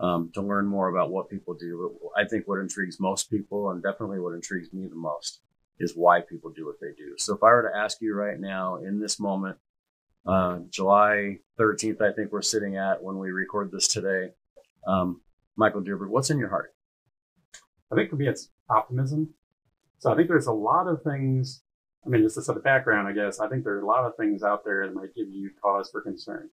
um, 0.00 0.30
to 0.34 0.42
learn 0.42 0.66
more 0.66 0.88
about 0.88 1.10
what 1.10 1.30
people 1.30 1.54
do. 1.54 1.96
I 2.16 2.24
think 2.24 2.46
what 2.46 2.60
intrigues 2.60 2.98
most 3.00 3.30
people, 3.30 3.70
and 3.70 3.82
definitely 3.82 4.20
what 4.20 4.34
intrigues 4.34 4.72
me 4.72 4.86
the 4.86 4.96
most, 4.96 5.40
is 5.78 5.94
why 5.94 6.20
people 6.20 6.50
do 6.50 6.66
what 6.66 6.80
they 6.80 6.92
do. 6.96 7.14
So 7.18 7.34
if 7.34 7.42
I 7.42 7.48
were 7.48 7.70
to 7.70 7.78
ask 7.78 8.00
you 8.00 8.14
right 8.14 8.38
now 8.38 8.76
in 8.76 9.00
this 9.00 9.20
moment, 9.20 9.58
uh, 10.26 10.60
July 10.70 11.38
13th, 11.58 12.00
I 12.00 12.12
think 12.12 12.32
we're 12.32 12.42
sitting 12.42 12.76
at 12.76 13.02
when 13.02 13.18
we 13.18 13.30
record 13.30 13.70
this 13.70 13.88
today, 13.88 14.32
um, 14.86 15.20
Michael 15.56 15.82
Dierberg, 15.82 16.08
what's 16.08 16.30
in 16.30 16.38
your 16.38 16.48
heart? 16.48 16.74
I 17.92 17.94
think 17.94 18.10
for 18.10 18.16
me, 18.16 18.28
it's 18.28 18.50
optimism. 18.68 19.34
So 19.98 20.12
I 20.12 20.16
think 20.16 20.28
there's 20.28 20.46
a 20.46 20.52
lot 20.52 20.88
of 20.88 21.02
things 21.02 21.62
I 22.04 22.08
mean, 22.10 22.22
just 22.22 22.34
to 22.34 22.42
set 22.42 22.54
the 22.54 22.60
background, 22.60 23.08
I 23.08 23.12
guess, 23.12 23.40
I 23.40 23.48
think 23.48 23.64
there 23.64 23.74
are 23.74 23.80
a 23.80 23.86
lot 23.86 24.04
of 24.04 24.16
things 24.16 24.42
out 24.42 24.64
there 24.64 24.86
that 24.86 24.94
might 24.94 25.14
give 25.14 25.28
you 25.28 25.50
cause 25.62 25.88
for 25.90 26.02
concern. 26.02 26.50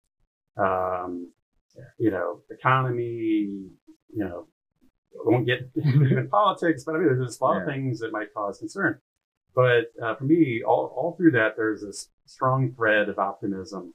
Um, 0.57 1.33
you 1.99 2.11
know, 2.11 2.41
economy, 2.51 3.71
you 4.13 4.25
know, 4.25 4.47
I 5.15 5.31
won't 5.31 5.47
get 5.47 5.71
even 5.77 6.29
politics, 6.31 6.85
but 6.85 6.95
I 6.95 6.99
mean, 6.99 7.09
there's 7.09 7.27
just 7.27 7.41
a 7.41 7.45
lot 7.45 7.57
yeah. 7.57 7.63
of 7.63 7.69
things 7.69 8.01
that 8.01 8.13
might 8.13 8.35
cause 8.35 8.59
concern. 8.59 8.99
But 9.55 9.93
uh, 10.03 10.17
for 10.17 10.25
me, 10.25 10.63
all, 10.67 10.93
all 10.97 11.15
through 11.17 11.33
that, 11.33 11.57
there's 11.57 11.83
this 11.83 12.09
strong 12.27 12.73
thread 12.75 13.09
of 13.09 13.19
optimism. 13.19 13.95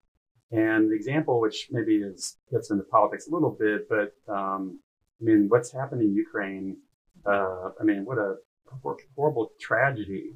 And 0.52 0.90
the 0.90 0.96
example, 0.96 1.40
which 1.42 1.68
maybe 1.72 1.98
is 1.98 2.38
gets 2.52 2.72
into 2.72 2.84
politics 2.84 3.28
a 3.28 3.34
little 3.34 3.56
bit, 3.60 3.88
but 3.90 4.14
um, 4.34 4.80
I 5.22 5.26
mean, 5.26 5.46
what's 5.50 5.72
happened 5.72 6.02
in 6.02 6.14
Ukraine? 6.14 6.78
Uh, 7.26 7.70
I 7.80 7.84
mean, 7.84 8.06
what 8.06 8.18
a 8.18 8.36
horrible 9.16 9.52
tragedy 9.60 10.34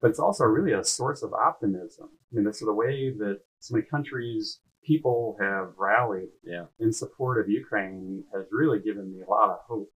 but 0.00 0.10
it's 0.10 0.20
also 0.20 0.44
really 0.44 0.72
a 0.72 0.84
source 0.84 1.22
of 1.22 1.32
optimism. 1.32 2.08
I 2.32 2.36
mean, 2.36 2.44
this 2.44 2.56
is 2.56 2.66
the 2.66 2.72
way 2.72 3.10
that 3.18 3.40
so 3.58 3.74
many 3.74 3.86
countries, 3.86 4.60
people 4.84 5.36
have 5.40 5.72
rallied 5.76 6.28
yeah. 6.44 6.64
in 6.80 6.92
support 6.92 7.40
of 7.40 7.48
Ukraine 7.48 8.24
has 8.34 8.46
really 8.50 8.78
given 8.78 9.12
me 9.12 9.22
a 9.22 9.30
lot 9.30 9.50
of 9.50 9.58
hope. 9.66 9.90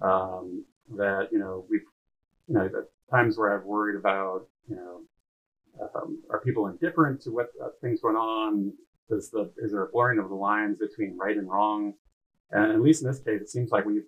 Um, 0.00 0.64
that 0.96 1.28
you 1.32 1.38
know 1.38 1.64
we've 1.68 1.80
you 2.46 2.54
know 2.54 2.68
the 2.68 2.86
times 3.10 3.38
where 3.38 3.56
I've 3.56 3.64
worried 3.64 3.98
about 3.98 4.46
you 4.68 4.76
know 4.76 5.00
um, 5.94 6.22
are 6.30 6.40
people 6.40 6.66
indifferent 6.66 7.20
to 7.22 7.30
what 7.30 7.48
uh, 7.62 7.68
things 7.80 8.00
going 8.00 8.16
on 8.16 8.72
Does 9.08 9.30
the 9.30 9.52
is 9.58 9.72
there 9.72 9.84
a 9.84 9.88
blurring 9.88 10.18
of 10.18 10.28
the 10.28 10.34
lines 10.34 10.78
between 10.78 11.16
right 11.18 11.36
and 11.36 11.48
wrong? 11.48 11.94
And 12.50 12.72
at 12.72 12.80
least 12.80 13.02
in 13.02 13.08
this 13.08 13.18
case, 13.18 13.40
it 13.40 13.48
seems 13.48 13.70
like 13.70 13.84
we've 13.84 14.06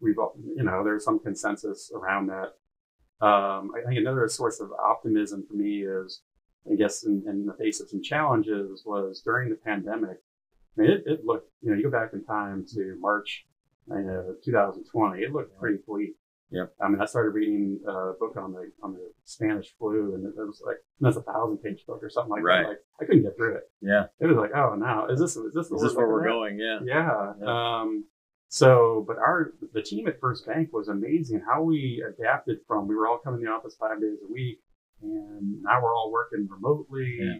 we've 0.00 0.16
you 0.56 0.64
know 0.64 0.82
there's 0.84 1.04
some 1.04 1.18
consensus 1.18 1.90
around 1.94 2.28
that. 2.28 2.54
Um, 3.20 3.72
I 3.76 3.82
think 3.86 3.98
another 3.98 4.28
source 4.28 4.60
of 4.60 4.70
optimism 4.72 5.44
for 5.48 5.54
me 5.54 5.84
is, 5.84 6.22
I 6.70 6.76
guess, 6.76 7.04
in, 7.04 7.24
in 7.26 7.46
the 7.46 7.54
face 7.54 7.80
of 7.80 7.88
some 7.88 8.02
challenges, 8.02 8.82
was 8.84 9.22
during 9.24 9.50
the 9.50 9.56
pandemic. 9.56 10.18
I 10.76 10.82
mean, 10.82 10.90
it, 10.90 11.02
it 11.06 11.24
looked, 11.24 11.50
you 11.60 11.70
know, 11.70 11.76
you 11.76 11.82
go 11.82 11.90
back 11.90 12.10
in 12.12 12.24
time 12.24 12.66
to 12.74 12.96
March 13.00 13.46
uh, 13.90 14.34
2020, 14.44 15.22
it 15.22 15.32
looked 15.32 15.58
pretty 15.58 15.78
bleak. 15.86 16.14
Yeah. 16.50 16.64
I 16.80 16.88
mean, 16.88 17.00
I 17.00 17.04
started 17.04 17.30
reading 17.30 17.80
a 17.86 18.12
book 18.18 18.36
on 18.36 18.52
the 18.52 18.70
on 18.82 18.94
the 18.94 19.12
Spanish 19.24 19.74
flu, 19.78 20.14
and 20.14 20.24
it, 20.24 20.34
was 20.36 20.62
like 20.64 20.76
that's 21.00 21.16
a 21.16 21.22
thousand 21.22 21.58
page 21.58 21.84
book 21.86 22.02
or 22.02 22.08
something 22.08 22.30
like 22.30 22.42
right. 22.42 22.62
that. 22.62 22.68
Like 22.68 22.78
I 23.02 23.04
couldn't 23.04 23.22
get 23.22 23.36
through 23.36 23.56
it. 23.56 23.70
Yeah. 23.82 24.04
It 24.18 24.26
was 24.26 24.36
like, 24.36 24.52
oh, 24.54 24.74
now 24.74 25.08
is 25.08 25.20
this 25.20 25.36
is 25.36 25.52
this 25.52 25.70
is 25.70 25.82
this 25.82 25.94
where 25.94 26.08
we're 26.08 26.26
at? 26.26 26.32
going? 26.32 26.58
Yeah. 26.58 26.78
Yeah. 26.84 27.32
yeah. 27.40 27.80
Um, 27.80 28.04
so, 28.48 29.04
but 29.06 29.18
our 29.18 29.52
the 29.74 29.82
team 29.82 30.08
at 30.08 30.20
First 30.20 30.46
Bank 30.46 30.72
was 30.72 30.88
amazing. 30.88 31.42
How 31.46 31.62
we 31.62 32.02
adapted 32.06 32.58
from 32.66 32.88
we 32.88 32.94
were 32.94 33.06
all 33.06 33.18
coming 33.18 33.40
to 33.40 33.46
the 33.46 33.52
office 33.52 33.76
five 33.78 34.00
days 34.00 34.16
a 34.26 34.32
week, 34.32 34.60
and 35.02 35.62
now 35.62 35.82
we're 35.82 35.94
all 35.94 36.10
working 36.12 36.48
remotely. 36.50 37.18
Yeah. 37.20 37.38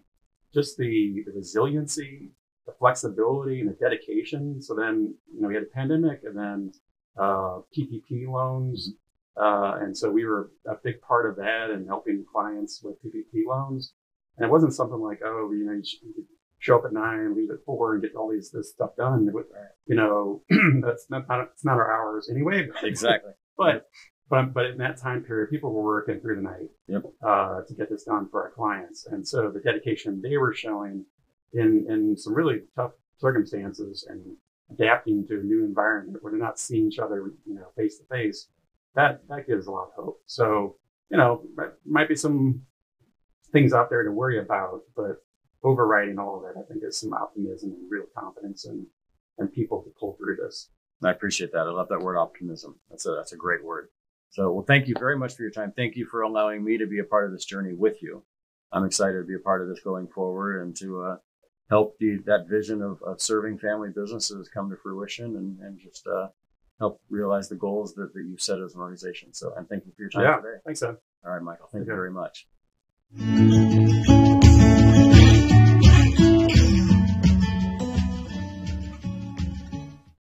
Just 0.55 0.77
the, 0.79 1.23
the 1.27 1.33
resiliency, 1.33 2.31
the 2.67 2.73
flexibility, 2.79 3.61
and 3.61 3.69
the 3.69 3.75
dedication. 3.75 4.63
So 4.63 4.75
then, 4.75 5.15
you 5.33 5.41
know, 5.41 5.49
we 5.49 5.55
had 5.55 5.65
a 5.65 5.75
pandemic, 5.75 6.21
and 6.25 6.37
then 6.37 6.73
uh, 7.19 7.61
PPP 7.77 8.27
loans. 8.29 8.93
Uh, 9.37 9.79
and 9.81 9.97
so 9.97 10.11
we 10.11 10.25
were 10.25 10.51
a 10.67 10.75
big 10.83 11.01
part 11.01 11.29
of 11.29 11.37
that 11.37 11.71
and 11.71 11.87
helping 11.87 12.25
clients 12.33 12.81
with 12.83 12.97
PPP 13.05 13.43
loans. 13.47 13.93
And 14.37 14.47
it 14.47 14.51
wasn't 14.51 14.75
something 14.75 15.01
like, 15.01 15.21
oh, 15.25 15.51
you 15.53 15.65
know, 15.65 15.73
you 15.73 16.25
show 16.59 16.79
up 16.79 16.85
at 16.85 16.93
nine, 16.93 17.37
leave 17.37 17.51
at 17.51 17.65
four, 17.65 17.95
and 17.95 18.03
get 18.03 18.15
all 18.15 18.31
these 18.31 18.51
this 18.51 18.71
stuff 18.71 18.91
done. 18.97 19.29
You 19.87 19.97
know, 19.97 20.43
that's 20.83 21.07
not, 21.11 21.29
not 21.29 21.49
it's 21.53 21.65
not 21.65 21.75
our 21.75 21.93
hours 21.93 22.29
anyway. 22.31 22.69
Exactly. 22.83 23.33
but 23.59 23.89
but 24.29 24.53
but 24.53 24.67
in 24.67 24.79
that 24.79 24.97
time 24.97 25.23
period, 25.23 25.51
people 25.51 25.73
were 25.73 25.85
working 25.85 26.21
through 26.21 26.37
the 26.37 26.43
night 26.43 26.71
yep. 26.87 27.03
uh, 27.27 27.63
to 27.63 27.75
get 27.75 27.91
this 27.91 28.05
done 28.05 28.29
for 28.31 28.43
our 28.43 28.51
clients, 28.51 29.07
and 29.07 29.27
so 29.27 29.51
the 29.51 29.61
dedication 29.61 30.21
they 30.23 30.37
were 30.37 30.53
showing 30.53 31.05
in 31.53 31.87
in 31.89 32.17
some 32.17 32.35
really 32.35 32.63
tough 32.77 32.93
circumstances 33.19 34.07
and 34.09 34.21
adapting 34.71 35.27
to 35.27 35.41
a 35.41 35.43
new 35.43 35.65
environment 35.65 36.23
where 36.23 36.33
they're 36.33 36.41
not 36.41 36.59
seeing 36.59 36.87
each 36.89 36.99
other, 36.99 37.33
you 37.47 37.55
know, 37.55 37.69
face 37.77 37.99
to 37.99 38.05
face, 38.05 38.49
that 38.95 39.27
that 39.29 39.47
gives 39.47 39.67
a 39.67 39.71
lot 39.71 39.89
of 39.89 40.05
hope. 40.05 40.21
So, 40.27 40.77
you 41.11 41.17
know, 41.17 41.43
might 41.87 42.09
be 42.09 42.17
some 42.17 42.63
things 43.53 43.73
out 43.73 43.89
there 43.91 44.03
to 44.03 44.13
worry 44.13 44.39
about, 44.39 44.83
but 44.95 45.23
overriding 45.63 46.19
all 46.19 46.37
of 46.37 46.43
that, 46.43 46.61
I 46.61 46.65
think 46.71 46.85
is 46.85 46.99
some 46.99 47.13
optimism 47.13 47.71
and 47.71 47.91
real 47.91 48.07
confidence 48.17 48.67
and 48.67 48.87
and 49.39 49.53
people 49.53 49.83
to 49.83 49.91
pull 49.99 50.17
through 50.17 50.37
this. 50.37 50.71
I 51.05 51.13
appreciate 51.13 51.53
that. 51.53 51.67
I 51.67 51.71
love 51.71 51.89
that 51.91 52.01
word 52.01 52.19
optimism. 52.19 52.77
That's 52.91 53.07
a 53.07 53.15
that's 53.15 53.33
a 53.33 53.37
great 53.37 53.65
word. 53.65 53.89
So, 54.31 54.53
well, 54.53 54.65
thank 54.67 54.89
you 54.89 54.95
very 54.99 55.17
much 55.19 55.35
for 55.35 55.43
your 55.43 55.51
time. 55.51 55.73
Thank 55.75 55.97
you 55.97 56.07
for 56.07 56.23
allowing 56.23 56.65
me 56.65 56.79
to 56.79 56.87
be 56.87 56.99
a 56.99 57.05
part 57.05 57.27
of 57.27 57.33
this 57.33 57.45
journey 57.45 57.75
with 57.75 58.03
you. 58.03 58.23
I'm 58.73 58.85
excited 58.85 59.19
to 59.19 59.25
be 59.25 59.35
a 59.35 59.39
part 59.39 59.63
of 59.63 59.69
this 59.69 59.81
going 59.81 60.09
forward 60.09 60.63
and 60.63 60.77
to 60.77 61.03
uh, 61.03 61.17
help 61.71 61.97
the, 61.99 62.19
that 62.27 62.47
vision 62.49 62.83
of, 62.83 63.03
of 63.03 63.21
serving 63.21 63.59
family 63.59 63.91
businesses 63.95 64.49
come 64.49 64.71
to 64.71 64.77
fruition 64.77 65.37
and, 65.37 65.59
and 65.61 65.79
just 65.79 66.07
uh, 66.07 66.29
help 66.79 67.01
realize 67.09 67.49
the 67.49 67.57
goals 67.57 67.95
that, 67.95 68.13
that 68.15 68.25
you've 68.29 68.43
set 68.43 68.61
as 68.61 68.75
an 68.75 68.81
organization. 68.81 69.33
So, 69.33 69.53
and 69.57 69.69
thank 69.69 69.87
you 69.87 69.93
for 69.97 70.03
your 70.03 70.11
time 70.11 70.25
yeah, 70.25 70.37
today. 70.37 70.59
Thanks, 70.65 70.83
Ed. 70.83 70.97
All 71.25 71.33
right, 71.33 71.43
Michael. 71.43 71.69
Thank 71.73 71.87
you 71.87 71.95
very 71.95 72.13
much. 72.13 72.47